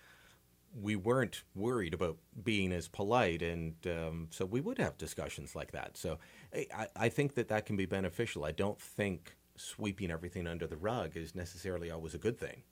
we 0.80 0.96
weren't 0.96 1.44
worried 1.56 1.94
about 1.94 2.18
being 2.44 2.72
as 2.72 2.88
polite, 2.88 3.42
and 3.42 3.76
um, 3.86 4.28
so 4.32 4.46
we 4.46 4.62
would 4.62 4.78
have 4.78 4.98
discussions 4.98 5.56
like 5.56 5.72
that. 5.72 5.98
So 5.98 6.18
I, 6.56 6.88
I 6.96 7.10
think 7.10 7.36
that 7.36 7.50
that 7.50 7.66
can 7.66 7.76
be 7.76 7.86
beneficial. 7.86 8.46
I 8.46 8.52
don't 8.52 8.80
think 8.80 9.36
sweeping 9.58 10.12
everything 10.12 10.48
under 10.48 10.68
the 10.68 10.78
rug 10.78 11.18
is 11.18 11.36
necessarily 11.36 11.92
always 11.92 12.14
a 12.14 12.18
good 12.18 12.40
thing. 12.40 12.64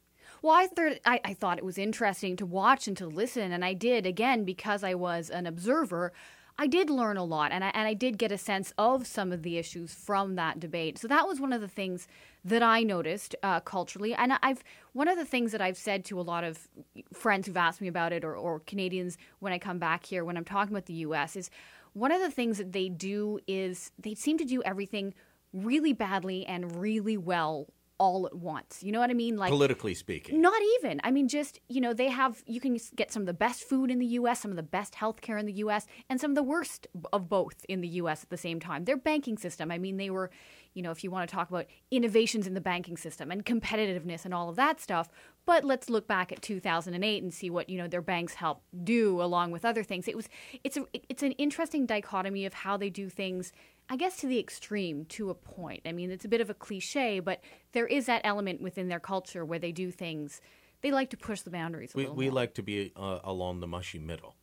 Well, 0.42 0.54
I, 0.54 0.68
th- 0.68 1.02
I, 1.06 1.20
I 1.24 1.34
thought 1.34 1.58
it 1.58 1.66
was 1.66 1.78
interesting 1.78 2.36
to 2.38 2.46
watch 2.46 2.88
and 2.88 2.96
to 2.98 3.08
listen, 3.08 3.52
and 3.52 3.64
I 3.64 3.74
did 3.74 4.06
again 4.06 4.44
because 4.44 4.84
I 4.84 4.94
was 4.94 5.30
an 5.30 5.46
observer. 5.46 6.14
I 6.58 6.68
did 6.68 6.90
learn 6.90 7.16
a 7.16 7.24
lot, 7.24 7.52
and 7.54 7.64
I, 7.64 7.70
and 7.70 7.88
I 7.88 7.94
did 7.94 8.18
get 8.18 8.34
a 8.34 8.38
sense 8.38 8.74
of 8.78 9.08
some 9.08 9.32
of 9.32 9.44
the 9.44 9.58
issues 9.58 9.94
from 9.94 10.36
that 10.36 10.60
debate. 10.60 10.98
So 10.98 11.08
that 11.08 11.26
was 11.26 11.40
one 11.40 11.54
of 11.54 11.62
the 11.62 11.70
things 11.70 12.08
that 12.44 12.62
I 12.62 12.84
noticed 12.84 13.36
uh, 13.44 13.62
culturally. 13.62 14.14
And 14.14 14.34
I've 14.44 14.64
one 14.94 15.08
of 15.08 15.18
the 15.18 15.26
things 15.26 15.54
that 15.54 15.62
I've 15.62 15.78
said 15.78 16.04
to 16.06 16.20
a 16.20 16.22
lot 16.22 16.44
of 16.44 16.68
friends 17.14 17.48
who've 17.48 17.56
asked 17.56 17.80
me 17.80 17.88
about 17.88 18.12
it, 18.12 18.26
or, 18.26 18.36
or 18.36 18.60
Canadians 18.60 19.18
when 19.40 19.54
I 19.54 19.58
come 19.58 19.80
back 19.80 20.06
here 20.06 20.26
when 20.26 20.36
I'm 20.36 20.46
talking 20.46 20.74
about 20.74 20.86
the 20.86 20.94
U.S. 20.96 21.36
is 21.36 21.50
one 21.94 22.12
of 22.12 22.22
the 22.22 22.32
things 22.32 22.58
that 22.58 22.74
they 22.74 22.90
do 22.90 23.40
is 23.48 23.92
they 23.98 24.14
seem 24.14 24.38
to 24.38 24.46
do 24.46 24.62
everything 24.64 25.14
really 25.54 25.94
badly 25.94 26.46
and 26.46 26.80
really 26.80 27.18
well 27.18 27.68
all 28.00 28.26
at 28.26 28.34
once. 28.34 28.82
You 28.82 28.92
know 28.92 29.00
what 29.00 29.10
I 29.10 29.14
mean? 29.14 29.38
Like 29.38 29.52
politically 29.52 29.94
speaking. 29.94 30.42
Not 30.42 30.60
even. 30.80 31.02
I 31.04 31.12
mean 31.12 31.28
just, 31.28 31.60
you 31.68 31.82
know, 31.82 31.94
they 31.94 32.10
have 32.10 32.42
you 32.48 32.60
can 32.60 32.78
get 32.96 33.12
some 33.12 33.22
of 33.22 33.28
the 33.28 33.34
best 33.34 33.64
food 33.64 33.92
in 33.92 34.00
the 34.00 34.06
US, 34.08 34.42
some 34.42 34.52
of 34.52 34.58
the 34.58 34.64
best 34.64 34.94
healthcare 34.94 35.40
in 35.40 35.46
the 35.46 35.54
US, 35.54 35.86
and 36.10 36.20
some 36.20 36.32
of 36.32 36.36
the 36.36 36.44
worst 36.44 36.88
of 37.14 37.30
both 37.30 37.66
in 37.68 37.82
the 37.82 37.88
US 37.90 38.24
at 38.24 38.30
the 38.30 38.38
same 38.38 38.60
time. 38.60 38.86
Their 38.86 38.98
banking 38.98 39.38
system, 39.38 39.70
I 39.70 39.78
mean 39.78 39.98
they 39.98 40.10
were, 40.10 40.32
you 40.74 40.82
know, 40.82 40.92
if 40.92 41.04
you 41.04 41.12
want 41.12 41.30
to 41.30 41.36
talk 41.36 41.50
about 41.50 41.66
innovations 41.92 42.48
in 42.48 42.54
the 42.54 42.62
banking 42.62 42.96
system 42.96 43.32
and 43.32 43.46
competitiveness 43.46 44.24
and 44.24 44.34
all 44.34 44.50
of 44.50 44.56
that 44.56 44.80
stuff, 44.80 45.10
but 45.46 45.66
let's 45.66 45.90
look 45.90 46.08
back 46.08 46.32
at 46.32 46.42
2008 46.42 47.24
and 47.24 47.34
see 47.34 47.50
what, 47.50 47.70
you 47.70 47.78
know, 47.78 47.88
their 47.88 48.02
banks 48.02 48.36
helped 48.36 48.64
do 48.86 49.22
along 49.22 49.52
with 49.52 49.66
other 49.66 49.84
things. 49.84 50.08
It 50.08 50.16
was 50.16 50.30
it's 50.64 50.78
a, 50.78 50.86
it's 50.94 51.24
an 51.24 51.34
interesting 51.34 51.86
dichotomy 51.86 52.46
of 52.46 52.54
how 52.54 52.78
they 52.78 52.90
do 52.90 53.10
things 53.10 53.52
I 53.90 53.96
guess 53.96 54.18
to 54.18 54.28
the 54.28 54.40
extreme 54.40 55.06
to 55.06 55.32
a 55.32 55.34
point. 55.34 55.82
I 55.86 55.92
mean, 55.92 56.12
it's 56.12 56.26
a 56.26 56.28
bit 56.28 56.42
of 56.42 56.50
a 56.50 56.54
cliche, 56.54 57.20
but 57.20 57.42
there 57.72 57.88
is 57.88 58.06
that 58.06 58.22
element 58.24 58.62
within 58.62 58.88
their 58.88 59.00
culture 59.00 59.44
where 59.44 59.58
they 59.58 59.72
do 59.72 59.90
things. 59.90 60.42
They 60.82 60.92
like 60.92 61.10
to 61.10 61.18
push 61.18 61.42
the 61.42 61.50
boundaries. 61.50 61.94
we 61.96 62.06
we 62.06 62.26
more. 62.26 62.36
like 62.36 62.54
to 62.56 62.64
be 62.64 62.94
uh, 62.96 63.20
along 63.24 63.60
the 63.60 63.68
mushy 63.68 64.00
middle. 64.00 64.36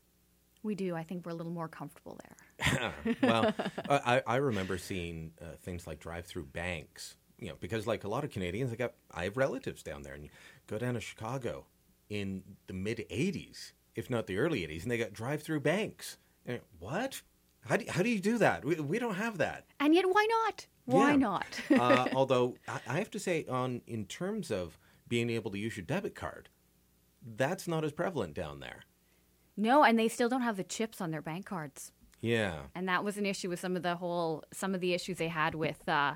We 0.63 0.75
do. 0.75 0.97
I 0.97 1.05
think 1.05 1.25
we're 1.25 1.33
a 1.33 1.37
little 1.37 1.53
more 1.53 1.69
comfortable 1.69 2.19
there. 2.59 2.93
well, 3.23 3.55
I, 3.89 4.23
I 4.27 4.37
remember 4.37 4.79
seeing 4.79 5.31
uh, 5.41 5.55
things 5.63 5.87
like 5.87 6.01
drive-through 6.01 6.47
banks. 6.47 7.17
You 7.39 7.51
know, 7.51 7.55
because 7.61 7.87
like 7.87 8.03
a 8.03 8.09
lot 8.09 8.25
of 8.25 8.31
Canadians, 8.31 8.73
I 8.73 8.77
got 8.77 8.95
I 9.13 9.25
have 9.25 9.37
relatives 9.37 9.83
down 9.83 10.03
there, 10.03 10.15
and 10.15 10.25
you 10.25 10.31
go 10.67 10.77
down 10.77 10.95
to 10.95 11.01
Chicago 11.01 11.67
in 12.11 12.43
the 12.67 12.73
mid 12.73 13.05
'80s, 13.11 13.73
if 13.95 14.11
not 14.11 14.27
the 14.27 14.39
early 14.39 14.67
'80s, 14.67 14.83
and 14.83 14.91
they 14.91 14.99
got 14.99 15.13
drive-through 15.13 15.61
banks. 15.61 16.19
And, 16.45 16.61
what? 16.81 17.23
How 17.67 17.77
do, 17.77 17.85
how 17.89 18.03
do 18.03 18.09
you 18.09 18.21
do 18.21 18.39
that? 18.39 18.65
We, 18.65 18.77
we 18.77 18.99
don't 18.99 19.15
have 19.15 19.39
that. 19.39 19.67
And 19.81 19.95
yet, 19.95 20.05
why 20.07 20.27
not? 20.45 20.67
Why 20.85 21.11
yeah. 21.11 21.17
not? 21.17 21.47
uh, 21.71 22.09
although 22.15 22.57
I, 22.69 22.81
I 22.89 22.99
have 22.99 23.11
to 23.13 23.19
say, 23.19 23.45
on 23.49 23.83
in 23.87 24.07
terms 24.07 24.51
of 24.51 24.79
being 25.09 25.31
able 25.31 25.51
to 25.51 25.59
use 25.59 25.77
your 25.77 25.85
debit 25.85 26.15
card, 26.15 26.49
that's 27.37 27.67
not 27.67 27.85
as 27.85 27.93
prevalent 27.93 28.35
down 28.35 28.61
there. 28.61 28.85
No, 29.57 29.85
and 29.85 29.99
they 29.99 30.09
still 30.09 30.29
don't 30.29 30.43
have 30.43 30.57
the 30.57 30.65
chips 30.65 31.01
on 31.01 31.11
their 31.11 31.23
bank 31.23 31.47
cards. 31.47 31.93
Yeah. 32.21 32.59
And 32.75 32.89
that 32.89 33.05
was 33.05 33.17
an 33.17 33.27
issue 33.27 33.49
with 33.49 33.61
some 33.61 33.77
of 33.77 33.83
the 33.83 33.97
whole 33.97 34.45
some 34.53 34.75
of 34.75 34.81
the 34.81 34.95
issues 34.95 35.19
they 35.19 35.29
had 35.29 35.55
with 35.55 35.89
uh, 35.89 36.15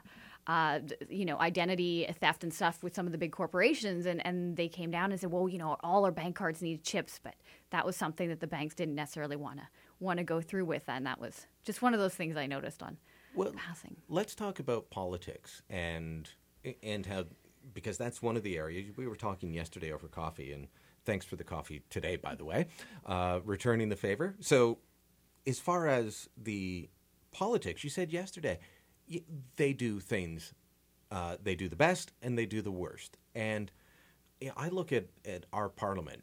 uh, 0.50 0.80
you 1.08 1.24
know, 1.24 1.38
identity 1.38 2.12
theft 2.18 2.42
and 2.42 2.52
stuff 2.52 2.82
with 2.82 2.92
some 2.92 3.06
of 3.06 3.12
the 3.12 3.18
big 3.18 3.30
corporations. 3.30 4.04
And, 4.04 4.24
and 4.26 4.56
they 4.56 4.66
came 4.66 4.90
down 4.90 5.12
and 5.12 5.20
said, 5.20 5.30
well, 5.30 5.48
you 5.48 5.58
know, 5.58 5.76
all 5.84 6.04
our 6.04 6.10
bank 6.10 6.34
cards 6.34 6.60
need 6.60 6.82
chips. 6.82 7.20
But 7.22 7.36
that 7.70 7.86
was 7.86 7.94
something 7.94 8.28
that 8.30 8.40
the 8.40 8.48
banks 8.48 8.74
didn't 8.74 8.96
necessarily 8.96 9.36
want 9.36 9.58
to 9.58 9.68
want 10.00 10.18
to 10.18 10.24
go 10.24 10.40
through 10.40 10.64
with. 10.64 10.82
And 10.88 11.06
that 11.06 11.20
was 11.20 11.46
just 11.62 11.82
one 11.82 11.94
of 11.94 12.00
those 12.00 12.16
things 12.16 12.36
I 12.36 12.46
noticed 12.48 12.82
on 12.82 12.96
well, 13.36 13.52
passing. 13.52 13.94
Let's 14.08 14.34
talk 14.34 14.58
about 14.58 14.90
politics 14.90 15.62
and 15.70 16.28
and 16.82 17.06
how 17.06 17.26
because 17.72 17.96
that's 17.96 18.20
one 18.20 18.36
of 18.36 18.42
the 18.42 18.56
areas 18.56 18.96
we 18.96 19.06
were 19.06 19.14
talking 19.14 19.54
yesterday 19.54 19.92
over 19.92 20.08
coffee 20.08 20.50
and 20.52 20.66
thanks 21.04 21.24
for 21.24 21.36
the 21.36 21.44
coffee 21.44 21.82
today 21.90 22.16
by 22.16 22.34
the 22.34 22.44
way 22.44 22.66
uh, 23.06 23.40
returning 23.44 23.88
the 23.88 23.96
favor 23.96 24.34
so 24.40 24.78
as 25.46 25.58
far 25.58 25.86
as 25.86 26.28
the 26.36 26.90
politics 27.32 27.82
you 27.82 27.88
said 27.88 28.12
yesterday 28.12 28.58
they 29.56 29.72
do 29.72 30.00
things 30.00 30.54
uh, 31.10 31.36
they 31.42 31.54
do 31.54 31.68
the 31.68 31.76
best 31.76 32.12
and 32.22 32.38
they 32.38 32.46
do 32.46 32.62
the 32.62 32.70
worst 32.70 33.16
and 33.34 33.70
you 34.40 34.48
know, 34.48 34.54
i 34.56 34.68
look 34.68 34.92
at, 34.92 35.06
at 35.24 35.46
our 35.52 35.68
parliament 35.68 36.22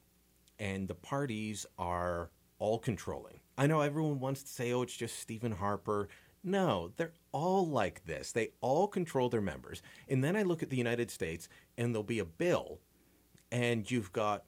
and 0.60 0.88
the 0.88 0.96
parties 0.96 1.66
are 1.78 2.30
all 2.60 2.80
controlling 2.80 3.40
I 3.58 3.66
know 3.66 3.82
everyone 3.82 4.20
wants 4.20 4.44
to 4.44 4.50
say, 4.50 4.72
oh, 4.72 4.84
it's 4.84 4.96
just 4.96 5.18
Stephen 5.18 5.54
Harper. 5.54 6.10
No, 6.44 6.92
they're 6.96 7.14
all 7.32 7.68
like 7.68 8.06
this. 8.06 8.32
They 8.32 8.50
all 8.62 8.88
control 8.88 9.30
their 9.30 9.42
members. 9.42 9.82
And 10.08 10.24
then 10.24 10.36
I 10.36 10.44
look 10.44 10.62
at 10.62 10.70
the 10.70 10.78
United 10.78 11.10
States, 11.10 11.50
and 11.76 11.94
there'll 11.94 12.04
be 12.04 12.20
a 12.20 12.26
bill, 12.26 12.80
and 13.52 13.90
you've 13.90 14.14
got 14.14 14.44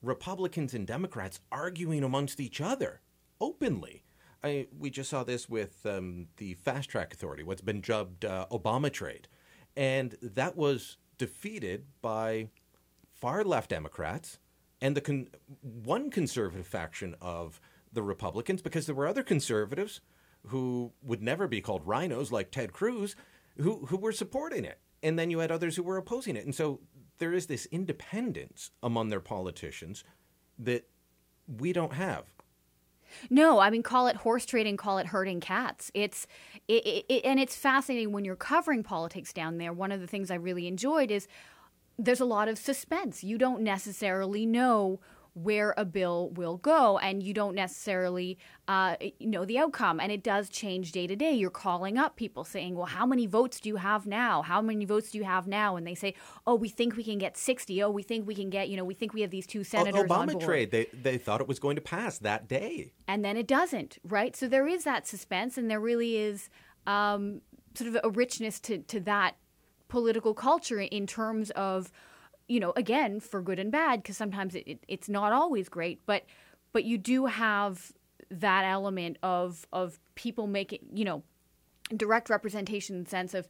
Republicans 0.00 0.72
and 0.72 0.86
Democrats 0.86 1.40
arguing 1.52 2.02
amongst 2.02 2.40
each 2.40 2.60
other 2.60 3.02
openly. 3.38 4.03
I, 4.44 4.66
we 4.78 4.90
just 4.90 5.08
saw 5.08 5.24
this 5.24 5.48
with 5.48 5.86
um, 5.86 6.26
the 6.36 6.52
Fast 6.54 6.90
Track 6.90 7.14
Authority, 7.14 7.42
what's 7.42 7.62
been 7.62 7.80
dubbed 7.80 8.26
uh, 8.26 8.46
Obama 8.52 8.92
trade. 8.92 9.26
And 9.74 10.16
that 10.20 10.54
was 10.54 10.98
defeated 11.16 11.86
by 12.02 12.50
far 13.10 13.42
left 13.42 13.70
Democrats 13.70 14.38
and 14.82 14.94
the 14.94 15.00
con- 15.00 15.28
one 15.62 16.10
conservative 16.10 16.66
faction 16.66 17.16
of 17.22 17.58
the 17.90 18.02
Republicans 18.02 18.60
because 18.60 18.84
there 18.84 18.94
were 18.94 19.08
other 19.08 19.22
conservatives 19.22 20.02
who 20.48 20.92
would 21.02 21.22
never 21.22 21.48
be 21.48 21.62
called 21.62 21.86
RINOs, 21.86 22.30
like 22.30 22.50
Ted 22.50 22.74
Cruz 22.74 23.16
who, 23.58 23.86
who 23.86 23.96
were 23.96 24.12
supporting 24.12 24.66
it. 24.66 24.78
And 25.02 25.18
then 25.18 25.30
you 25.30 25.38
had 25.38 25.50
others 25.50 25.76
who 25.76 25.82
were 25.82 25.96
opposing 25.96 26.36
it. 26.36 26.44
And 26.44 26.54
so 26.54 26.80
there 27.18 27.32
is 27.32 27.46
this 27.46 27.66
independence 27.66 28.72
among 28.82 29.08
their 29.08 29.20
politicians 29.20 30.04
that 30.58 30.86
we 31.46 31.72
don't 31.72 31.94
have. 31.94 32.24
No, 33.30 33.58
I 33.58 33.70
mean, 33.70 33.82
call 33.82 34.06
it 34.06 34.16
horse 34.16 34.46
trading, 34.46 34.76
call 34.76 34.98
it 34.98 35.06
herding 35.06 35.40
cats. 35.40 35.90
It's 35.94 36.26
it, 36.68 37.04
it, 37.08 37.24
and 37.24 37.38
it's 37.38 37.56
fascinating 37.56 38.12
when 38.12 38.24
you're 38.24 38.36
covering 38.36 38.82
politics 38.82 39.32
down 39.32 39.58
there. 39.58 39.72
One 39.72 39.92
of 39.92 40.00
the 40.00 40.06
things 40.06 40.30
I 40.30 40.36
really 40.36 40.66
enjoyed 40.66 41.10
is 41.10 41.28
there's 41.98 42.20
a 42.20 42.24
lot 42.24 42.48
of 42.48 42.58
suspense. 42.58 43.22
You 43.22 43.38
don't 43.38 43.62
necessarily 43.62 44.46
know 44.46 45.00
where 45.34 45.74
a 45.76 45.84
bill 45.84 46.30
will 46.30 46.56
go, 46.56 46.98
and 46.98 47.22
you 47.22 47.34
don't 47.34 47.54
necessarily 47.54 48.38
uh, 48.68 48.96
know 49.20 49.44
the 49.44 49.58
outcome. 49.58 49.98
And 49.98 50.12
it 50.12 50.22
does 50.22 50.48
change 50.48 50.92
day 50.92 51.06
to 51.08 51.16
day. 51.16 51.32
You're 51.32 51.50
calling 51.50 51.98
up 51.98 52.16
people 52.16 52.44
saying, 52.44 52.76
"Well, 52.76 52.86
how 52.86 53.04
many 53.04 53.26
votes 53.26 53.58
do 53.60 53.68
you 53.68 53.76
have 53.76 54.06
now? 54.06 54.42
How 54.42 54.62
many 54.62 54.84
votes 54.84 55.10
do 55.10 55.18
you 55.18 55.24
have 55.24 55.46
now?" 55.48 55.76
And 55.76 55.86
they 55.86 55.94
say, 55.94 56.14
"Oh, 56.46 56.54
we 56.54 56.68
think 56.68 56.96
we 56.96 57.02
can 57.02 57.18
get 57.18 57.36
60. 57.36 57.82
Oh, 57.82 57.90
we 57.90 58.02
think 58.02 58.26
we 58.26 58.34
can 58.34 58.48
get, 58.48 58.68
you 58.68 58.76
know, 58.76 58.84
we 58.84 58.94
think 58.94 59.12
we 59.12 59.22
have 59.22 59.30
these 59.30 59.46
two 59.46 59.64
senators 59.64 60.04
Obama 60.04 60.18
on 60.18 60.28
board." 60.28 60.44
trade. 60.44 60.70
They 60.70 60.86
they 60.92 61.18
thought 61.18 61.40
it 61.40 61.48
was 61.48 61.58
going 61.58 61.76
to 61.76 61.82
pass 61.82 62.18
that 62.18 62.48
day, 62.48 62.92
and 63.08 63.24
then 63.24 63.36
it 63.36 63.48
doesn't. 63.48 63.98
Right. 64.04 64.36
So 64.36 64.46
there 64.46 64.68
is 64.68 64.84
that 64.84 65.06
suspense, 65.06 65.58
and 65.58 65.68
there 65.68 65.80
really 65.80 66.16
is 66.16 66.48
um, 66.86 67.40
sort 67.74 67.88
of 67.88 68.00
a 68.04 68.10
richness 68.10 68.60
to 68.60 68.78
to 68.78 69.00
that 69.00 69.36
political 69.88 70.34
culture 70.34 70.80
in 70.80 71.06
terms 71.06 71.50
of 71.50 71.90
you 72.48 72.60
know, 72.60 72.72
again, 72.76 73.20
for 73.20 73.40
good 73.42 73.58
and 73.58 73.72
bad, 73.72 74.02
because 74.02 74.16
sometimes 74.16 74.54
it, 74.54 74.64
it, 74.66 74.84
it's 74.88 75.08
not 75.08 75.32
always 75.32 75.68
great, 75.68 76.00
but 76.06 76.24
but 76.72 76.84
you 76.84 76.98
do 76.98 77.26
have 77.26 77.92
that 78.30 78.64
element 78.64 79.18
of 79.22 79.66
of 79.72 79.98
people 80.14 80.46
making, 80.46 80.80
you 80.92 81.04
know, 81.04 81.22
direct 81.96 82.28
representation 82.30 82.96
in 82.96 83.04
the 83.04 83.10
sense 83.10 83.34
of 83.34 83.48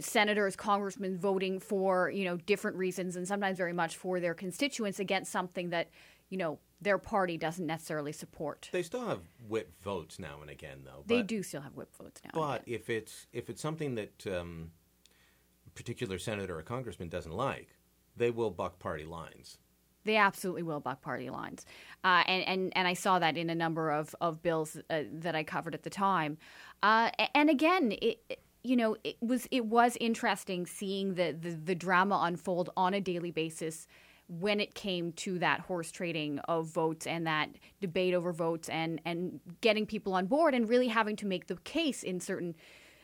senators, 0.00 0.56
congressmen 0.56 1.18
voting 1.18 1.58
for, 1.58 2.10
you 2.10 2.24
know, 2.24 2.36
different 2.36 2.76
reasons 2.76 3.16
and 3.16 3.26
sometimes 3.26 3.58
very 3.58 3.72
much 3.72 3.96
for 3.96 4.20
their 4.20 4.34
constituents 4.34 5.00
against 5.00 5.30
something 5.30 5.70
that, 5.70 5.90
you 6.30 6.38
know, 6.38 6.58
their 6.80 6.98
party 6.98 7.36
doesn't 7.36 7.66
necessarily 7.66 8.12
support. 8.12 8.68
They 8.72 8.82
still 8.82 9.06
have 9.06 9.20
whip 9.48 9.72
votes 9.82 10.18
now 10.18 10.38
and 10.40 10.50
again, 10.50 10.82
though. 10.84 11.02
They 11.06 11.22
do 11.22 11.42
still 11.42 11.62
have 11.62 11.74
whip 11.74 11.94
votes 11.96 12.20
now. 12.24 12.30
But 12.34 12.62
if 12.66 12.88
it's 12.88 13.26
if 13.32 13.50
it's 13.50 13.60
something 13.60 13.94
that 13.96 14.26
um, 14.26 14.70
a 15.66 15.70
particular 15.70 16.18
senator 16.18 16.58
or 16.58 16.62
congressman 16.62 17.08
doesn't 17.08 17.32
like, 17.32 17.68
they 18.16 18.30
will 18.30 18.50
buck 18.50 18.78
party 18.78 19.04
lines. 19.04 19.58
They 20.04 20.16
absolutely 20.16 20.62
will 20.62 20.80
buck 20.80 21.00
party 21.00 21.30
lines, 21.30 21.64
uh, 22.04 22.22
and 22.26 22.46
and 22.46 22.72
and 22.76 22.86
I 22.86 22.92
saw 22.92 23.18
that 23.18 23.36
in 23.36 23.48
a 23.48 23.54
number 23.54 23.90
of 23.90 24.14
of 24.20 24.42
bills 24.42 24.76
uh, 24.90 25.02
that 25.10 25.34
I 25.34 25.44
covered 25.44 25.74
at 25.74 25.82
the 25.82 25.90
time, 25.90 26.36
uh, 26.82 27.10
and 27.34 27.48
again, 27.48 27.94
it, 28.02 28.40
you 28.62 28.76
know, 28.76 28.96
it 29.02 29.16
was 29.22 29.48
it 29.50 29.66
was 29.66 29.96
interesting 30.00 30.66
seeing 30.66 31.14
the, 31.14 31.36
the 31.38 31.50
the 31.50 31.74
drama 31.74 32.20
unfold 32.22 32.70
on 32.76 32.92
a 32.92 33.00
daily 33.00 33.30
basis 33.30 33.86
when 34.28 34.58
it 34.58 34.74
came 34.74 35.12
to 35.12 35.38
that 35.38 35.60
horse 35.60 35.90
trading 35.90 36.38
of 36.40 36.66
votes 36.66 37.06
and 37.06 37.26
that 37.26 37.50
debate 37.80 38.14
over 38.14 38.32
votes 38.32 38.68
and 38.68 39.00
and 39.04 39.40
getting 39.60 39.86
people 39.86 40.14
on 40.14 40.26
board 40.26 40.54
and 40.54 40.68
really 40.68 40.88
having 40.88 41.14
to 41.16 41.26
make 41.26 41.46
the 41.46 41.56
case 41.56 42.02
in 42.02 42.20
certain 42.20 42.54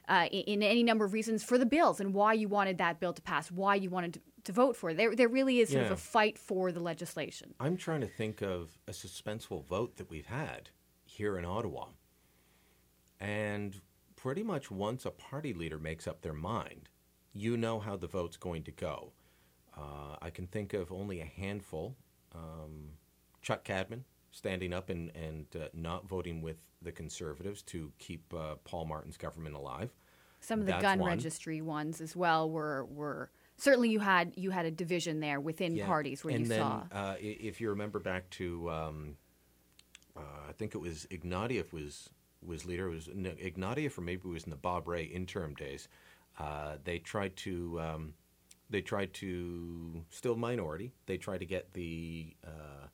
uh, 0.09 0.27
in, 0.33 0.41
in, 0.41 0.63
any 0.63 0.83
number 0.83 1.05
of 1.05 1.13
reasons 1.13 1.45
for 1.45 1.57
the 1.57 1.67
bills 1.67 2.01
and 2.01 2.13
why 2.13 2.33
you 2.33 2.49
wanted 2.49 2.79
that 2.79 2.99
bill 2.99 3.13
to 3.13 3.23
pass, 3.23 3.49
why 3.51 3.77
you 3.77 3.89
wanted 3.89 4.21
to, 4.45 4.53
vote 4.53 4.77
for. 4.77 4.95
There, 4.95 5.15
there 5.15 5.29
really 5.29 5.61
is 5.61 5.71
sort 5.71 5.83
yeah. 5.83 5.87
of 5.87 5.93
a 5.93 6.01
fight 6.01 6.39
for 6.39 6.73
the 6.73 6.81
legislation. 6.81 7.55
I'm 7.61 7.77
trying 7.77 8.01
to 8.01 8.07
think 8.07 8.43
of 8.43 8.79
a 8.89 8.93
suspenseful 8.93 9.65
vote 9.65 9.97
that 9.97 10.11
we've 10.11 10.27
had 10.27 10.71
here 11.05 11.39
in 11.39 11.45
Ottawa. 11.45 11.87
And 13.19 13.81
pretty 14.17 14.43
much 14.43 14.71
once 14.71 15.05
a 15.05 15.11
party 15.11 15.53
leader 15.53 15.79
makes 15.79 16.07
up 16.07 16.23
their 16.23 16.35
mind, 16.35 16.89
you 17.33 17.57
know 17.57 17.79
how 17.81 17.97
the 17.97 18.07
vote's 18.07 18.37
going 18.37 18.63
to 18.65 18.71
go. 18.71 19.13
Uh, 19.77 20.17
I 20.21 20.31
can 20.31 20.47
think 20.47 20.75
of 20.75 20.91
only 20.91 21.21
a 21.21 21.25
handful. 21.25 21.97
Um, 22.35 22.91
Chuck 23.43 23.65
Cadman 23.65 24.05
standing 24.31 24.73
up 24.73 24.91
and, 24.91 25.11
and 25.15 25.47
uh, 25.55 25.69
not 25.75 26.09
voting 26.09 26.43
with 26.43 26.57
the 26.83 26.93
Conservatives 26.93 27.63
to 27.63 27.93
keep 27.99 28.33
uh, 28.35 28.57
Paul 28.65 28.87
Martin's 28.87 29.17
government 29.17 29.55
alive. 29.55 29.91
Some 30.41 30.61
of 30.61 30.67
the 30.67 30.73
That's 30.73 30.83
gun 30.83 30.99
one. 31.01 31.11
registry 31.11 31.61
ones 31.61 32.01
as 32.01 32.17
well 32.17 32.51
were 32.51 32.87
were 32.87 33.31
certainly 33.61 33.91
you 33.91 34.01
had 34.01 34.33
you 34.37 34.51
had 34.51 34.67
a 34.67 34.71
division 34.71 35.21
there 35.21 35.41
within 35.41 35.77
Yeah. 35.77 35.87
parties 35.87 36.25
where 36.25 36.35
and 36.35 36.45
you 36.45 36.49
then, 36.49 36.61
saw. 36.61 36.87
Uh, 36.91 37.17
if 37.21 37.61
you 37.61 37.69
remember 37.71 37.99
back 37.99 38.29
to, 38.31 38.71
um, 38.71 39.17
uh, 40.17 40.21
I 40.49 40.53
think 40.53 40.75
it 40.75 40.79
was 40.79 41.07
Ignatieff 41.11 41.73
was 41.73 42.11
was 42.43 42.65
leader. 42.65 42.89
It 42.89 42.95
was 42.95 43.09
no, 43.15 43.31
Ignatieff, 43.31 43.97
or 43.99 44.01
maybe 44.01 44.23
it 44.29 44.33
was 44.33 44.45
in 44.45 44.51
the 44.51 44.57
Bob 44.57 44.89
Rae 44.89 45.05
interim 45.05 45.55
days. 45.55 45.89
Uh, 46.39 46.77
they 46.85 46.99
tried 46.99 47.37
to 47.37 47.81
um, 47.81 48.15
they 48.71 48.81
tried 48.81 49.13
to 49.15 50.05
still 50.11 50.37
minority. 50.37 50.93
They 51.07 51.19
tried 51.19 51.39
to 51.39 51.47
get 51.47 51.73
the 51.75 52.35
uh, 52.45 52.87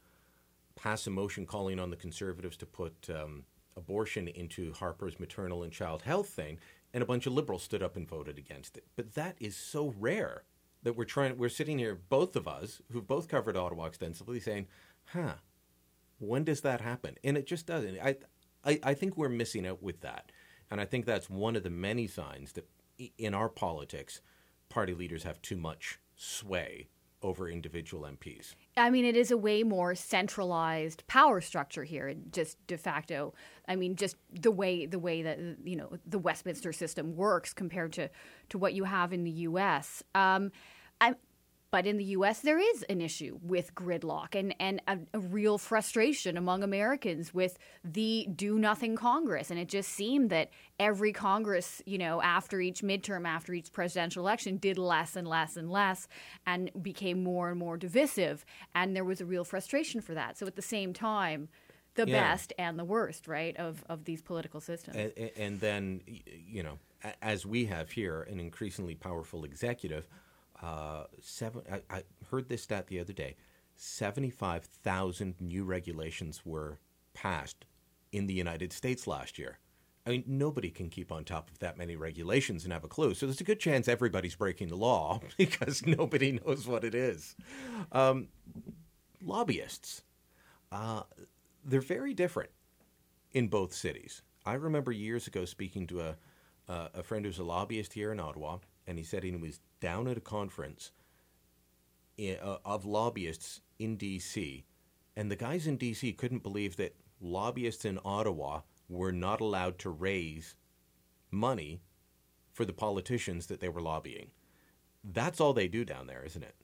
pass 0.74 1.06
a 1.06 1.10
motion 1.10 1.46
calling 1.46 1.78
on 1.78 1.90
the 1.90 1.96
conservatives 1.96 2.56
to 2.58 2.66
put 2.66 3.08
um, 3.10 3.44
abortion 3.76 4.28
into 4.28 4.72
Harper's 4.72 5.20
maternal 5.20 5.62
and 5.62 5.72
child 5.72 6.02
health 6.02 6.28
thing, 6.28 6.58
and 6.92 7.02
a 7.02 7.06
bunch 7.06 7.26
of 7.26 7.32
liberals 7.34 7.62
stood 7.62 7.82
up 7.82 7.96
and 7.96 8.08
voted 8.08 8.38
against 8.38 8.76
it. 8.76 8.84
But 8.96 9.14
that 9.14 9.36
is 9.38 9.56
so 9.56 9.94
rare 9.98 10.42
that 10.82 10.96
we're 10.96 11.04
trying. 11.04 11.36
We're 11.36 11.48
sitting 11.48 11.78
here, 11.78 11.94
both 11.94 12.36
of 12.36 12.46
us, 12.46 12.80
who've 12.92 13.06
both 13.06 13.28
covered 13.28 13.56
Ottawa 13.56 13.86
extensively, 13.86 14.40
saying, 14.40 14.66
"Huh, 15.06 15.34
when 16.18 16.44
does 16.44 16.60
that 16.62 16.80
happen?" 16.80 17.16
And 17.24 17.36
it 17.36 17.46
just 17.46 17.66
doesn't. 17.66 17.98
I, 17.98 18.16
I, 18.64 18.80
I 18.82 18.94
think 18.94 19.16
we're 19.16 19.28
missing 19.28 19.66
out 19.66 19.82
with 19.82 20.00
that, 20.00 20.32
and 20.70 20.80
I 20.80 20.84
think 20.84 21.04
that's 21.04 21.30
one 21.30 21.56
of 21.56 21.62
the 21.62 21.70
many 21.70 22.06
signs 22.06 22.52
that 22.52 22.68
in 23.18 23.34
our 23.34 23.48
politics, 23.48 24.20
party 24.68 24.94
leaders 24.94 25.24
have 25.24 25.42
too 25.42 25.56
much 25.56 25.98
sway 26.16 26.88
over 27.26 27.48
individual 27.48 28.04
MPs. 28.04 28.54
I 28.76 28.88
mean, 28.88 29.04
it 29.04 29.16
is 29.16 29.30
a 29.32 29.36
way 29.36 29.64
more 29.64 29.94
centralized 29.94 31.06
power 31.08 31.40
structure 31.40 31.82
here, 31.82 32.14
just 32.30 32.64
de 32.68 32.78
facto. 32.78 33.34
I 33.66 33.74
mean, 33.74 33.96
just 33.96 34.16
the 34.32 34.52
way 34.52 34.86
the 34.86 35.00
way 35.00 35.22
that 35.22 35.38
you 35.64 35.76
know 35.76 35.90
the 36.06 36.20
Westminster 36.20 36.72
system 36.72 37.16
works 37.16 37.52
compared 37.52 37.92
to 37.94 38.08
to 38.50 38.58
what 38.58 38.74
you 38.74 38.84
have 38.84 39.12
in 39.12 39.24
the 39.24 39.30
U.S. 39.30 40.04
Um, 40.14 40.52
I, 41.00 41.14
but 41.76 41.86
in 41.86 41.98
the 41.98 42.04
U.S., 42.04 42.40
there 42.40 42.58
is 42.58 42.84
an 42.84 43.02
issue 43.02 43.38
with 43.42 43.74
gridlock 43.74 44.34
and 44.34 44.54
and 44.58 44.80
a, 44.88 44.96
a 45.12 45.18
real 45.18 45.58
frustration 45.58 46.38
among 46.38 46.62
Americans 46.62 47.34
with 47.34 47.58
the 47.84 48.26
do 48.34 48.58
nothing 48.58 48.96
Congress, 48.96 49.50
and 49.50 49.60
it 49.60 49.68
just 49.68 49.90
seemed 49.90 50.30
that 50.30 50.48
every 50.80 51.12
Congress, 51.12 51.82
you 51.84 51.98
know, 51.98 52.22
after 52.22 52.62
each 52.62 52.80
midterm, 52.80 53.28
after 53.28 53.52
each 53.52 53.74
presidential 53.74 54.22
election, 54.22 54.56
did 54.56 54.78
less 54.78 55.16
and 55.16 55.28
less 55.28 55.54
and 55.58 55.70
less, 55.70 56.08
and 56.46 56.70
became 56.82 57.22
more 57.22 57.50
and 57.50 57.58
more 57.58 57.76
divisive, 57.76 58.46
and 58.74 58.96
there 58.96 59.04
was 59.04 59.20
a 59.20 59.26
real 59.26 59.44
frustration 59.44 60.00
for 60.00 60.14
that. 60.14 60.38
So 60.38 60.46
at 60.46 60.56
the 60.56 60.62
same 60.62 60.94
time. 60.94 61.50
The 61.94 62.06
Yeah. 62.06 62.28
best 62.28 62.52
and 62.58 62.78
the 62.78 62.84
worst, 62.84 63.26
right, 63.26 63.56
of, 63.56 63.82
of 63.88 64.04
these 64.04 64.20
political 64.20 64.60
systems. 64.60 64.98
and, 64.98 65.30
and 65.34 65.60
then 65.60 66.02
you 66.06 66.62
know 66.62 66.78
as 67.22 67.46
we 67.46 67.64
have 67.66 67.90
here 67.90 68.22
an 68.24 68.38
increasingly 68.38 68.94
powerful 68.94 69.44
executive 69.44 70.06
uh, 70.62 71.04
seven 71.20 71.62
I, 71.70 71.82
I 71.90 72.02
heard 72.30 72.48
this 72.48 72.62
stat 72.62 72.86
the 72.86 73.00
other 73.00 73.12
day 73.12 73.36
75,000 73.76 75.34
new 75.40 75.64
regulations 75.64 76.42
were 76.44 76.78
passed 77.12 77.66
in 78.12 78.26
the 78.26 78.34
United 78.34 78.72
States 78.72 79.06
last 79.06 79.38
year 79.38 79.58
I 80.06 80.10
mean, 80.10 80.24
nobody 80.26 80.70
can 80.70 80.88
keep 80.88 81.10
on 81.10 81.24
top 81.24 81.50
of 81.50 81.58
that 81.58 81.76
many 81.76 81.96
regulations 81.96 82.62
and 82.62 82.72
have 82.72 82.84
a 82.84 82.88
clue. 82.88 83.12
So 83.14 83.26
there's 83.26 83.40
a 83.40 83.44
good 83.44 83.58
chance 83.58 83.88
everybody's 83.88 84.36
breaking 84.36 84.68
the 84.68 84.76
law 84.76 85.20
because 85.36 85.84
nobody 85.84 86.38
knows 86.44 86.66
what 86.66 86.84
it 86.84 86.94
is. 86.94 87.34
Um, 87.90 88.28
lobbyists, 89.24 90.02
uh, 90.70 91.02
they're 91.64 91.80
very 91.80 92.14
different 92.14 92.50
in 93.32 93.48
both 93.48 93.72
cities. 93.72 94.22
I 94.44 94.54
remember 94.54 94.92
years 94.92 95.26
ago 95.26 95.44
speaking 95.44 95.88
to 95.88 96.00
a 96.00 96.16
uh, 96.68 96.88
a 96.94 97.02
friend 97.04 97.24
who's 97.24 97.38
a 97.38 97.44
lobbyist 97.44 97.92
here 97.92 98.10
in 98.10 98.18
Ottawa, 98.18 98.58
and 98.88 98.98
he 98.98 99.04
said 99.04 99.22
he 99.22 99.30
was 99.30 99.60
down 99.80 100.08
at 100.08 100.16
a 100.16 100.20
conference 100.20 100.92
i 102.18 102.38
uh, 102.42 102.58
of 102.64 102.84
lobbyists 102.84 103.60
in 103.78 103.96
D.C., 103.96 104.64
and 105.16 105.30
the 105.30 105.36
guys 105.36 105.66
in 105.66 105.76
D.C. 105.76 106.12
couldn't 106.12 106.42
believe 106.42 106.76
that 106.76 106.96
lobbyists 107.20 107.84
in 107.84 107.98
Ottawa 108.04 108.60
were 108.88 109.12
not 109.12 109.40
allowed 109.40 109.78
to 109.80 109.90
raise 109.90 110.54
money 111.30 111.80
for 112.52 112.64
the 112.64 112.72
politicians 112.72 113.46
that 113.46 113.60
they 113.60 113.68
were 113.68 113.80
lobbying. 113.80 114.30
That's 115.04 115.40
all 115.40 115.52
they 115.52 115.68
do 115.68 115.84
down 115.84 116.06
there, 116.06 116.24
isn't 116.24 116.42
it? 116.42 116.54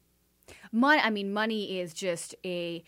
Money, 0.71 1.01
I 1.03 1.11
mean, 1.11 1.33
money 1.33 1.79
is 1.81 1.95
just 1.95 2.35
a 2.45 2.83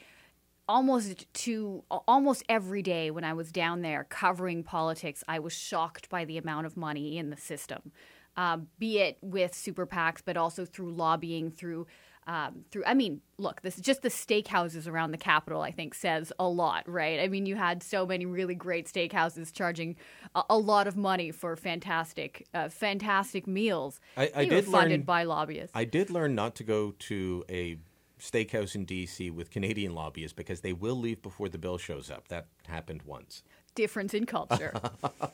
almost 0.66 1.32
to 1.34 1.84
almost 2.08 2.42
every 2.48 2.82
day 2.82 3.10
when 3.10 3.24
I 3.24 3.34
was 3.34 3.52
down 3.52 3.82
there 3.82 4.04
covering 4.04 4.62
politics, 4.62 5.22
I 5.28 5.38
was 5.38 5.52
shocked 5.52 6.08
by 6.08 6.24
the 6.24 6.38
amount 6.38 6.66
of 6.66 6.76
money 6.76 7.18
in 7.18 7.30
the 7.30 7.36
system, 7.36 7.92
um, 8.36 8.68
be 8.78 8.98
it 8.98 9.18
with 9.22 9.54
super 9.54 9.86
PACs, 9.86 10.20
but 10.24 10.36
also 10.36 10.64
through 10.64 10.92
lobbying, 10.92 11.50
through 11.50 11.86
um, 12.26 12.64
through. 12.70 12.84
I 12.86 12.94
mean, 12.94 13.20
look, 13.36 13.60
this 13.60 13.76
just 13.76 14.00
the 14.00 14.08
steakhouses 14.08 14.88
around 14.88 15.10
the 15.10 15.18
capital. 15.18 15.60
I 15.60 15.70
think 15.72 15.94
says 15.94 16.32
a 16.38 16.48
lot, 16.48 16.88
right? 16.88 17.20
I 17.20 17.28
mean, 17.28 17.44
you 17.44 17.54
had 17.56 17.82
so 17.82 18.06
many 18.06 18.24
really 18.24 18.54
great 18.54 18.86
steakhouses 18.86 19.52
charging 19.52 19.96
a, 20.34 20.42
a 20.48 20.56
lot 20.56 20.86
of 20.86 20.96
money 20.96 21.30
for 21.32 21.54
fantastic, 21.54 22.46
uh, 22.54 22.70
fantastic 22.70 23.46
meals. 23.46 24.00
I- 24.16 24.32
I 24.34 24.44
did 24.46 24.64
funded 24.64 25.00
learn- 25.00 25.02
by 25.02 25.24
lobbyists. 25.24 25.72
I 25.74 25.84
did 25.84 26.08
learn 26.08 26.34
not 26.34 26.54
to 26.56 26.64
go 26.64 26.92
to 27.10 27.44
a 27.50 27.76
steakhouse 28.18 28.74
in 28.74 28.86
D.C. 28.86 29.28
with 29.28 29.50
Canadian 29.50 29.94
lobbyists 29.94 30.32
because 30.34 30.62
they 30.62 30.72
will 30.72 30.96
leave 30.96 31.20
before 31.20 31.50
the 31.50 31.58
bill 31.58 31.76
shows 31.76 32.10
up. 32.10 32.28
That 32.28 32.46
happened 32.66 33.02
once. 33.02 33.42
Difference 33.74 34.14
in 34.14 34.24
culture. 34.24 34.72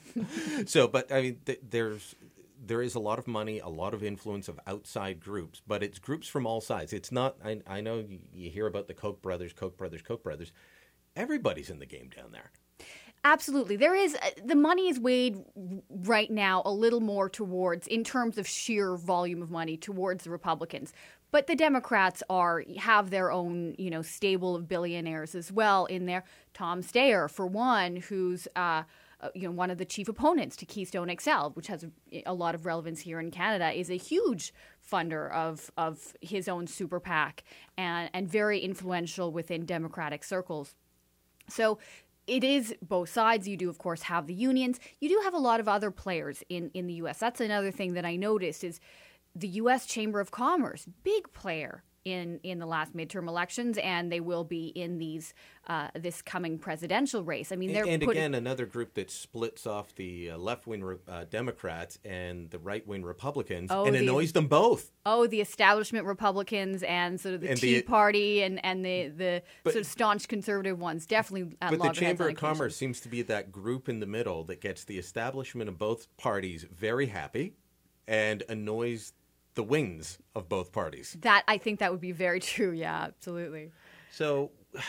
so, 0.66 0.88
but 0.88 1.12
I 1.12 1.22
mean, 1.22 1.38
th- 1.44 1.60
there's 1.68 2.16
there 2.64 2.82
is 2.82 2.94
a 2.94 3.00
lot 3.00 3.18
of 3.18 3.26
money, 3.26 3.58
a 3.58 3.68
lot 3.68 3.94
of 3.94 4.02
influence 4.02 4.48
of 4.48 4.60
outside 4.66 5.20
groups, 5.20 5.62
but 5.66 5.82
it's 5.82 5.98
groups 5.98 6.28
from 6.28 6.46
all 6.46 6.60
sides. 6.60 6.92
It's 6.92 7.10
not. 7.10 7.36
I, 7.44 7.60
I 7.66 7.80
know 7.80 8.04
you, 8.32 8.50
hear 8.50 8.66
about 8.66 8.86
the 8.86 8.94
Koch 8.94 9.22
brothers, 9.22 9.52
Koch 9.52 9.76
brothers, 9.76 10.02
Koch 10.02 10.22
brothers. 10.22 10.52
Everybody's 11.16 11.70
in 11.70 11.78
the 11.78 11.86
game 11.86 12.10
down 12.14 12.32
there. 12.32 12.50
Absolutely. 13.24 13.76
There 13.76 13.94
is 13.94 14.14
uh, 14.14 14.30
the 14.44 14.54
money 14.54 14.88
is 14.88 14.98
weighed 14.98 15.36
right 15.90 16.30
now 16.30 16.62
a 16.64 16.72
little 16.72 17.00
more 17.00 17.28
towards 17.28 17.86
in 17.86 18.02
terms 18.02 18.38
of 18.38 18.46
sheer 18.46 18.96
volume 18.96 19.42
of 19.42 19.50
money 19.50 19.76
towards 19.76 20.24
the 20.24 20.30
Republicans. 20.30 20.92
But 21.30 21.46
the 21.46 21.54
Democrats 21.54 22.22
are 22.30 22.64
have 22.78 23.10
their 23.10 23.30
own, 23.30 23.74
you 23.78 23.90
know, 23.90 24.02
stable 24.02 24.56
of 24.56 24.68
billionaires 24.68 25.34
as 25.34 25.52
well 25.52 25.86
in 25.86 26.06
there. 26.06 26.24
Tom 26.54 26.82
Steyer, 26.82 27.30
for 27.30 27.46
one, 27.46 27.96
who's 27.96 28.48
uh, 28.56 28.84
uh, 29.20 29.28
you 29.34 29.42
know 29.42 29.50
one 29.50 29.70
of 29.70 29.78
the 29.78 29.84
chief 29.84 30.08
opponents 30.08 30.56
to 30.56 30.66
Keystone 30.66 31.14
XL, 31.18 31.48
which 31.54 31.66
has 31.66 31.84
a, 32.26 32.34
lot 32.34 32.54
of 32.54 32.66
relevance 32.66 33.00
here 33.00 33.20
in 33.20 33.30
Canada, 33.30 33.70
is 33.70 33.90
a 33.90 33.96
huge 33.96 34.52
funder 34.90 35.30
of 35.32 35.70
of 35.76 36.14
his 36.20 36.48
own 36.48 36.66
super 36.66 37.00
PAC 37.00 37.44
and 37.76 38.10
and 38.12 38.28
very 38.28 38.60
influential 38.60 39.32
within 39.32 39.66
Democratic 39.66 40.24
circles. 40.24 40.74
So 41.48 41.78
it 42.26 42.44
is 42.44 42.74
both 42.80 43.08
sides. 43.08 43.48
You 43.48 43.56
do, 43.56 43.68
of 43.68 43.78
course, 43.78 44.02
have 44.02 44.26
the 44.26 44.34
unions. 44.34 44.78
You 45.00 45.08
do 45.08 45.20
have 45.24 45.34
a 45.34 45.38
lot 45.38 45.58
of 45.58 45.68
other 45.68 45.90
players 45.90 46.44
in, 46.48 46.70
in 46.74 46.86
the 46.86 46.94
U.S. 46.94 47.18
That's 47.18 47.40
another 47.40 47.72
thing 47.72 47.94
that 47.94 48.04
I 48.04 48.16
noticed 48.16 48.62
is 48.62 48.78
the 49.34 49.48
U.S. 49.48 49.86
Chamber 49.86 50.20
of 50.20 50.30
Commerce, 50.30 50.86
big 51.02 51.32
player 51.32 51.82
in 52.04 52.40
in 52.42 52.58
the 52.58 52.66
last 52.66 52.96
midterm 52.96 53.28
elections, 53.28 53.78
and 53.78 54.10
they 54.10 54.20
will 54.20 54.44
be 54.44 54.68
in 54.68 54.98
these 54.98 55.34
uh, 55.66 55.88
this 55.94 56.22
coming 56.22 56.58
presidential 56.58 57.22
race. 57.22 57.52
I 57.52 57.56
mean, 57.56 57.72
they're 57.72 57.86
and 57.86 58.02
putting, 58.02 58.22
again, 58.22 58.34
another 58.34 58.64
group 58.66 58.94
that 58.94 59.10
splits 59.10 59.66
off 59.66 59.94
the 59.94 60.30
uh, 60.30 60.38
left 60.38 60.66
wing 60.66 60.82
re- 60.82 60.96
uh, 61.06 61.24
Democrats 61.30 61.98
and 62.04 62.48
the 62.50 62.58
right 62.58 62.86
wing 62.86 63.02
Republicans 63.02 63.70
Oh, 63.70 63.84
and 63.84 63.94
the- 63.94 64.00
annoys 64.00 64.32
them 64.32 64.46
both. 64.46 64.90
oh 65.04 65.26
the 65.26 65.40
establishment 65.40 66.06
Republicans 66.06 66.82
and 66.82 67.20
sort 67.20 67.34
of 67.34 67.42
the 67.42 67.50
And 67.50 67.60
Tea 67.60 67.76
the- 67.76 67.82
Party 67.82 68.42
and 68.42 68.64
and 68.64 68.84
the 68.84 69.08
the 69.08 69.42
But- 69.62 69.74
sort 69.74 69.84
of 69.84 69.90
staunch 69.90 70.26
conservative 70.28 70.78
ones 70.80 71.06
definitely 71.06 71.56
at 71.60 71.70
But 71.70 71.82
the 71.82 71.90
Chamber 71.90 72.28
of. 72.28 72.36
Commerce 72.36 72.76
seems 72.76 73.00
to 73.00 73.08
be 73.08 73.20
that 73.22 73.52
group 73.52 73.88
in 73.88 74.00
the 74.00 74.06
middle 74.06 74.44
that 74.44 74.60
gets 74.60 74.84
the 74.84 74.98
establishment 74.98 75.68
of 75.68 75.76
both 75.78 76.14
parties 76.16 76.64
very 76.64 77.06
happy 77.06 77.54
and 78.08 78.42
annoys 78.48 79.12
the 79.54 79.62
wings 79.62 80.18
of 80.34 80.48
both 80.48 80.72
parties. 80.72 81.16
That 81.20 81.44
I 81.48 81.58
think 81.58 81.80
that 81.80 81.90
would 81.90 82.00
be 82.00 82.12
very 82.12 82.40
true. 82.52 82.72
Yeah, 82.72 83.02
absolutely. 83.02 83.72
So, 84.10 84.50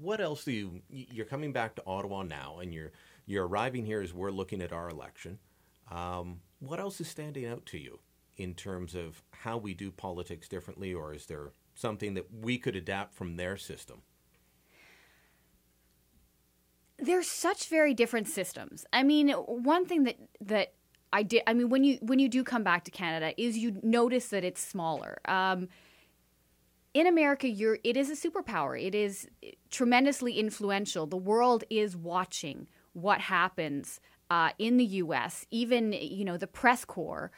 what 0.00 0.20
else 0.20 0.44
do 0.44 0.52
you? 0.52 0.82
You're 0.88 1.26
coming 1.26 1.52
back 1.52 1.74
to 1.76 1.82
Ottawa 1.86 2.22
now, 2.22 2.58
and 2.60 2.72
you're 2.72 2.92
you're 3.26 3.46
arriving 3.46 3.84
here 3.84 4.00
as 4.00 4.12
we're 4.14 4.30
looking 4.30 4.62
at 4.62 4.72
our 4.72 4.88
election. 4.88 5.38
Um, 5.90 6.40
what 6.60 6.80
else 6.80 7.00
is 7.00 7.08
standing 7.08 7.46
out 7.46 7.64
to 7.66 7.78
you 7.78 8.00
in 8.36 8.54
terms 8.54 8.94
of 8.94 9.22
how 9.30 9.58
we 9.58 9.74
do 9.74 9.90
politics 9.90 10.48
differently, 10.48 10.92
or 10.92 11.14
is 11.14 11.26
there 11.26 11.52
something 11.74 12.14
that 12.14 12.26
we 12.32 12.58
could 12.58 12.76
adapt 12.76 13.14
from 13.14 13.36
their 13.36 13.56
system? 13.56 14.02
they're 16.98 17.22
such 17.22 17.68
very 17.68 17.94
different 17.94 18.28
systems. 18.28 18.84
I 18.92 19.02
mean, 19.02 19.30
one 19.30 19.86
thing 19.86 20.04
that 20.04 20.16
that 20.40 20.72
I 21.12 21.22
did. 21.22 21.42
I 21.46 21.54
mean, 21.54 21.68
when 21.68 21.84
you 21.84 21.98
when 22.02 22.18
you 22.18 22.28
do 22.28 22.44
come 22.44 22.62
back 22.62 22.84
to 22.84 22.90
Canada, 22.90 23.32
is 23.40 23.56
you 23.58 23.78
notice 23.82 24.28
that 24.28 24.44
it's 24.44 24.60
smaller. 24.60 25.18
Um, 25.24 25.68
in 26.94 27.06
America, 27.06 27.48
you're 27.48 27.78
it 27.84 27.96
is 27.96 28.10
a 28.10 28.28
superpower. 28.28 28.80
It 28.80 28.94
is 28.94 29.28
tremendously 29.70 30.38
influential. 30.38 31.06
The 31.06 31.16
world 31.16 31.64
is 31.70 31.96
watching 31.96 32.68
what 32.92 33.20
happens 33.20 34.00
uh, 34.30 34.50
in 34.58 34.76
the 34.76 34.84
U.S. 34.84 35.46
Even 35.50 35.92
you 35.92 36.24
know 36.24 36.36
the 36.36 36.46
press 36.46 36.84
corps 36.84 37.30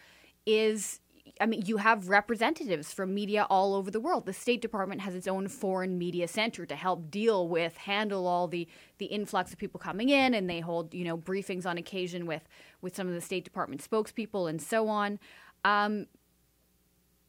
is. 0.46 1.00
I 1.40 1.46
mean, 1.46 1.62
you 1.64 1.78
have 1.78 2.08
representatives 2.08 2.92
from 2.92 3.14
media 3.14 3.46
all 3.48 3.74
over 3.74 3.90
the 3.90 4.00
world. 4.00 4.26
The 4.26 4.32
State 4.32 4.60
Department 4.60 5.00
has 5.00 5.14
its 5.14 5.26
own 5.26 5.48
foreign 5.48 5.96
media 5.96 6.28
center 6.28 6.66
to 6.66 6.76
help 6.76 7.10
deal 7.10 7.48
with, 7.48 7.76
handle 7.78 8.26
all 8.26 8.46
the 8.46 8.68
the 8.98 9.06
influx 9.06 9.52
of 9.52 9.58
people 9.58 9.80
coming 9.80 10.10
in, 10.10 10.34
and 10.34 10.48
they 10.48 10.60
hold 10.60 10.92
you 10.92 11.04
know 11.04 11.16
briefings 11.16 11.64
on 11.64 11.78
occasion 11.78 12.26
with 12.26 12.46
with 12.82 12.94
some 12.94 13.08
of 13.08 13.14
the 13.14 13.20
State 13.20 13.44
Department 13.44 13.82
spokespeople 13.82 14.48
and 14.48 14.60
so 14.60 14.88
on. 14.88 15.18
Um, 15.64 16.06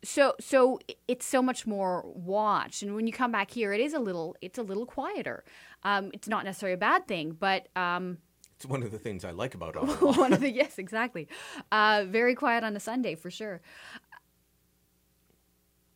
so 0.03 0.33
so 0.39 0.79
it's 1.07 1.25
so 1.25 1.41
much 1.41 1.67
more 1.67 2.03
watched 2.15 2.81
and 2.81 2.95
when 2.95 3.05
you 3.05 3.13
come 3.13 3.31
back 3.31 3.51
here 3.51 3.71
it 3.71 3.79
is 3.79 3.93
a 3.93 3.99
little 3.99 4.35
it's 4.41 4.57
a 4.57 4.63
little 4.63 4.85
quieter 4.85 5.43
um, 5.83 6.09
it's 6.13 6.27
not 6.27 6.43
necessarily 6.43 6.73
a 6.73 6.77
bad 6.77 7.07
thing 7.07 7.37
but 7.39 7.67
um, 7.75 8.17
it's 8.61 8.69
one 8.69 8.83
of 8.83 8.91
the 8.91 8.99
things 8.99 9.25
i 9.25 9.31
like 9.31 9.55
about 9.55 9.75
Ottawa. 9.77 10.13
one 10.13 10.33
of 10.33 10.39
the 10.39 10.51
yes 10.51 10.77
exactly 10.77 11.27
uh, 11.71 12.05
very 12.07 12.35
quiet 12.35 12.63
on 12.63 12.75
a 12.75 12.79
sunday 12.79 13.15
for 13.15 13.31
sure 13.31 13.59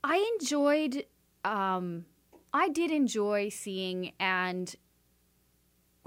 i 0.04 0.36
enjoyed 0.40 1.06
um, 1.44 2.06
i 2.54 2.68
did 2.70 2.90
enjoy 2.90 3.50
seeing 3.50 4.14
and 4.20 4.76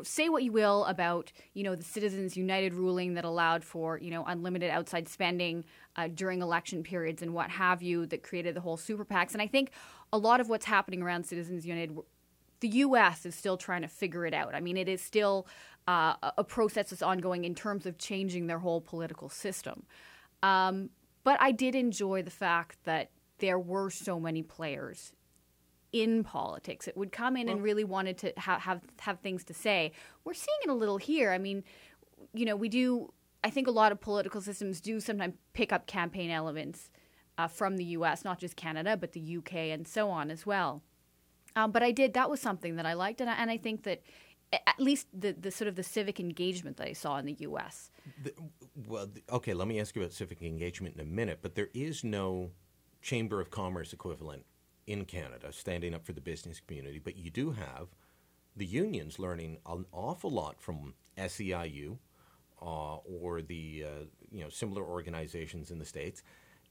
say 0.03 0.29
what 0.29 0.43
you 0.43 0.51
will 0.51 0.85
about 0.87 1.31
you 1.55 1.63
know 1.63 1.77
the 1.77 1.85
citizens 1.85 2.37
united 2.37 2.75
ruling 2.75 3.15
that 3.15 3.25
allowed 3.25 3.63
for 3.63 3.99
you 3.99 4.11
know 4.11 4.25
unlimited 4.27 4.71
outside 4.71 5.09
spending 5.09 5.65
uh, 5.99 6.09
during 6.15 6.41
election 6.43 6.83
periods 6.83 7.23
and 7.23 7.35
what 7.35 7.51
have 7.51 7.83
you 7.83 8.07
that 8.07 8.23
created 8.23 8.55
the 8.55 8.61
whole 8.61 8.77
super 8.77 9.05
PACs. 9.05 9.33
And 9.33 9.43
I 9.43 9.49
think 9.49 9.73
a 10.13 10.19
lot 10.19 10.41
of 10.41 10.49
what's 10.49 10.65
happening 10.65 11.03
around 11.03 11.25
Citizens 11.27 11.67
United, 11.67 11.97
the 12.61 12.69
U.S. 12.69 13.25
is 13.27 13.35
still 13.35 13.57
trying 13.57 13.83
to 13.83 13.89
figure 13.89 14.27
it 14.27 14.35
out. 14.35 14.55
I 14.55 14.61
mean, 14.61 14.77
it 14.77 14.89
is 14.89 15.01
still 15.01 15.47
uh, 15.87 16.15
a 16.37 16.45
process 16.45 16.91
that's 16.91 17.03
ongoing 17.03 17.45
in 17.45 17.55
terms 17.55 17.87
of 17.87 17.99
changing 17.99 18.47
their 18.47 18.59
whole 18.59 18.81
political 18.81 19.29
system. 19.29 19.85
Um, 20.43 20.91
but 21.25 21.41
I 21.41 21.53
did 21.53 21.75
enjoy 21.75 22.23
the 22.23 22.31
fact 22.31 22.79
that 22.85 23.11
there 23.39 23.59
were 23.59 23.91
so 23.91 24.19
many 24.19 24.43
players 24.43 25.13
in 25.93 26.23
politics 26.23 26.87
that 26.87 26.97
would 26.97 27.13
come 27.13 27.37
in 27.37 27.47
well, 27.47 27.57
and 27.57 27.65
really 27.65 27.85
wanted 27.85 28.19
to 28.19 28.33
ha- 28.37 28.59
have 28.59 28.83
have 29.01 29.21
things 29.21 29.45
to 29.45 29.55
say. 29.55 29.93
We're 30.25 30.35
seeing 30.35 30.59
it 30.65 30.71
a 30.71 30.75
little 30.75 30.99
here. 30.99 31.33
I 31.33 31.39
mean, 31.39 31.65
you 32.35 32.45
know, 32.45 32.57
we 32.57 32.69
do 32.69 33.13
I 33.43 33.51
think 33.51 33.69
a 33.69 33.73
lot 33.73 33.93
of 33.93 34.01
political 34.01 34.41
systems 34.41 34.81
do 34.81 35.01
sometimes 35.01 35.35
pick 35.53 35.73
up 35.73 35.87
campaign 35.87 36.31
elements 36.31 36.91
uh, 37.39 37.47
from 37.47 37.77
the 37.77 37.85
U.S., 37.85 38.25
not 38.25 38.39
just 38.39 38.57
Canada, 38.57 38.97
but 38.97 39.13
the 39.13 39.21
U.K. 39.21 39.71
and 39.71 39.87
so 39.87 40.11
on 40.11 40.31
as 40.31 40.45
well. 40.45 40.83
Um, 41.57 41.73
but 41.73 41.83
I 41.83 41.91
did 41.91 42.15
that 42.15 42.31
was 42.31 42.41
something 42.41 42.77
that 42.77 42.87
I 42.87 42.95
liked, 42.95 43.21
and 43.21 43.29
I, 43.29 43.35
and 43.35 43.51
I 43.51 43.57
think 43.57 43.85
that 43.85 44.03
at 44.53 44.79
least 44.79 45.07
the, 45.13 45.33
the 45.33 45.51
sort 45.51 45.69
of 45.69 45.77
the 45.77 45.83
civic 45.83 46.21
engagement 46.21 46.77
that 46.79 46.89
I 46.89 46.93
saw 46.93 47.19
in 47.19 47.27
the 47.27 47.37
U.S. 47.41 47.91
The, 48.23 48.33
well, 48.87 49.09
okay, 49.31 49.55
let 49.55 49.69
me 49.69 49.81
ask 49.81 49.95
you 49.95 50.03
about 50.03 50.13
civic 50.13 50.43
engagement 50.43 50.95
in 50.95 51.01
a 51.01 51.05
minute, 51.05 51.41
but 51.43 51.55
there 51.55 51.69
is 51.75 52.05
no 52.05 52.51
Chamber 53.03 53.41
of 53.41 53.51
Commerce 53.51 53.93
equivalent 53.93 54.45
in 54.87 55.05
Canada 55.05 55.53
standing 55.53 55.95
up 55.95 56.05
for 56.07 56.13
the 56.13 56.21
business 56.21 56.61
community, 56.67 56.99
but 56.99 57.17
you 57.17 57.31
do 57.31 57.51
have 57.51 57.89
the 58.57 58.65
unions 58.67 59.19
learning 59.19 59.59
an 59.67 59.85
awful 59.93 60.31
lot 60.31 60.61
from 60.61 60.95
SEIU, 61.17 61.99
uh, 62.61 62.97
or 62.97 63.43
the 63.43 63.85
uh, 63.87 64.05
you 64.33 64.43
know 64.43 64.49
similar 64.49 64.83
organizations 64.83 65.71
in 65.71 65.79
the 65.79 65.85
states, 65.85 66.23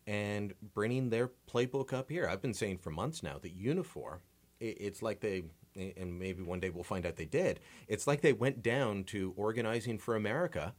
and 0.06 0.54
bringing 0.74 1.10
their 1.10 1.32
playbook 1.52 1.94
up 1.94 2.10
here. 2.10 2.28
I've 2.28 2.42
been 2.42 2.54
saying 2.54 2.80
for 2.80 2.90
months 2.90 3.24
now 3.24 3.38
that 3.42 3.58
Unifor, 3.58 4.20
it's 4.60 5.01
like 5.01 5.20
they 5.20 5.43
and 5.76 6.18
maybe 6.18 6.41
one 6.41 6.60
day 6.60 6.72
we'll 6.72 6.84
find 6.84 7.05
out 7.05 7.18
they 7.18 7.26
did. 7.26 7.60
It's 7.88 8.08
like 8.08 8.22
they 8.22 8.34
went 8.34 8.64
down 8.64 9.03
to 9.05 9.34
Organizing 9.38 9.99
for 9.99 10.16
America, 10.16 10.74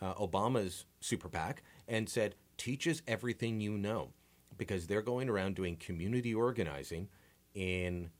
uh, 0.00 0.14
Obama's 0.14 0.86
super 1.00 1.28
PAC, 1.28 1.62
and 1.88 2.08
said, 2.08 2.36
"Teach 2.56 2.86
us 2.86 3.02
everything 3.08 3.60
you 3.60 3.76
know," 3.76 4.12
because 4.56 4.86
they're 4.86 5.02
going 5.02 5.28
around 5.28 5.56
doing 5.56 5.76
community 5.76 6.32
organizing 6.34 7.08
in 7.54 8.10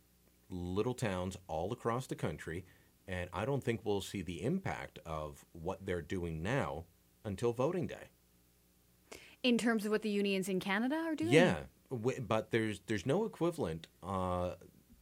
little 0.48 0.94
towns 0.94 1.36
all 1.46 1.72
across 1.72 2.06
the 2.06 2.14
country 2.14 2.64
and 3.08 3.30
I 3.32 3.44
don't 3.44 3.62
think 3.62 3.80
we'll 3.84 4.00
see 4.00 4.22
the 4.22 4.42
impact 4.42 4.98
of 5.06 5.44
what 5.52 5.86
they're 5.86 6.02
doing 6.02 6.42
now 6.42 6.84
until 7.24 7.52
voting 7.52 7.86
day. 7.86 8.10
In 9.42 9.58
terms 9.58 9.84
of 9.84 9.92
what 9.92 10.02
the 10.02 10.10
unions 10.10 10.48
in 10.48 10.58
Canada 10.58 10.96
are 10.96 11.14
doing? 11.14 11.32
Yeah, 11.32 11.56
but 11.90 12.50
there's 12.50 12.80
there's 12.86 13.06
no 13.06 13.24
equivalent 13.24 13.86
uh, 14.02 14.54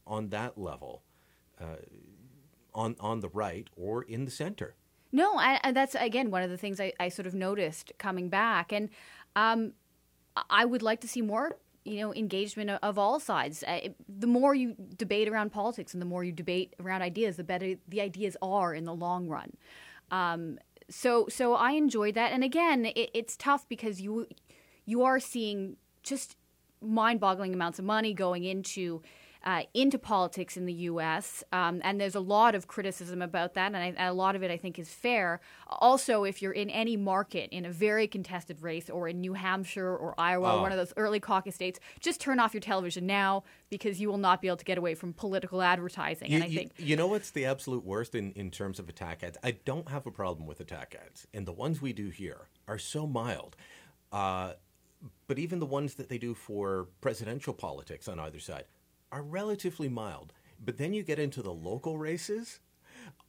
on 0.07 0.29
that 0.31 0.59
level 0.59 1.03
uh, 1.61 1.77
on 2.75 2.97
on 3.01 3.21
the 3.21 3.29
right 3.29 3.69
or 3.77 4.03
in 4.03 4.25
the 4.25 4.31
center. 4.31 4.75
No, 5.13 5.37
I, 5.37 5.71
that's 5.73 5.95
again 5.95 6.31
one 6.31 6.43
of 6.43 6.51
the 6.51 6.59
things 6.59 6.81
I, 6.81 6.93
I 6.99 7.09
sort 7.09 7.27
of 7.27 7.35
noticed 7.35 7.93
coming 7.99 8.29
back, 8.29 8.73
and 8.73 8.89
um, 9.37 9.75
I 10.51 10.65
would 10.65 10.83
like 10.83 11.01
to 11.03 11.09
see 11.09 11.23
more 11.23 11.57
you 11.85 12.01
know 12.01 12.15
engagement 12.15 12.71
of 12.71 12.99
all 12.99 13.21
sides. 13.21 13.63
Uh, 13.63 13.89
the 14.09 14.27
more 14.27 14.55
you 14.55 14.75
debate 14.97 15.29
around 15.29 15.53
politics 15.53 15.93
and 15.93 16.01
the 16.01 16.07
more 16.07 16.25
you 16.25 16.33
debate 16.33 16.75
around 16.81 17.03
ideas 17.03 17.37
the 17.37 17.45
better 17.45 17.75
the 17.89 18.01
ideas 18.01 18.37
are 18.43 18.75
in 18.75 18.85
the 18.85 18.95
long 18.95 19.29
run. 19.29 19.57
Um, 20.11 20.59
so 20.91 21.29
so 21.29 21.55
i 21.55 21.73
enjoyed 21.73 22.15
that. 22.15 22.33
And 22.33 22.43
again 22.43 22.87
it, 22.87 23.11
it's 23.15 23.37
tough 23.37 23.69
because 23.69 24.01
you 24.01 24.27
you 24.85 25.03
are 25.03 25.21
seeing 25.21 25.77
just 26.03 26.37
mind-boggling 26.83 27.55
amounts 27.55 27.79
of 27.79 27.85
money 27.85 28.13
going 28.13 28.45
into 28.45 29.01
uh, 29.45 29.63
into 29.75 29.99
politics 29.99 30.57
in 30.57 30.65
the 30.65 30.73
U.S. 30.73 31.45
Um, 31.53 31.81
and 31.85 32.01
there's 32.01 32.15
a 32.15 32.21
lot 32.21 32.55
of 32.55 32.67
criticism 32.67 33.21
about 33.21 33.55
that, 33.55 33.67
and, 33.67 33.77
I, 33.77 33.87
and, 33.97 34.09
a 34.09 34.13
lot 34.13 34.35
of 34.37 34.43
it 34.43 34.51
I 34.51 34.57
think 34.57 34.79
is 34.79 34.89
fair. 34.89 35.41
Also, 35.69 36.25
if 36.25 36.41
you're 36.41 36.53
in 36.53 36.71
any 36.71 36.97
market 36.97 37.51
in 37.51 37.67
a 37.67 37.71
very 37.71 38.09
contested 38.09 38.63
race, 38.63 38.89
or 38.89 39.07
in 39.07 39.21
New 39.21 39.35
Hampshire 39.35 39.95
or 39.95 40.19
Iowa, 40.19 40.55
oh. 40.55 40.63
one 40.63 40.73
of 40.73 40.79
those 40.79 40.95
early 40.97 41.21
caucus 41.21 41.55
states, 41.55 41.79
just 42.01 42.21
turn 42.21 42.41
off 42.41 42.55
your 42.55 42.63
television 42.63 43.07
now 43.07 43.45
because 43.69 44.01
you 44.01 44.09
will 44.09 44.19
not 44.19 44.41
be 44.41 44.49
able 44.49 44.57
to 44.57 44.65
get 44.65 44.79
away 44.79 44.95
from 44.95 45.13
political 45.13 45.61
advertising. 45.61 46.31
You, 46.31 46.37
and 46.37 46.45
I 46.45 46.47
you, 46.49 46.59
think 46.59 46.73
you 46.79 46.97
know 46.97 47.07
what's 47.07 47.31
the 47.31 47.45
absolute 47.45 47.85
worst 47.85 48.15
in, 48.15 48.33
in 48.33 48.51
terms 48.51 48.79
of 48.79 48.89
attack 48.89 49.23
ads. 49.23 49.37
I 49.45 49.53
don't 49.65 49.89
have 49.91 50.07
a 50.07 50.11
problem 50.11 50.47
with 50.47 50.61
attack 50.61 50.97
ads, 51.07 51.27
and 51.35 51.47
the 51.47 51.53
ones 51.53 51.83
we 51.83 51.93
do 51.93 52.09
here 52.09 52.49
are 52.67 52.79
so 52.79 53.07
mild. 53.07 53.57
Uh, 54.11 54.55
but 55.27 55.39
even 55.39 55.59
the 55.59 55.67
ones 55.67 55.95
that 55.95 56.09
they 56.09 56.19
do 56.19 56.35
for 56.35 56.89
presidential 57.01 57.53
politics 57.53 58.09
on 58.09 58.19
either 58.19 58.39
side, 58.39 58.65
are 59.15 59.23
relatively 59.23 59.89
mild. 59.89 60.33
But 60.63 60.77
then 60.77 60.93
you 60.93 61.05
get 61.05 61.21
into 61.21 61.41
the 61.41 61.53
local 61.53 61.99
races, 61.99 62.59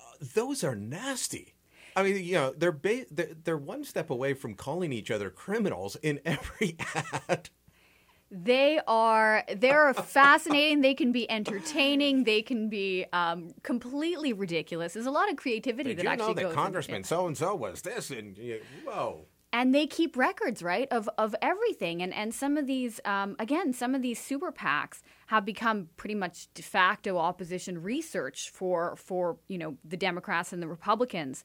uh, 0.01 0.25
those 0.33 0.63
are 0.63 0.75
nasty. 0.75 1.53
I 1.95 2.03
mean, 2.03 2.23
you 2.25 2.33
know, 2.33 2.53
they're, 2.57 2.71
ba- 2.71 3.05
they're 3.11 3.35
they're 3.43 3.57
one 3.57 3.83
step 3.83 4.09
away 4.09 4.33
from 4.33 4.55
calling 4.55 4.91
each 4.91 5.11
other 5.11 5.29
criminals 5.29 5.95
in 6.01 6.19
every 6.25 6.75
ad. 6.95 7.49
They 8.31 8.81
are 8.87 9.45
they're 9.55 9.93
fascinating. 9.93 10.81
They 10.81 10.95
can 10.95 11.11
be 11.11 11.29
entertaining. 11.29 12.23
They 12.23 12.41
can 12.41 12.67
be 12.67 13.05
um, 13.13 13.51
completely 13.61 14.33
ridiculous. 14.33 14.93
There's 14.93 15.05
a 15.05 15.11
lot 15.11 15.29
of 15.29 15.37
creativity 15.37 15.89
Did 15.89 15.99
that 15.99 16.03
you 16.03 16.09
actually 16.09 16.27
know 16.29 16.33
that 16.33 16.43
goes. 16.47 16.55
Congressman 16.55 17.03
so 17.03 17.27
and 17.27 17.37
so 17.37 17.55
was 17.55 17.83
this 17.83 18.09
and 18.09 18.37
you, 18.37 18.61
whoa 18.83 19.27
and 19.55 19.73
they 19.73 19.87
keep 19.87 20.17
records 20.17 20.61
right 20.61 20.87
of, 20.91 21.09
of 21.17 21.33
everything 21.41 22.01
and 22.01 22.13
and 22.13 22.33
some 22.33 22.57
of 22.57 22.67
these 22.67 22.99
um, 23.05 23.35
again 23.39 23.71
some 23.71 23.95
of 23.95 24.01
these 24.01 24.19
super 24.19 24.51
pacs 24.51 25.01
have 25.27 25.45
become 25.45 25.89
pretty 25.97 26.15
much 26.15 26.47
de 26.53 26.61
facto 26.61 27.17
opposition 27.17 27.81
research 27.81 28.49
for 28.49 28.95
for 28.95 29.37
you 29.47 29.57
know 29.57 29.77
the 29.83 29.97
democrats 29.97 30.53
and 30.53 30.61
the 30.61 30.67
republicans. 30.67 31.43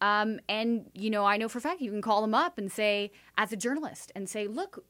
Um, 0.00 0.40
and 0.48 0.90
you 0.92 1.08
know 1.08 1.24
i 1.24 1.36
know 1.36 1.48
for 1.48 1.58
a 1.58 1.60
fact 1.60 1.80
you 1.80 1.90
can 1.90 2.02
call 2.02 2.20
them 2.20 2.34
up 2.34 2.58
and 2.58 2.70
say 2.70 3.12
as 3.38 3.52
a 3.52 3.56
journalist 3.56 4.10
and 4.16 4.28
say 4.28 4.48
look 4.48 4.84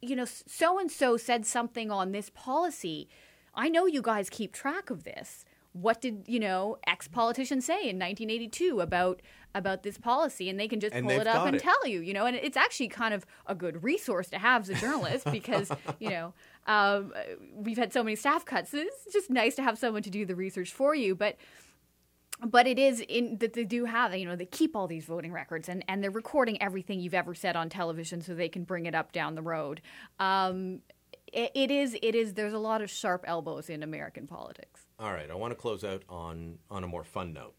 you 0.00 0.16
know 0.16 0.24
so 0.24 0.78
and 0.78 0.90
so 0.90 1.16
said 1.16 1.46
something 1.46 1.90
on 1.90 2.12
this 2.12 2.30
policy. 2.30 3.08
I 3.54 3.68
know 3.68 3.86
you 3.86 4.00
guys 4.02 4.30
keep 4.30 4.52
track 4.52 4.90
of 4.90 5.04
this. 5.04 5.44
What 5.72 6.00
did 6.00 6.24
you 6.26 6.40
know 6.40 6.78
ex 6.86 7.06
politician 7.06 7.60
say 7.60 7.88
in 7.88 7.98
1982 7.98 8.80
about 8.80 9.22
about 9.54 9.82
this 9.82 9.98
policy? 9.98 10.48
And 10.48 10.58
they 10.58 10.68
can 10.68 10.80
just 10.80 10.94
and 10.94 11.06
pull 11.06 11.20
it 11.20 11.26
up 11.26 11.46
and 11.46 11.56
it. 11.56 11.62
tell 11.62 11.86
you 11.86 12.00
you 12.00 12.12
know 12.12 12.26
and 12.26 12.36
it's 12.36 12.56
actually 12.56 12.88
kind 12.88 13.14
of 13.14 13.26
a 13.46 13.54
good 13.54 13.82
resource 13.82 14.28
to 14.30 14.38
have 14.38 14.62
as 14.62 14.70
a 14.70 14.74
journalist 14.74 15.30
because 15.30 15.70
you 15.98 16.10
know 16.10 16.32
um, 16.66 17.12
we've 17.54 17.78
had 17.78 17.92
so 17.92 18.02
many 18.02 18.16
staff 18.16 18.44
cuts 18.44 18.70
so 18.70 18.78
it's 18.78 19.12
just 19.12 19.30
nice 19.30 19.54
to 19.54 19.62
have 19.62 19.78
someone 19.78 20.02
to 20.02 20.10
do 20.10 20.24
the 20.24 20.34
research 20.34 20.72
for 20.72 20.94
you 20.94 21.14
but 21.14 21.36
but 22.44 22.66
it 22.66 22.78
is 22.78 23.00
in 23.08 23.36
that 23.38 23.52
they 23.52 23.64
do 23.64 23.84
have 23.84 24.16
you 24.16 24.26
know 24.26 24.36
they 24.36 24.46
keep 24.46 24.74
all 24.76 24.86
these 24.86 25.04
voting 25.04 25.32
records 25.32 25.68
and 25.68 25.84
and 25.88 26.02
they're 26.02 26.10
recording 26.10 26.60
everything 26.62 27.00
you've 27.00 27.14
ever 27.14 27.34
said 27.34 27.56
on 27.56 27.68
television 27.68 28.20
so 28.20 28.34
they 28.34 28.48
can 28.48 28.64
bring 28.64 28.86
it 28.86 28.94
up 28.94 29.12
down 29.12 29.34
the 29.34 29.42
road 29.42 29.80
um, 30.18 30.80
it, 31.32 31.50
it 31.54 31.70
is 31.70 31.96
it 32.02 32.14
is 32.14 32.34
there's 32.34 32.52
a 32.52 32.58
lot 32.58 32.82
of 32.82 32.90
sharp 32.90 33.24
elbows 33.26 33.68
in 33.68 33.82
american 33.82 34.26
politics 34.26 34.86
all 35.00 35.14
right, 35.14 35.30
I 35.30 35.34
want 35.34 35.52
to 35.52 35.54
close 35.54 35.82
out 35.82 36.02
on 36.10 36.58
on 36.70 36.84
a 36.84 36.86
more 36.86 37.04
fun 37.04 37.32
note. 37.32 37.54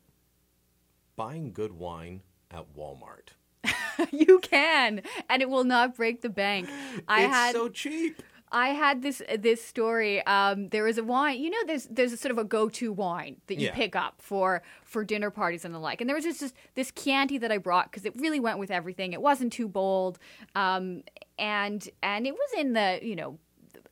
Buying 1.16 1.52
good 1.52 1.72
wine 1.72 2.22
at 2.52 2.76
Walmart. 2.76 3.30
you 4.12 4.40
can, 4.40 5.02
and 5.28 5.42
it 5.42 5.50
will 5.50 5.64
not 5.64 5.96
break 5.96 6.22
the 6.22 6.30
bank. 6.30 6.70
I 7.08 7.24
it's 7.24 7.34
had 7.34 7.56
so 7.56 7.68
cheap. 7.68 8.22
I 8.54 8.70
had 8.70 9.02
this 9.02 9.22
this 9.40 9.64
story. 9.64 10.26
Um, 10.26 10.70
there 10.70 10.84
was 10.84 10.98
a 10.98 11.04
wine. 11.04 11.40
You 11.42 11.50
know, 11.50 11.58
there's 11.68 11.86
there's 11.86 12.12
a 12.12 12.18
sort 12.18 12.32
of 12.32 12.38
a 12.38 12.44
go 12.44 12.68
to 12.70 12.92
wine 12.92 13.38
that 13.48 13.56
you 13.60 13.68
Yeah. 13.68 13.74
pick 13.76 13.96
up 13.96 14.16
for 14.22 14.62
for 14.84 15.06
dinner 15.06 15.30
parties 15.30 15.64
and 15.66 15.74
the 15.74 15.80
like. 15.80 16.02
And 16.02 16.10
there 16.10 16.16
was 16.16 16.26
just 16.26 16.42
this, 16.42 16.54
this 16.76 16.92
Chianti 16.92 17.38
that 17.38 17.52
I 17.52 17.58
brought 17.58 17.90
because 17.92 18.06
it 18.06 18.14
really 18.20 18.40
went 18.40 18.60
with 18.60 18.72
everything. 18.72 19.14
It 19.14 19.22
wasn't 19.22 19.54
too 19.54 19.68
bold, 19.68 20.20
um, 20.56 21.04
and 21.40 21.88
and 22.04 22.28
it 22.28 22.34
was 22.34 22.50
in 22.58 22.74
the 22.74 23.00
you 23.02 23.16
know 23.16 23.40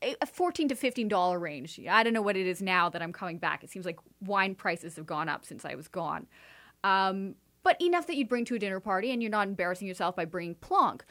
a 0.02 0.26
fourteen 0.26 0.68
to 0.70 0.76
fifteen 0.76 1.08
dollar 1.08 1.40
range. 1.40 1.80
I 1.90 2.04
don't 2.04 2.14
know 2.14 2.22
what 2.22 2.36
it 2.38 2.48
is 2.48 2.62
now 2.62 2.90
that 2.90 3.02
I'm 3.02 3.14
coming 3.14 3.38
back. 3.38 3.64
It 3.64 3.70
seems 3.70 3.86
like 3.86 4.00
wine 4.22 4.56
prices 4.56 4.96
have 4.98 5.06
gone 5.06 5.30
up 5.30 5.46
since 5.46 5.64
I 5.66 5.76
was 5.76 5.88
gone. 5.88 6.28
Um, 6.84 7.36
but 7.62 7.80
enough 7.82 8.08
that 8.08 8.16
you'd 8.16 8.30
bring 8.30 8.46
to 8.46 8.56
a 8.56 8.60
dinner 8.60 8.80
party, 8.80 9.12
and 9.12 9.22
you're 9.22 9.30
not 9.30 9.48
embarrassing 9.48 9.88
yourself 9.88 10.16
by 10.16 10.24
bringing 10.24 10.56
plonk. 10.56 11.04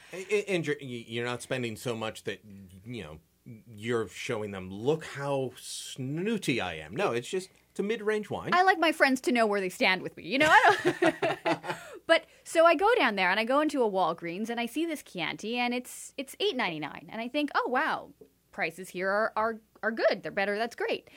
And 0.48 0.66
you're 0.80 1.26
not 1.26 1.42
spending 1.42 1.76
so 1.76 1.94
much 1.94 2.24
that, 2.24 2.40
you 2.86 3.02
know, 3.02 3.18
you're 3.66 4.08
showing 4.08 4.50
them, 4.50 4.70
look 4.70 5.04
how 5.04 5.52
snooty 5.60 6.60
I 6.60 6.74
am. 6.74 6.94
No, 6.94 7.12
it's 7.12 7.28
just, 7.28 7.50
it's 7.70 7.80
a 7.80 7.82
mid 7.82 8.02
range 8.02 8.30
wine. 8.30 8.50
I 8.52 8.62
like 8.62 8.78
my 8.78 8.92
friends 8.92 9.20
to 9.22 9.32
know 9.32 9.46
where 9.46 9.60
they 9.60 9.68
stand 9.68 10.02
with 10.02 10.16
me. 10.16 10.24
You 10.24 10.38
know, 10.38 10.48
I 10.50 10.94
don't. 11.44 11.58
but 12.06 12.24
so 12.44 12.66
I 12.66 12.74
go 12.74 12.88
down 12.96 13.16
there 13.16 13.30
and 13.30 13.38
I 13.38 13.44
go 13.44 13.60
into 13.60 13.82
a 13.82 13.90
Walgreens 13.90 14.50
and 14.50 14.58
I 14.58 14.66
see 14.66 14.84
this 14.86 15.02
Chianti 15.02 15.58
and 15.58 15.72
it's 15.72 16.12
it's 16.16 16.34
eight 16.40 16.56
ninety 16.56 16.80
nine 16.80 17.08
and 17.10 17.20
I 17.20 17.28
think, 17.28 17.50
oh 17.54 17.68
wow, 17.68 18.10
prices 18.52 18.88
here 18.88 19.08
are 19.08 19.32
are, 19.36 19.60
are 19.82 19.92
good. 19.92 20.22
They're 20.22 20.32
better. 20.32 20.58
That's 20.58 20.76
great. 20.76 21.08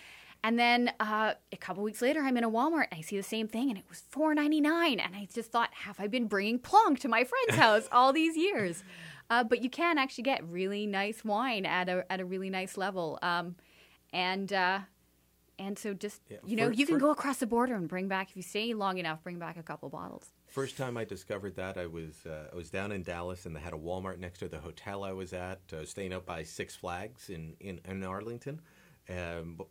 And 0.44 0.58
then 0.58 0.92
uh, 1.00 1.34
a 1.52 1.58
couple 1.58 1.84
weeks 1.84 2.02
later, 2.02 2.22
I'm 2.22 2.36
in 2.36 2.44
a 2.44 2.50
Walmart 2.50 2.88
and 2.92 2.98
I 2.98 3.02
see 3.02 3.16
the 3.16 3.24
same 3.24 3.48
thing 3.48 3.70
and 3.70 3.78
it 3.78 3.86
was 3.90 4.04
four 4.10 4.34
ninety 4.34 4.62
nine. 4.62 5.00
And 5.00 5.16
I 5.16 5.28
just 5.34 5.52
thought, 5.52 5.70
have 5.74 6.00
I 6.00 6.08
been 6.08 6.28
bringing 6.28 6.60
plonk 6.60 7.00
to 7.00 7.08
my 7.08 7.24
friend's 7.24 7.62
house 7.62 7.88
all 7.92 8.12
these 8.14 8.36
years? 8.38 8.84
Uh, 9.32 9.44
but 9.44 9.64
you 9.64 9.70
can 9.70 9.98
actually 9.98 10.26
get 10.26 10.48
really 10.48 10.86
nice 10.86 11.24
wine 11.24 11.66
at 11.66 11.90
a 11.90 12.06
at 12.12 12.20
a 12.20 12.26
really 12.26 12.50
nice 12.50 12.78
level. 12.78 13.18
Um, 13.24 13.56
and 14.14 14.52
uh, 14.52 14.80
and 15.58 15.80
so 15.80 15.94
just 15.94 16.22
you 16.46 16.56
know 16.56 16.68
for- 16.68 16.74
you 16.74 16.86
can 16.86 16.96
for- 16.96 17.00
go 17.00 17.12
across 17.12 17.38
the 17.38 17.48
border 17.48 17.76
and 17.76 17.88
bring 17.88 18.08
back 18.08 18.30
if 18.30 18.36
you 18.36 18.44
stay 18.44 18.74
long 18.74 18.98
enough 18.98 19.24
bring 19.24 19.40
back 19.40 19.58
a 19.58 19.64
couple 19.64 19.90
bottles 19.90 20.32
First 20.48 20.76
time 20.76 20.98
I 20.98 21.06
discovered 21.06 21.56
that, 21.56 21.78
I 21.78 21.86
was 21.86 22.26
uh, 22.26 22.50
I 22.52 22.56
was 22.58 22.70
down 22.70 22.92
in 22.92 23.04
Dallas, 23.04 23.46
and 23.46 23.56
they 23.56 23.62
had 23.62 23.72
a 23.72 23.78
Walmart 23.78 24.20
next 24.20 24.40
to 24.40 24.50
the 24.50 24.60
hotel 24.60 25.02
I 25.02 25.14
was 25.14 25.32
at, 25.32 25.62
uh, 25.72 25.86
staying 25.86 26.12
up 26.12 26.26
by 26.26 26.44
Six 26.44 26.76
Flags 26.76 27.30
in 27.30 27.56
in, 27.62 27.80
in 27.86 28.04
Arlington, 28.04 28.60
um, 29.10 29.62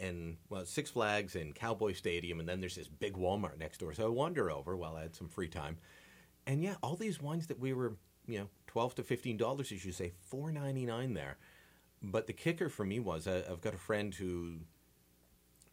and 0.00 0.36
well, 0.50 0.64
Six 0.64 0.90
Flags 0.90 1.36
and 1.36 1.54
Cowboy 1.54 1.92
Stadium, 1.92 2.40
and 2.40 2.48
then 2.48 2.58
there's 2.58 2.74
this 2.74 2.88
big 2.88 3.14
Walmart 3.16 3.58
next 3.60 3.78
door. 3.78 3.94
So 3.94 4.06
I 4.06 4.08
wander 4.08 4.50
over 4.50 4.76
while 4.76 4.96
I 4.96 5.02
had 5.02 5.14
some 5.14 5.28
free 5.28 5.46
time, 5.46 5.76
and 6.48 6.64
yeah, 6.64 6.74
all 6.82 6.96
these 6.96 7.22
wines 7.22 7.46
that 7.46 7.60
we 7.60 7.72
were 7.72 7.94
you 8.26 8.40
know 8.40 8.48
twelve 8.78 8.94
to 8.94 9.02
fifteen 9.02 9.36
dollars, 9.36 9.72
as 9.72 9.84
you 9.84 9.90
say, 9.90 10.12
four 10.20 10.52
ninety 10.52 10.86
nine 10.86 11.12
there. 11.12 11.36
But 12.00 12.28
the 12.28 12.32
kicker 12.32 12.68
for 12.68 12.84
me 12.84 13.00
was 13.00 13.26
I, 13.26 13.38
I've 13.38 13.60
got 13.60 13.74
a 13.74 13.78
friend 13.78 14.14
who 14.14 14.58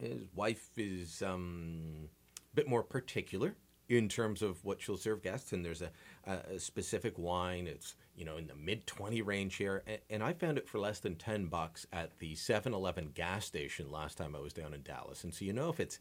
his 0.00 0.22
wife 0.34 0.70
is 0.76 1.22
um, 1.22 2.08
a 2.52 2.56
bit 2.56 2.68
more 2.68 2.82
particular 2.82 3.54
in 3.88 4.08
terms 4.08 4.42
of 4.42 4.64
what 4.64 4.82
she'll 4.82 4.96
serve 4.96 5.22
guests, 5.22 5.52
and 5.52 5.64
there's 5.64 5.82
a, 5.82 5.92
a, 6.26 6.58
specific 6.58 7.16
wine. 7.16 7.68
It's 7.68 7.94
you 8.16 8.24
know 8.24 8.38
in 8.38 8.48
the 8.48 8.56
mid 8.56 8.88
twenty 8.88 9.22
range 9.22 9.54
here, 9.54 9.84
and, 9.86 10.00
and 10.10 10.22
I 10.24 10.32
found 10.32 10.58
it 10.58 10.68
for 10.68 10.80
less 10.80 10.98
than 10.98 11.14
ten 11.14 11.46
bucks 11.46 11.86
at 11.92 12.18
the 12.18 12.34
7-Eleven 12.34 13.12
gas 13.14 13.46
station 13.46 13.92
last 13.92 14.18
time 14.18 14.34
I 14.34 14.40
was 14.40 14.52
down 14.52 14.74
in 14.74 14.82
Dallas. 14.82 15.22
And 15.22 15.32
so 15.32 15.44
you 15.44 15.52
know 15.52 15.68
if 15.68 15.78
it's 15.78 16.00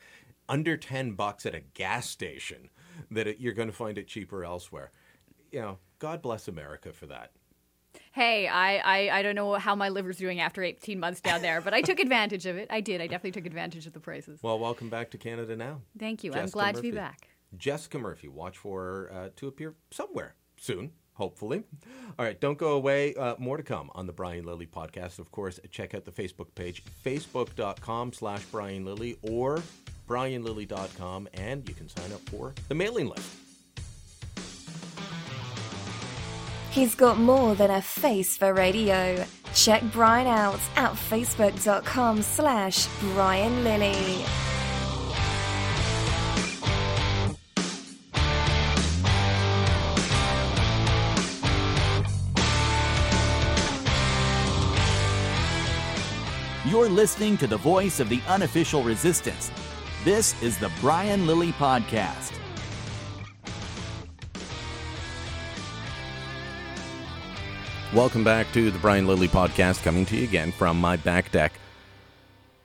under 0.49 0.75
ten 0.75 1.11
bucks 1.11 1.45
at 1.45 1.53
a 1.53 1.61
gas 1.75 2.09
station, 2.09 2.71
that 3.11 3.27
it, 3.27 3.39
you're 3.39 3.53
going 3.53 3.69
to 3.69 3.75
find 3.75 3.99
it 3.99 4.07
cheaper 4.07 4.43
elsewhere. 4.43 4.89
You 5.51 5.61
know, 5.61 5.77
God 6.05 6.21
bless 6.21 6.47
America 6.47 6.93
for 6.93 7.07
that. 7.07 7.31
hey 8.11 8.47
I, 8.47 8.77
I 8.77 8.99
i 9.17 9.21
don't 9.23 9.35
know 9.35 9.53
how 9.65 9.73
my 9.75 9.89
liver's 9.89 10.17
doing 10.17 10.39
after 10.39 10.61
18 10.63 10.99
months 10.99 11.19
down 11.21 11.41
there 11.41 11.59
but 11.61 11.73
i 11.73 11.81
took 11.81 11.99
advantage 11.99 12.45
of 12.45 12.55
it 12.57 12.67
i 12.69 12.79
did 12.89 12.99
i 13.01 13.07
definitely 13.07 13.31
took 13.31 13.45
advantage 13.45 13.87
of 13.87 13.93
the 13.93 13.99
prices 14.09 14.39
Well, 14.43 14.59
welcome 14.59 14.89
back 14.89 15.07
to 15.11 15.17
Canada 15.17 15.55
now. 15.55 15.81
thank 15.97 16.23
you 16.23 16.31
i'm 16.33 16.39
Jessica 16.41 16.53
glad 16.59 16.75
to 16.75 16.81
be 16.81 16.91
Murphy. 16.91 16.99
back 17.07 17.27
Jessica 17.57 17.97
Murphy. 17.97 18.27
Watch 18.27 18.57
for 18.57 18.83
her 18.83 19.11
uh, 19.17 19.29
to 19.37 19.47
appear 19.47 19.75
somewhere 19.89 20.35
soon, 20.57 20.91
hopefully. 21.13 21.63
All 22.19 22.25
right, 22.25 22.37
don't 22.45 22.57
go 22.57 22.71
away. 22.73 23.15
Uh, 23.15 23.35
more 23.37 23.55
to 23.55 23.63
come 23.63 23.89
on 23.95 24.07
the 24.07 24.11
Brian 24.13 24.43
Lilley 24.43 24.65
podcast. 24.67 25.19
Of 25.19 25.31
course, 25.31 25.57
check 25.71 25.95
out 25.95 26.03
the 26.03 26.11
Facebook 26.11 26.49
page, 26.55 26.83
facebook.com 27.05 28.11
slash 28.11 28.43
Brian 28.51 28.83
Lilley 28.83 29.15
or 29.21 29.63
brianlilley.com, 30.09 31.29
and 31.35 31.67
you 31.69 31.73
can 31.75 31.87
sign 31.87 32.11
up 32.11 32.27
for 32.29 32.53
the 32.67 32.75
mailing 32.75 33.07
list. 33.07 33.29
He's 36.75 36.93
got 36.93 37.17
more 37.17 37.55
than 37.55 37.71
a 37.71 37.81
face 37.81 38.35
for 38.35 38.53
radio. 38.53 39.25
Check 39.53 39.81
Brian 39.93 40.27
out 40.27 40.59
at 40.75 40.91
facebook.com 40.91 42.21
slash 42.21 42.89
Brian 42.99 43.63
Lilley. 43.63 44.25
You're 56.69 56.89
listening 56.89 57.37
to 57.37 57.47
the 57.47 57.55
voice 57.55 58.01
of 58.01 58.09
the 58.09 58.19
unofficial 58.27 58.83
resistance. 58.83 59.49
This 60.03 60.35
is 60.43 60.57
the 60.57 60.69
Brian 60.81 61.25
Lilley 61.25 61.53
Podcast. 61.53 62.33
Welcome 67.95 68.25
back 68.25 68.51
to 68.51 68.71
the 68.71 68.79
Brian 68.79 69.07
Lilley 69.07 69.29
podcast, 69.29 69.81
coming 69.81 70.05
to 70.07 70.17
you 70.17 70.25
again 70.25 70.51
from 70.51 70.81
my 70.81 70.97
back 70.97 71.31
deck. 71.31 71.53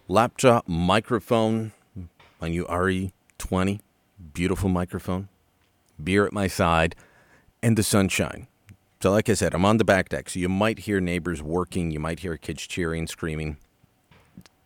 Laptop 0.08 0.66
microphone, 0.66 1.70
my 2.40 2.48
new 2.48 2.64
RE20, 2.64 3.78
beautiful 4.34 4.68
microphone, 4.68 5.28
beer 6.02 6.26
at 6.26 6.32
my 6.32 6.48
side, 6.48 6.96
and 7.62 7.78
the 7.78 7.84
sunshine. 7.84 8.48
So, 9.00 9.12
like 9.12 9.28
I 9.28 9.34
said, 9.34 9.54
I'm 9.54 9.64
on 9.64 9.76
the 9.76 9.84
back 9.84 10.08
deck, 10.08 10.30
so 10.30 10.40
you 10.40 10.48
might 10.48 10.80
hear 10.80 11.00
neighbors 11.00 11.40
working, 11.40 11.92
you 11.92 12.00
might 12.00 12.18
hear 12.18 12.36
kids 12.36 12.66
cheering, 12.66 13.06
screaming. 13.06 13.58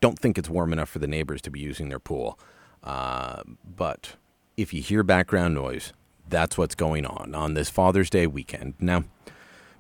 Don't 0.01 0.19
think 0.19 0.39
it's 0.39 0.49
warm 0.49 0.73
enough 0.73 0.89
for 0.89 0.99
the 0.99 1.07
neighbors 1.07 1.43
to 1.43 1.51
be 1.51 1.61
using 1.61 1.91
their 1.91 1.99
pool. 1.99 2.39
Uh, 2.83 3.43
but 3.77 4.17
if 4.57 4.73
you 4.73 4.81
hear 4.81 5.03
background 5.03 5.53
noise, 5.53 5.93
that's 6.27 6.57
what's 6.57 6.75
going 6.75 7.05
on 7.05 7.35
on 7.35 7.53
this 7.53 7.69
Father's 7.69 8.09
Day 8.09 8.27
weekend. 8.27 8.73
Now, 8.81 9.05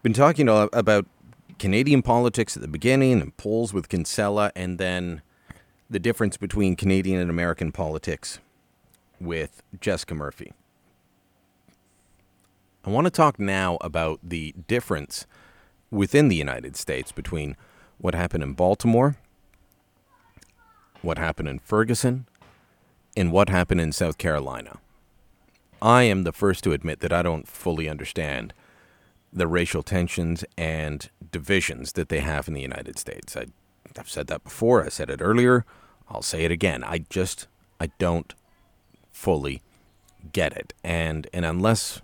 been 0.04 0.12
talking 0.12 0.50
about 0.50 1.06
Canadian 1.58 2.02
politics 2.02 2.56
at 2.56 2.60
the 2.60 2.68
beginning 2.68 3.22
and 3.22 3.34
polls 3.38 3.72
with 3.72 3.88
Kinsella, 3.88 4.52
and 4.54 4.76
then 4.76 5.22
the 5.88 5.98
difference 5.98 6.36
between 6.36 6.76
Canadian 6.76 7.18
and 7.22 7.30
American 7.30 7.72
politics 7.72 8.38
with 9.18 9.62
Jessica 9.80 10.14
Murphy. 10.14 10.52
I 12.84 12.90
want 12.90 13.06
to 13.06 13.10
talk 13.10 13.40
now 13.40 13.78
about 13.80 14.20
the 14.22 14.54
difference 14.68 15.26
within 15.90 16.28
the 16.28 16.36
United 16.36 16.76
States 16.76 17.10
between 17.10 17.56
what 17.96 18.14
happened 18.14 18.42
in 18.42 18.52
Baltimore, 18.52 19.16
what 21.00 21.16
happened 21.16 21.48
in 21.48 21.60
Ferguson, 21.60 22.26
and 23.16 23.32
what 23.32 23.48
happened 23.48 23.80
in 23.80 23.90
South 23.90 24.18
Carolina. 24.18 24.76
I 25.80 26.02
am 26.02 26.24
the 26.24 26.32
first 26.32 26.62
to 26.64 26.72
admit 26.72 27.00
that 27.00 27.12
I 27.12 27.22
don't 27.22 27.48
fully 27.48 27.88
understand 27.88 28.52
the 29.34 29.48
racial 29.48 29.82
tensions 29.82 30.44
and 30.56 31.10
divisions 31.32 31.92
that 31.92 32.08
they 32.08 32.20
have 32.20 32.46
in 32.46 32.54
the 32.54 32.62
United 32.62 32.98
States. 32.98 33.36
I, 33.36 33.46
I've 33.98 34.08
said 34.08 34.28
that 34.28 34.44
before. 34.44 34.84
I 34.84 34.88
said 34.88 35.10
it 35.10 35.20
earlier. 35.20 35.66
I'll 36.08 36.22
say 36.22 36.44
it 36.44 36.52
again. 36.52 36.84
I 36.84 37.04
just 37.10 37.48
I 37.80 37.90
don't 37.98 38.32
fully 39.12 39.60
get 40.32 40.56
it, 40.56 40.72
and 40.82 41.26
and 41.32 41.44
unless 41.44 42.00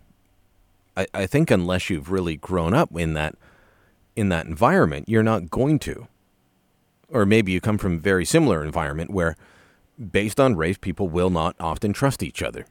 I, 0.97 1.07
I 1.15 1.27
think 1.27 1.51
unless 1.51 1.89
you've 1.89 2.11
really 2.11 2.37
grown 2.37 2.75
up 2.75 2.91
in 2.95 3.15
that 3.15 3.37
in 4.17 4.29
that 4.31 4.47
environment, 4.47 5.09
you're 5.09 5.23
not 5.23 5.51
going 5.51 5.79
to. 5.81 6.09
Or 7.09 7.25
maybe 7.25 7.53
you 7.53 7.61
come 7.61 7.79
from 7.79 7.95
a 7.95 7.99
very 7.99 8.25
similar 8.25 8.65
environment 8.65 9.11
where, 9.11 9.37
based 9.99 10.39
on 10.39 10.57
race, 10.57 10.79
people 10.79 11.09
will 11.09 11.31
not 11.31 11.57
often 11.59 11.93
trust 11.93 12.23
each 12.23 12.43
other. 12.43 12.67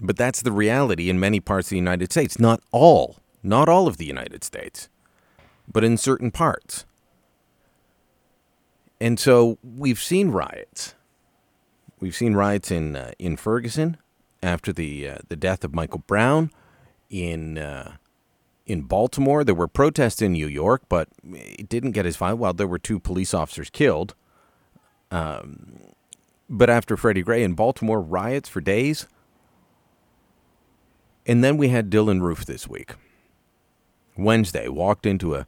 But 0.00 0.16
that's 0.16 0.42
the 0.42 0.52
reality 0.52 1.10
in 1.10 1.20
many 1.20 1.40
parts 1.40 1.68
of 1.68 1.70
the 1.70 1.76
United 1.76 2.10
States. 2.10 2.38
Not 2.38 2.60
all, 2.72 3.16
not 3.42 3.68
all 3.68 3.86
of 3.86 3.98
the 3.98 4.06
United 4.06 4.44
States, 4.44 4.88
but 5.70 5.84
in 5.84 5.96
certain 5.96 6.30
parts. 6.30 6.86
And 9.00 9.18
so 9.18 9.58
we've 9.62 10.00
seen 10.00 10.30
riots. 10.30 10.94
We've 12.00 12.14
seen 12.14 12.34
riots 12.34 12.70
in 12.70 12.96
uh, 12.96 13.12
in 13.18 13.36
Ferguson 13.36 13.98
after 14.42 14.72
the 14.72 15.08
uh, 15.08 15.18
the 15.28 15.36
death 15.36 15.64
of 15.64 15.74
Michael 15.74 16.02
Brown. 16.06 16.50
In 17.10 17.58
uh, 17.58 17.96
in 18.66 18.82
Baltimore, 18.82 19.42
there 19.42 19.54
were 19.54 19.68
protests 19.68 20.22
in 20.22 20.32
New 20.32 20.46
York, 20.46 20.82
but 20.88 21.08
it 21.24 21.68
didn't 21.68 21.90
get 21.90 22.06
as 22.06 22.16
violent. 22.16 22.40
Well, 22.40 22.52
there 22.52 22.68
were 22.68 22.78
two 22.78 23.00
police 23.00 23.34
officers 23.34 23.68
killed. 23.68 24.14
Um, 25.10 25.80
but 26.48 26.70
after 26.70 26.96
Freddie 26.96 27.22
Gray 27.22 27.42
in 27.42 27.54
Baltimore, 27.54 28.00
riots 28.00 28.48
for 28.48 28.60
days. 28.60 29.06
And 31.26 31.44
then 31.44 31.56
we 31.56 31.68
had 31.68 31.90
Dylann 31.90 32.22
Roof 32.22 32.44
this 32.44 32.66
week. 32.66 32.94
Wednesday, 34.16 34.68
walked 34.68 35.06
into 35.06 35.34
a 35.34 35.46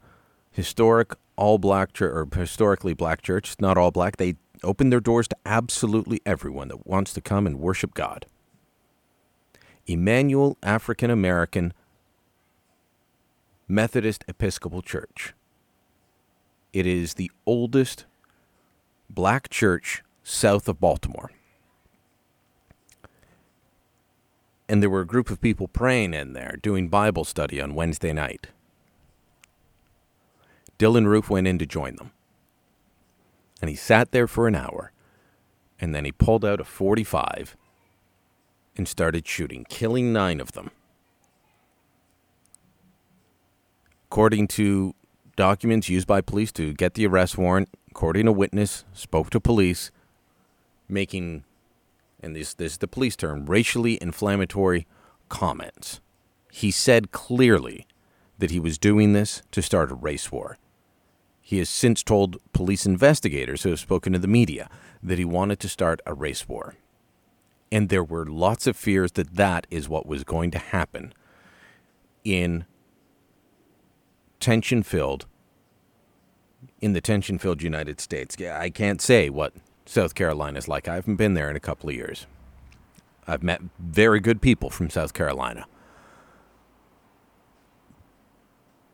historic 0.51 1.15
all 1.37 1.59
black 1.59 1.93
church 1.93 2.13
or 2.13 2.29
historically 2.39 2.95
black 2.95 3.23
church, 3.23 3.57
not 3.59 3.77
all 3.77 3.91
black. 3.91 4.17
They 4.17 4.37
open 4.63 4.91
their 4.91 5.01
doors 5.01 5.29
to 5.29 5.37
absolutely 5.45 6.21
everyone 6.25 6.69
that 6.69 6.87
wants 6.87 7.13
to 7.15 7.21
come 7.21 7.47
and 7.47 7.59
worship 7.59 7.95
God. 7.95 8.27
Emanuel 9.87 10.57
African 10.63 11.11
American 11.11 11.73
Methodist 13.67 14.25
Episcopal 14.29 14.83
Church. 14.83 15.35
It 16.73 16.87
is 16.87 17.15
the 17.15 17.31
oldest 17.47 18.07
black 19.11 19.49
church 19.49 20.03
south 20.23 20.69
of 20.69 20.81
Baltimore. 20.81 21.31
And 24.73 24.83
there 24.83 24.89
were 24.89 25.03
a 25.03 25.07
group 25.07 25.29
of 25.29 25.43
people 25.43 25.69
praying 25.69 26.15
in 26.15 26.33
there, 26.33 26.59
doing 26.63 26.89
Bible 26.89 27.25
study 27.25 27.61
on 27.61 27.75
Wednesday 27.75 28.15
night. 28.15 28.47
Dylann 30.79 31.05
Roof 31.05 31.29
went 31.29 31.47
in 31.47 31.59
to 31.59 31.67
join 31.67 31.97
them. 31.97 32.13
And 33.61 33.69
he 33.69 33.77
sat 33.77 34.13
there 34.13 34.27
for 34.27 34.49
an 34.49 34.55
hour. 34.55 34.91
And 35.79 35.95
then 35.95 36.07
he 36.07 36.11
pulled 36.11 36.43
out 36.43 36.59
a 36.59 36.65
45 36.65 37.55
and 38.75 38.89
started 38.89 39.29
shooting, 39.29 39.67
killing 39.69 40.11
nine 40.11 40.41
of 40.41 40.53
them. 40.53 40.71
According 44.07 44.49
to 44.49 44.95
documents 45.37 45.91
used 45.91 46.07
by 46.07 46.23
police 46.23 46.51
to 46.53 46.73
get 46.73 46.95
the 46.95 47.07
arrest 47.07 47.37
warrant, 47.37 47.69
according 47.91 48.25
to 48.25 48.31
a 48.31 48.33
witness, 48.33 48.87
spoke 48.95 49.29
to 49.29 49.39
police, 49.39 49.91
making, 50.89 51.45
and 52.23 52.37
this, 52.37 52.55
this 52.55 52.73
is 52.73 52.79
the 52.79 52.89
police 52.89 53.17
term, 53.17 53.47
racially 53.47 53.99
inflammatory 54.01 54.87
comments. 55.29 56.01
He 56.51 56.71
said 56.71 57.13
clearly 57.13 57.87
that 58.39 58.51
he 58.51 58.61
was 58.61 58.79
doing 58.79 59.13
this 59.13 59.43
to 59.51 59.63
start 59.63 59.91
a 59.91 59.95
race 59.95 60.31
war. 60.31 60.59
He 61.41 61.59
has 61.59 61.69
since 61.69 62.03
told 62.03 62.39
police 62.53 62.87
investigators 62.87 63.63
who 63.63 63.71
have 63.71 63.81
spoken 63.81 64.13
to 64.13 64.19
the 64.19 64.29
media 64.29 64.71
that 65.03 65.19
he 65.19 65.25
wanted 65.25 65.59
to 65.61 65.69
start 65.69 66.01
a 66.07 66.15
race 66.15 66.49
war. 66.49 66.77
And 67.71 67.89
there 67.89 68.05
were 68.05 68.27
lots 68.27 68.67
of 68.67 68.77
fears 68.77 69.13
that 69.13 69.35
that 69.35 69.67
is 69.71 69.89
what 69.89 70.07
was 70.07 70.25
going 70.25 70.51
to 70.53 70.59
happen 70.59 71.13
in 72.25 72.67
tension 74.39 74.83
filled 74.83 75.27
in 76.81 76.93
the 76.93 77.01
tension 77.01 77.39
filled 77.39 77.63
United 77.63 78.01
States. 78.01 78.37
I 78.41 78.71
can't 78.71 79.01
say 79.01 79.31
what 79.31 79.55
South 79.93 80.15
Carolina 80.15 80.59
is 80.59 80.69
like. 80.69 80.89
I 80.89 80.95
haven't 80.95 81.17
been 81.17 81.35
there 81.35 81.51
in 81.51 81.57
a 81.57 81.61
couple 81.61 81.91
of 81.91 81.95
years. 81.95 82.27
I've 83.27 83.43
met 83.43 83.61
very 83.79 84.21
good 84.21 84.41
people 84.41 84.71
from 84.71 84.89
South 84.89 85.13
Carolina. 85.13 85.67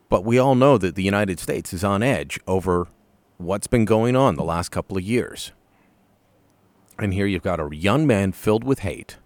But 0.09 0.25
we 0.25 0.39
all 0.39 0.57
know 0.57 0.77
that 0.77 0.97
the 0.97 1.05
United 1.05 1.39
States 1.39 1.73
is 1.73 1.85
on 1.85 2.03
edge 2.03 2.41
over 2.49 2.89
what's 3.37 3.69
been 3.69 3.85
going 3.85 4.17
on 4.17 4.35
the 4.35 4.43
last 4.43 4.71
couple 4.71 4.97
of 4.97 5.05
years. 5.05 5.53
And 6.99 7.15
here 7.15 7.27
you've 7.27 7.43
got 7.43 7.61
a 7.61 7.77
young 7.77 8.05
man 8.05 8.33
filled 8.33 8.65
with 8.65 8.81
hate 8.81 9.19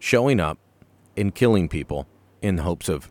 showing 0.00 0.40
up 0.40 0.58
and 1.16 1.34
killing 1.34 1.68
people 1.68 2.08
in 2.42 2.58
hopes 2.58 2.88
of 2.88 3.08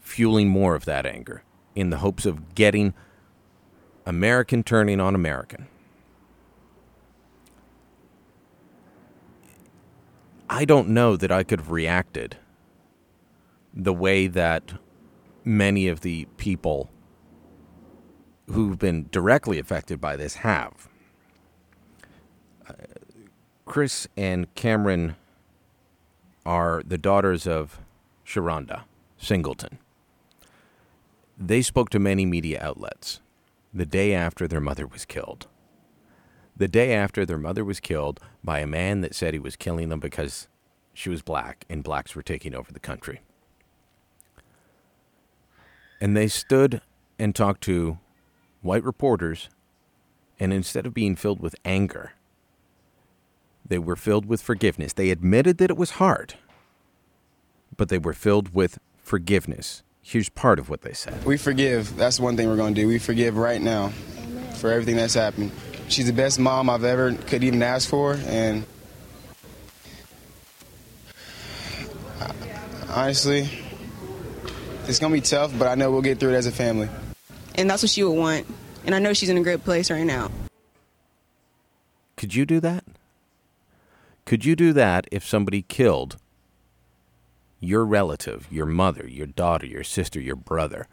fueling 0.00 0.48
more 0.48 0.74
of 0.74 0.86
that 0.86 1.04
anger, 1.04 1.44
in 1.74 1.90
the 1.90 1.98
hopes 1.98 2.24
of 2.24 2.54
getting 2.54 2.94
American 4.10 4.64
turning 4.64 4.98
on 4.98 5.14
American. 5.14 5.68
I 10.48 10.64
don't 10.64 10.88
know 10.88 11.16
that 11.16 11.30
I 11.30 11.44
could 11.44 11.60
have 11.60 11.70
reacted 11.70 12.36
the 13.72 13.92
way 13.92 14.26
that 14.26 14.72
many 15.44 15.86
of 15.86 16.00
the 16.00 16.26
people 16.38 16.90
who've 18.50 18.80
been 18.80 19.06
directly 19.12 19.60
affected 19.60 20.00
by 20.00 20.16
this 20.16 20.34
have. 20.36 20.88
Uh, 22.68 22.72
Chris 23.64 24.08
and 24.16 24.52
Cameron 24.56 25.14
are 26.44 26.82
the 26.84 26.98
daughters 26.98 27.46
of 27.46 27.78
Sharonda 28.26 28.82
Singleton. 29.18 29.78
They 31.38 31.62
spoke 31.62 31.90
to 31.90 32.00
many 32.00 32.26
media 32.26 32.58
outlets 32.60 33.20
the 33.72 33.86
day 33.86 34.12
after 34.12 34.48
their 34.48 34.60
mother 34.60 34.86
was 34.86 35.04
killed. 35.04 35.46
The 36.56 36.68
day 36.68 36.92
after 36.92 37.24
their 37.24 37.38
mother 37.38 37.64
was 37.64 37.80
killed 37.80 38.20
by 38.44 38.58
a 38.58 38.66
man 38.66 39.00
that 39.00 39.14
said 39.14 39.32
he 39.32 39.40
was 39.40 39.56
killing 39.56 39.88
them 39.88 40.00
because 40.00 40.48
she 40.92 41.08
was 41.08 41.22
black 41.22 41.64
and 41.70 41.82
blacks 41.82 42.14
were 42.14 42.22
taking 42.22 42.54
over 42.54 42.72
the 42.72 42.80
country. 42.80 43.20
And 46.00 46.16
they 46.16 46.28
stood 46.28 46.80
and 47.18 47.34
talked 47.34 47.62
to 47.62 47.98
white 48.62 48.84
reporters, 48.84 49.48
and 50.38 50.52
instead 50.52 50.86
of 50.86 50.94
being 50.94 51.16
filled 51.16 51.40
with 51.40 51.54
anger, 51.64 52.12
they 53.66 53.78
were 53.78 53.96
filled 53.96 54.26
with 54.26 54.42
forgiveness. 54.42 54.92
They 54.92 55.10
admitted 55.10 55.58
that 55.58 55.70
it 55.70 55.76
was 55.76 55.92
hard, 55.92 56.34
but 57.76 57.88
they 57.88 57.98
were 57.98 58.12
filled 58.12 58.54
with 58.54 58.78
forgiveness. 58.98 59.82
Here's 60.10 60.28
part 60.28 60.58
of 60.58 60.68
what 60.68 60.80
they 60.82 60.92
said. 60.92 61.24
We 61.24 61.36
forgive. 61.36 61.96
That's 61.96 62.18
one 62.18 62.36
thing 62.36 62.48
we're 62.48 62.56
going 62.56 62.74
to 62.74 62.80
do. 62.80 62.88
We 62.88 62.98
forgive 62.98 63.36
right 63.36 63.62
now 63.62 63.90
for 64.56 64.72
everything 64.72 64.96
that's 64.96 65.14
happened. 65.14 65.52
She's 65.86 66.06
the 66.06 66.12
best 66.12 66.40
mom 66.40 66.68
I've 66.68 66.82
ever 66.82 67.14
could 67.14 67.44
even 67.44 67.62
ask 67.62 67.88
for, 67.88 68.18
and 68.26 68.66
honestly, 72.88 73.48
it's 74.88 74.98
gonna 74.98 75.14
be 75.14 75.20
tough, 75.20 75.56
but 75.56 75.68
I 75.68 75.76
know 75.76 75.92
we'll 75.92 76.02
get 76.02 76.18
through 76.18 76.30
it 76.30 76.36
as 76.36 76.46
a 76.46 76.52
family. 76.52 76.88
And 77.54 77.70
that's 77.70 77.84
what 77.84 77.90
she 77.90 78.02
would 78.02 78.18
want. 78.18 78.46
And 78.84 78.96
I 78.96 78.98
know 78.98 79.12
she's 79.12 79.28
in 79.28 79.36
a 79.36 79.42
great 79.42 79.62
place 79.62 79.92
right 79.92 80.04
now. 80.04 80.32
Could 82.16 82.34
you 82.34 82.44
do 82.44 82.58
that? 82.58 82.82
Could 84.24 84.44
you 84.44 84.56
do 84.56 84.72
that 84.72 85.06
if 85.12 85.24
somebody 85.24 85.62
killed 85.62 86.16
your 87.60 87.84
relative, 87.84 88.46
your 88.50 88.66
mother, 88.66 89.06
your 89.06 89.26
daughter, 89.26 89.66
your 89.66 89.84
sister, 89.84 90.18
your 90.20 90.36
brother, 90.36 90.88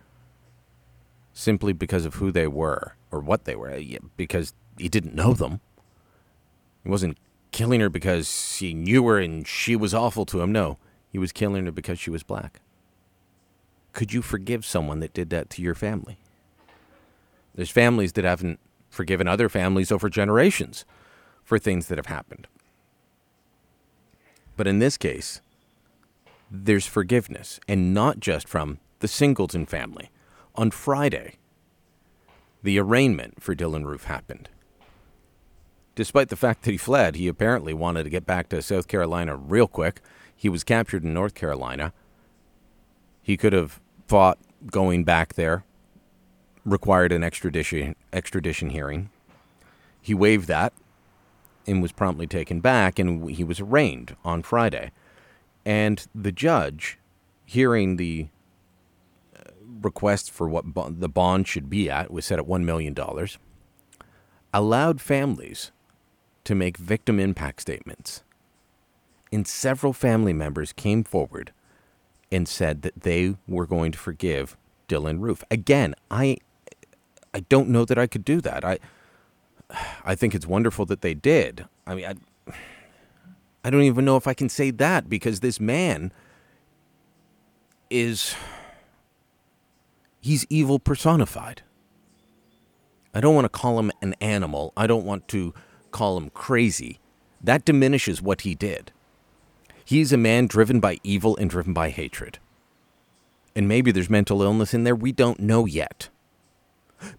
simply 1.34 1.74
because 1.74 2.06
of 2.06 2.16
who 2.16 2.32
they 2.32 2.48
were 2.48 2.96
or 3.10 3.20
what 3.22 3.46
they 3.46 3.56
were? 3.56 3.82
Because 4.18 4.54
he 4.78 4.90
didn't 4.90 5.16
know 5.16 5.34
them. 5.34 5.62
He 6.84 6.90
wasn't 6.90 7.18
killing 7.52 7.80
her 7.80 7.90
because 7.90 8.58
he 8.58 8.74
knew 8.74 9.08
her 9.08 9.18
and 9.18 9.48
she 9.48 9.76
was 9.76 9.94
awful 9.94 10.26
to 10.26 10.42
him. 10.42 10.52
No, 10.52 10.78
he 11.12 11.18
was 11.18 11.32
killing 11.32 11.66
her 11.66 11.72
because 11.72 12.00
she 12.00 12.10
was 12.10 12.24
black. 12.24 12.60
Could 13.94 14.14
you 14.14 14.22
forgive 14.22 14.66
someone 14.66 15.00
that 15.00 15.14
did 15.14 15.30
that 15.32 15.50
to 15.52 15.62
your 15.62 15.74
family? 15.74 16.18
There's 17.56 17.72
families 17.72 18.14
that 18.14 18.26
haven't 18.26 18.60
forgiven 18.90 19.28
other 19.28 19.50
families 19.50 19.92
over 19.92 20.10
generations 20.10 20.86
for 21.44 21.58
things 21.58 21.88
that 21.88 21.98
have 21.98 22.06
happened. 22.06 22.48
But 24.56 24.68
in 24.68 24.80
this 24.80 24.98
case, 24.98 25.42
there's 26.50 26.86
forgiveness, 26.86 27.60
and 27.68 27.94
not 27.94 28.20
just 28.20 28.48
from 28.48 28.80
the 29.00 29.08
Singleton 29.08 29.66
family. 29.66 30.10
On 30.56 30.72
Friday, 30.72 31.36
the 32.64 32.80
arraignment 32.80 33.42
for 33.42 33.56
Dylann 33.56 33.86
Roof 33.86 34.06
happened. 34.06 34.50
Despite 35.96 36.30
the 36.30 36.36
fact 36.36 36.64
that 36.64 36.72
he 36.72 36.78
fled, 36.78 37.16
he 37.16 37.28
apparently 37.28 37.74
wanted 37.74 38.04
to 38.04 38.10
get 38.10 38.26
back 38.26 38.50
to 38.50 38.62
South 38.62 38.88
Carolina 38.88 39.36
real 39.36 39.68
quick. 39.68 40.02
He 40.36 40.50
was 40.50 40.64
captured 40.64 41.04
in 41.04 41.14
North 41.14 41.34
Carolina. 41.34 41.94
He 43.22 43.36
could 43.36 43.54
have 43.54 43.80
fought 44.08 44.38
going 44.72 45.04
back 45.04 45.34
there, 45.34 45.64
required 46.66 47.12
an 47.12 47.24
extradition 47.24 47.96
extradition 48.14 48.70
hearing. 48.70 49.10
He 50.02 50.14
waived 50.14 50.48
that 50.48 50.74
and 51.66 51.82
was 51.82 51.92
promptly 51.92 52.28
taken 52.28 52.62
back, 52.62 53.00
and 53.00 53.30
he 53.30 53.44
was 53.44 53.60
arraigned 53.60 54.16
on 54.24 54.44
Friday. 54.44 54.92
And 55.68 56.08
the 56.16 56.32
judge, 56.32 56.98
hearing 57.44 57.98
the 57.98 58.28
uh, 59.36 59.52
request 59.82 60.32
for 60.32 60.48
what 60.48 60.64
the 61.02 61.10
bond 61.10 61.46
should 61.46 61.70
be 61.70 61.90
at, 61.90 62.10
was 62.10 62.24
set 62.24 62.40
at 62.40 62.46
$1 62.46 62.64
million, 62.64 62.96
allowed 64.54 65.02
families 65.02 65.74
to 66.46 66.56
make 66.56 66.78
victim 66.78 67.20
impact 67.20 67.60
statements. 67.60 68.24
And 69.30 69.46
several 69.46 69.92
family 69.92 70.32
members 70.32 70.72
came 70.72 71.04
forward 71.04 71.52
and 72.32 72.48
said 72.48 72.82
that 72.84 73.02
they 73.02 73.36
were 73.46 73.68
going 73.68 73.92
to 73.92 74.00
forgive 74.00 74.56
Dylann 74.88 75.20
Roof. 75.20 75.44
Again, 75.52 75.96
I 76.10 76.38
I 77.34 77.42
don't 77.42 77.68
know 77.68 77.84
that 77.84 77.98
I 77.98 78.08
could 78.08 78.24
do 78.24 78.40
that. 78.40 78.64
I 78.64 78.80
I 80.06 80.16
think 80.16 80.34
it's 80.34 80.48
wonderful 80.48 80.86
that 80.86 81.02
they 81.02 81.14
did. 81.14 81.66
I 81.86 81.94
mean, 81.94 82.06
I 82.06 82.14
I 83.68 83.70
don't 83.70 83.84
even 83.84 84.06
know 84.06 84.16
if 84.16 84.28
I 84.28 84.34
can 84.34 84.48
say 84.48 84.72
that 84.72 85.10
because 85.10 85.42
this 85.42 85.60
man 85.60 86.14
is 87.90 88.34
he's 90.22 90.46
evil 90.50 90.80
personified. 90.80 91.64
I 93.14 93.20
don't 93.20 93.36
want 93.36 93.44
to 93.44 93.50
call 93.50 93.78
him 93.78 93.92
an 94.02 94.16
animal. 94.22 94.72
I 94.78 94.88
don't 94.88 95.04
want 95.04 95.28
to 95.28 95.54
call 95.92 96.16
him 96.16 96.30
crazy. 96.30 97.02
That 97.44 97.66
diminishes 97.66 98.22
what 98.22 98.42
he 98.42 98.56
did. 98.56 98.94
He's 99.84 100.14
a 100.14 100.18
man 100.18 100.48
driven 100.48 100.80
by 100.80 101.00
evil 101.04 101.36
and 101.36 101.50
driven 101.50 101.74
by 101.74 101.90
hatred. 101.90 102.40
And 103.54 103.68
maybe 103.68 103.92
there's 103.92 104.10
mental 104.10 104.42
illness 104.44 104.74
in 104.74 104.86
there. 104.86 104.96
We 104.96 105.12
don't 105.12 105.42
know 105.42 105.66
yet. 105.66 106.08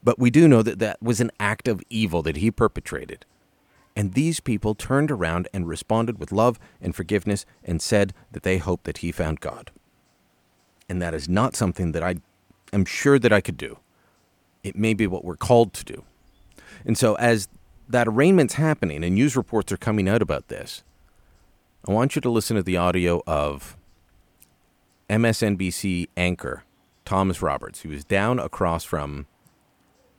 But 0.02 0.18
we 0.18 0.30
do 0.30 0.48
know 0.48 0.62
that 0.62 0.78
that 0.78 1.02
was 1.02 1.20
an 1.20 1.30
act 1.38 1.68
of 1.68 1.82
evil 1.90 2.22
that 2.22 2.38
he 2.38 2.50
perpetrated. 2.50 3.26
And 3.98 4.14
these 4.14 4.38
people 4.38 4.76
turned 4.76 5.10
around 5.10 5.48
and 5.52 5.66
responded 5.66 6.20
with 6.20 6.30
love 6.30 6.60
and 6.80 6.94
forgiveness 6.94 7.44
and 7.64 7.82
said 7.82 8.14
that 8.30 8.44
they 8.44 8.58
hoped 8.58 8.84
that 8.84 8.98
he 8.98 9.10
found 9.10 9.40
God. 9.40 9.72
And 10.88 11.02
that 11.02 11.14
is 11.14 11.28
not 11.28 11.56
something 11.56 11.90
that 11.90 12.02
I 12.04 12.18
am 12.72 12.84
sure 12.84 13.18
that 13.18 13.32
I 13.32 13.40
could 13.40 13.56
do. 13.56 13.80
It 14.62 14.76
may 14.76 14.94
be 14.94 15.08
what 15.08 15.24
we're 15.24 15.36
called 15.36 15.72
to 15.72 15.84
do. 15.84 16.04
And 16.84 16.96
so, 16.96 17.16
as 17.16 17.48
that 17.88 18.06
arraignment's 18.06 18.54
happening 18.54 19.02
and 19.02 19.16
news 19.16 19.36
reports 19.36 19.72
are 19.72 19.76
coming 19.76 20.08
out 20.08 20.22
about 20.22 20.46
this, 20.46 20.84
I 21.88 21.90
want 21.90 22.14
you 22.14 22.22
to 22.22 22.30
listen 22.30 22.54
to 22.54 22.62
the 22.62 22.76
audio 22.76 23.20
of 23.26 23.76
MSNBC 25.10 26.06
anchor 26.16 26.62
Thomas 27.04 27.42
Roberts. 27.42 27.80
He 27.80 27.88
was 27.88 28.04
down 28.04 28.38
across 28.38 28.84
from 28.84 29.26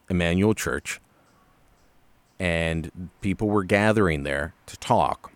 Emanuel 0.09 0.53
Church, 0.53 0.99
and 2.39 3.09
people 3.21 3.49
were 3.49 3.63
gathering 3.63 4.23
there 4.23 4.53
to 4.65 4.77
talk. 4.77 5.31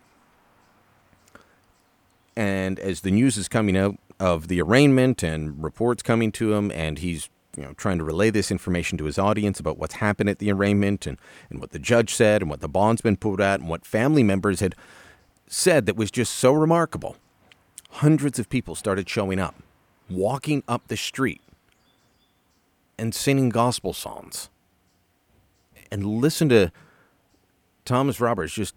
And 2.35 2.79
as 2.79 3.01
the 3.01 3.11
news 3.11 3.37
is 3.37 3.47
coming 3.47 3.77
out 3.77 3.97
of 4.19 4.47
the 4.47 4.61
arraignment 4.61 5.21
and 5.21 5.61
reports 5.61 6.01
coming 6.01 6.31
to 6.33 6.53
him, 6.53 6.71
and 6.71 6.99
he's 6.99 7.29
you 7.55 7.63
know 7.63 7.73
trying 7.73 7.97
to 7.97 8.03
relay 8.03 8.29
this 8.29 8.49
information 8.49 8.97
to 8.97 9.05
his 9.05 9.19
audience 9.19 9.59
about 9.59 9.77
what's 9.77 9.95
happened 9.95 10.29
at 10.29 10.39
the 10.39 10.51
arraignment 10.51 11.05
and, 11.05 11.17
and 11.49 11.59
what 11.59 11.71
the 11.71 11.79
judge 11.79 12.13
said 12.13 12.41
and 12.41 12.49
what 12.49 12.61
the 12.61 12.69
bondsman 12.69 13.17
put 13.17 13.39
out 13.39 13.59
and 13.59 13.69
what 13.69 13.85
family 13.85 14.23
members 14.23 14.59
had 14.59 14.75
said 15.47 15.85
that 15.85 15.95
was 15.95 16.09
just 16.09 16.33
so 16.33 16.51
remarkable. 16.53 17.17
Hundreds 17.91 18.39
of 18.39 18.49
people 18.49 18.73
started 18.73 19.07
showing 19.07 19.39
up, 19.39 19.55
walking 20.09 20.63
up 20.67 20.87
the 20.87 20.97
street 20.97 21.41
and 22.97 23.13
singing 23.13 23.49
gospel 23.49 23.93
songs. 23.93 24.49
And 25.91 26.05
listen 26.05 26.49
to 26.49 26.71
Thomas 27.85 28.19
Roberts 28.19 28.53
just 28.53 28.75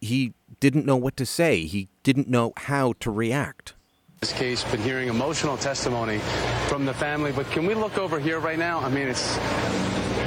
he 0.00 0.32
didn't 0.60 0.86
know 0.86 0.96
what 0.96 1.16
to 1.16 1.26
say. 1.26 1.64
He 1.64 1.88
didn't 2.02 2.28
know 2.28 2.52
how 2.56 2.94
to 3.00 3.10
react. 3.10 3.74
This 4.20 4.32
case, 4.32 4.64
been 4.64 4.80
hearing 4.80 5.08
emotional 5.08 5.56
testimony 5.56 6.18
from 6.66 6.84
the 6.84 6.94
family, 6.94 7.30
but 7.30 7.48
can 7.50 7.66
we 7.66 7.74
look 7.74 7.98
over 7.98 8.18
here 8.18 8.40
right 8.40 8.58
now? 8.58 8.80
I 8.80 8.88
mean, 8.88 9.06
it's 9.06 9.36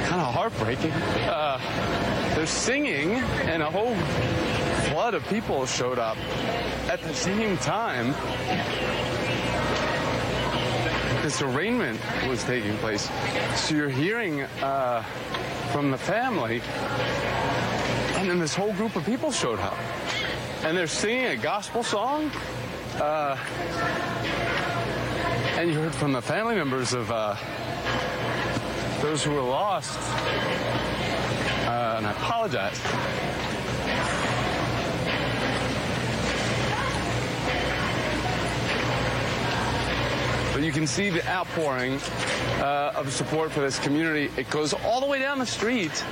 kind 0.08 0.20
of 0.20 0.32
heartbreaking. 0.32 0.92
Uh, 0.92 1.58
they're 2.34 2.46
singing, 2.46 3.10
and 3.10 3.62
a 3.62 3.70
whole 3.70 3.94
flood 4.88 5.14
of 5.14 5.22
people 5.28 5.66
showed 5.66 5.98
up 5.98 6.16
at 6.88 7.02
the 7.02 7.14
same 7.14 7.58
time. 7.58 8.14
This 11.22 11.42
arraignment 11.42 12.00
was 12.26 12.42
taking 12.44 12.76
place. 12.78 13.10
So 13.56 13.74
you're 13.74 13.88
hearing 13.90 14.42
uh, 14.62 15.02
from 15.70 15.90
the 15.90 15.98
family, 15.98 16.60
and 18.22 18.30
then 18.30 18.38
this 18.38 18.54
whole 18.54 18.72
group 18.74 18.94
of 18.94 19.04
people 19.04 19.32
showed 19.32 19.58
up. 19.58 19.76
And 20.62 20.76
they're 20.76 20.86
singing 20.86 21.26
a 21.26 21.36
gospel 21.36 21.82
song. 21.82 22.30
Uh, 22.94 23.36
and 25.58 25.68
you 25.68 25.76
heard 25.76 25.92
from 25.92 26.12
the 26.12 26.22
family 26.22 26.54
members 26.54 26.92
of 26.92 27.10
uh, 27.10 27.34
those 29.00 29.24
who 29.24 29.32
were 29.32 29.40
lost. 29.42 29.98
Uh, 31.66 31.96
and 31.98 32.06
I 32.06 32.12
apologize. 32.12 32.80
But 40.52 40.62
you 40.62 40.70
can 40.70 40.86
see 40.86 41.10
the 41.10 41.28
outpouring 41.28 41.98
uh, 42.60 42.92
of 42.94 43.12
support 43.12 43.50
for 43.50 43.62
this 43.62 43.80
community. 43.80 44.30
It 44.36 44.48
goes 44.48 44.74
all 44.74 45.00
the 45.00 45.06
way 45.06 45.18
down 45.18 45.40
the 45.40 45.46
street 45.46 46.04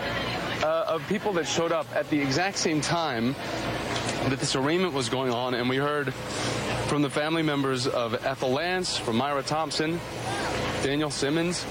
uh, 0.62 0.84
of 0.88 1.06
people 1.08 1.32
that 1.34 1.46
showed 1.46 1.72
up 1.72 1.86
at 1.94 2.08
the 2.10 2.20
exact 2.20 2.58
same 2.58 2.80
time 2.80 3.34
that 4.28 4.38
this 4.38 4.54
arraignment 4.56 4.92
was 4.92 5.08
going 5.08 5.32
on. 5.32 5.54
And 5.54 5.68
we 5.68 5.76
heard 5.76 6.12
from 6.88 7.02
the 7.02 7.10
family 7.10 7.42
members 7.42 7.86
of 7.86 8.14
Ethel 8.24 8.50
Lance, 8.50 8.96
from 8.96 9.16
Myra 9.16 9.42
Thompson, 9.42 10.00
Daniel 10.82 11.10
Simmons, 11.10 11.64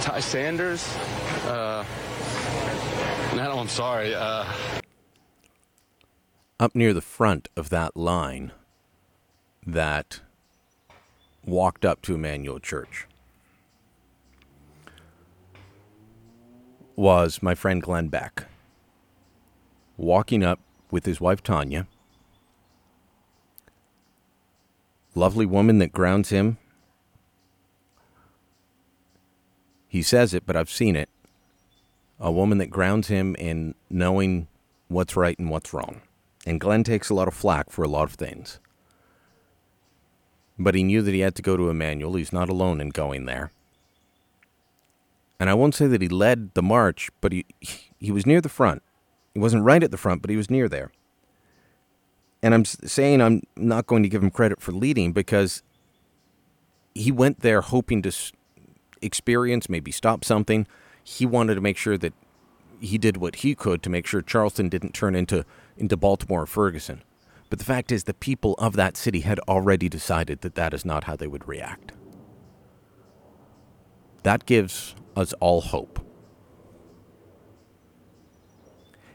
Ty 0.00 0.20
Sanders. 0.20 0.86
Uh, 1.46 1.84
I'm 3.64 3.70
sorry. 3.70 4.14
Uh, 4.14 4.44
Up 6.60 6.74
near 6.74 6.92
the 6.92 7.00
front 7.00 7.48
of 7.56 7.70
that 7.70 7.96
line 7.96 8.52
that 9.66 10.20
walked 11.46 11.86
up 11.86 12.02
to 12.02 12.14
Emanuel 12.14 12.58
Church 12.58 13.06
was 16.96 17.42
my 17.42 17.54
friend 17.54 17.82
Glenn 17.82 18.08
Beck 18.08 18.44
walking 19.96 20.42
up 20.42 20.60
with 20.90 21.06
his 21.06 21.20
wife 21.20 21.42
Tania. 21.42 21.86
Lovely 25.14 25.46
woman 25.46 25.78
that 25.78 25.92
grounds 25.92 26.30
him. 26.30 26.58
He 29.86 30.02
says 30.02 30.34
it, 30.34 30.44
but 30.44 30.56
I've 30.56 30.70
seen 30.70 30.96
it. 30.96 31.08
A 32.18 32.32
woman 32.32 32.58
that 32.58 32.70
grounds 32.70 33.08
him 33.08 33.36
in 33.36 33.74
knowing 33.88 34.48
what's 34.88 35.14
right 35.16 35.38
and 35.38 35.50
what's 35.50 35.72
wrong. 35.72 36.00
And 36.46 36.60
Glenn 36.60 36.84
takes 36.84 37.10
a 37.10 37.14
lot 37.14 37.28
of 37.28 37.34
flack 37.34 37.70
for 37.70 37.84
a 37.84 37.88
lot 37.88 38.04
of 38.04 38.14
things. 38.14 38.58
But 40.58 40.74
he 40.74 40.82
knew 40.82 41.02
that 41.02 41.14
he 41.14 41.20
had 41.20 41.34
to 41.36 41.42
go 41.42 41.56
to 41.56 41.70
Emanuel. 41.70 42.14
He's 42.14 42.32
not 42.32 42.48
alone 42.48 42.80
in 42.80 42.90
going 42.90 43.26
there. 43.26 43.50
And 45.40 45.50
I 45.50 45.54
won't 45.54 45.74
say 45.74 45.86
that 45.86 46.00
he 46.00 46.08
led 46.08 46.54
the 46.54 46.62
march, 46.62 47.10
but 47.20 47.32
he 47.32 47.44
he 47.98 48.12
was 48.12 48.26
near 48.26 48.40
the 48.40 48.48
front. 48.48 48.82
He 49.34 49.40
wasn't 49.40 49.64
right 49.64 49.82
at 49.82 49.90
the 49.90 49.96
front, 49.96 50.22
but 50.22 50.30
he 50.30 50.36
was 50.36 50.50
near 50.50 50.68
there. 50.68 50.92
And 52.42 52.54
I'm 52.54 52.64
saying 52.64 53.20
I'm 53.20 53.42
not 53.56 53.86
going 53.86 54.02
to 54.02 54.08
give 54.08 54.22
him 54.22 54.30
credit 54.30 54.60
for 54.60 54.72
leading 54.72 55.12
because 55.12 55.62
he 56.94 57.10
went 57.10 57.40
there 57.40 57.62
hoping 57.62 58.02
to 58.02 58.12
experience, 59.02 59.68
maybe 59.68 59.90
stop 59.90 60.24
something. 60.24 60.66
He 61.02 61.26
wanted 61.26 61.56
to 61.56 61.60
make 61.60 61.76
sure 61.76 61.98
that 61.98 62.12
he 62.80 62.98
did 62.98 63.16
what 63.16 63.36
he 63.36 63.54
could 63.54 63.82
to 63.82 63.90
make 63.90 64.06
sure 64.06 64.22
Charleston 64.22 64.68
didn't 64.68 64.94
turn 64.94 65.14
into 65.14 65.44
into 65.76 65.96
Baltimore 65.96 66.42
or 66.42 66.46
Ferguson. 66.46 67.02
But 67.50 67.58
the 67.58 67.64
fact 67.64 67.92
is, 67.92 68.04
the 68.04 68.14
people 68.14 68.54
of 68.58 68.74
that 68.76 68.96
city 68.96 69.20
had 69.20 69.38
already 69.40 69.88
decided 69.88 70.40
that 70.40 70.54
that 70.54 70.74
is 70.74 70.84
not 70.84 71.04
how 71.04 71.16
they 71.16 71.26
would 71.26 71.46
react. 71.46 71.92
That 74.24 74.46
gives 74.46 74.94
us 75.16 75.32
all 75.34 75.60
hope. 75.60 76.00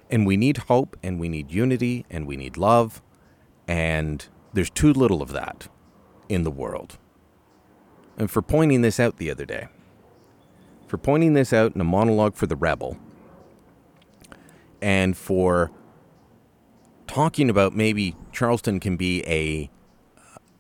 And 0.10 0.26
we 0.26 0.38
need 0.38 0.58
hope, 0.58 0.98
and 1.04 1.20
we 1.20 1.30
need 1.30 1.52
unity, 1.52 2.06
and 2.10 2.26
we 2.26 2.38
need 2.38 2.58
love, 2.58 3.02
and 3.68 4.26
there's 4.54 4.70
too 4.70 4.94
little 4.94 5.22
of 5.22 5.32
that 5.34 5.68
in 6.30 6.44
the 6.44 6.52
world. 6.52 6.98
And 8.18 8.30
for 8.30 8.42
pointing 8.42 8.82
this 8.82 9.00
out 9.00 9.18
the 9.18 9.30
other 9.30 9.46
day, 9.46 9.68
for 10.88 10.98
pointing 10.98 11.34
this 11.34 11.54
out 11.54 11.76
in 11.76 11.82
a 11.82 11.86
monologue 11.86 12.36
for 12.36 12.48
the 12.48 12.56
Rebel, 12.56 12.98
and 14.82 15.18
for 15.18 15.72
talking 17.08 17.50
about 17.50 17.76
maybe 17.76 18.16
Charleston 18.32 18.80
can 18.80 18.96
be 18.96 19.24
a, 19.26 19.70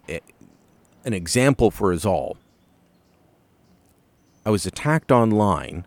a 0.08 0.22
an 1.06 1.14
example 1.14 1.72
for 1.72 1.94
us 1.94 2.06
all. 2.06 2.38
I 4.46 4.52
was 4.52 4.66
attacked 4.66 5.12
online 5.12 5.86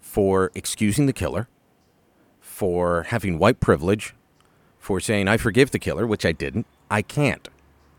for 0.00 0.50
excusing 0.54 1.06
the 1.06 1.12
killer, 1.12 1.48
for 2.40 3.04
having 3.04 3.38
white 3.38 3.60
privilege, 3.60 4.14
for 4.78 5.00
saying 5.00 5.26
I 5.26 5.38
forgive 5.38 5.70
the 5.70 5.78
killer, 5.78 6.06
which 6.06 6.26
I 6.26 6.32
didn't. 6.32 6.66
I 6.90 7.02
can't. 7.02 7.48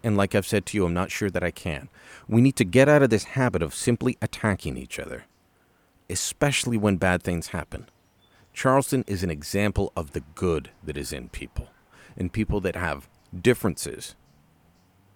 And 0.04 0.16
like 0.16 0.36
I've 0.36 0.48
said 0.48 0.66
to 0.68 0.78
you, 0.78 0.86
I'm 0.86 0.94
not 0.94 1.12
sure 1.12 1.30
that 1.30 1.44
I 1.44 1.52
can. 1.52 1.90
We 2.28 2.42
need 2.42 2.56
to 2.58 2.64
get 2.64 2.88
out 2.88 3.02
of 3.02 3.10
this 3.10 3.24
habit 3.24 3.64
of 3.64 3.74
simply 3.74 4.18
attacking 4.22 4.78
each 4.78 5.00
other, 5.00 5.26
especially 6.10 6.78
when 6.78 6.98
bad 6.98 7.24
things 7.24 7.48
happen. 7.48 7.88
Charleston 8.54 9.04
is 9.08 9.24
an 9.24 9.32
example 9.32 9.92
of 9.96 10.12
the 10.12 10.24
good 10.36 10.70
that 10.84 10.98
is 10.98 11.12
in 11.12 11.30
people, 11.30 11.70
in 12.16 12.30
people 12.30 12.62
that 12.62 12.76
have 12.76 13.10
differences, 13.42 14.16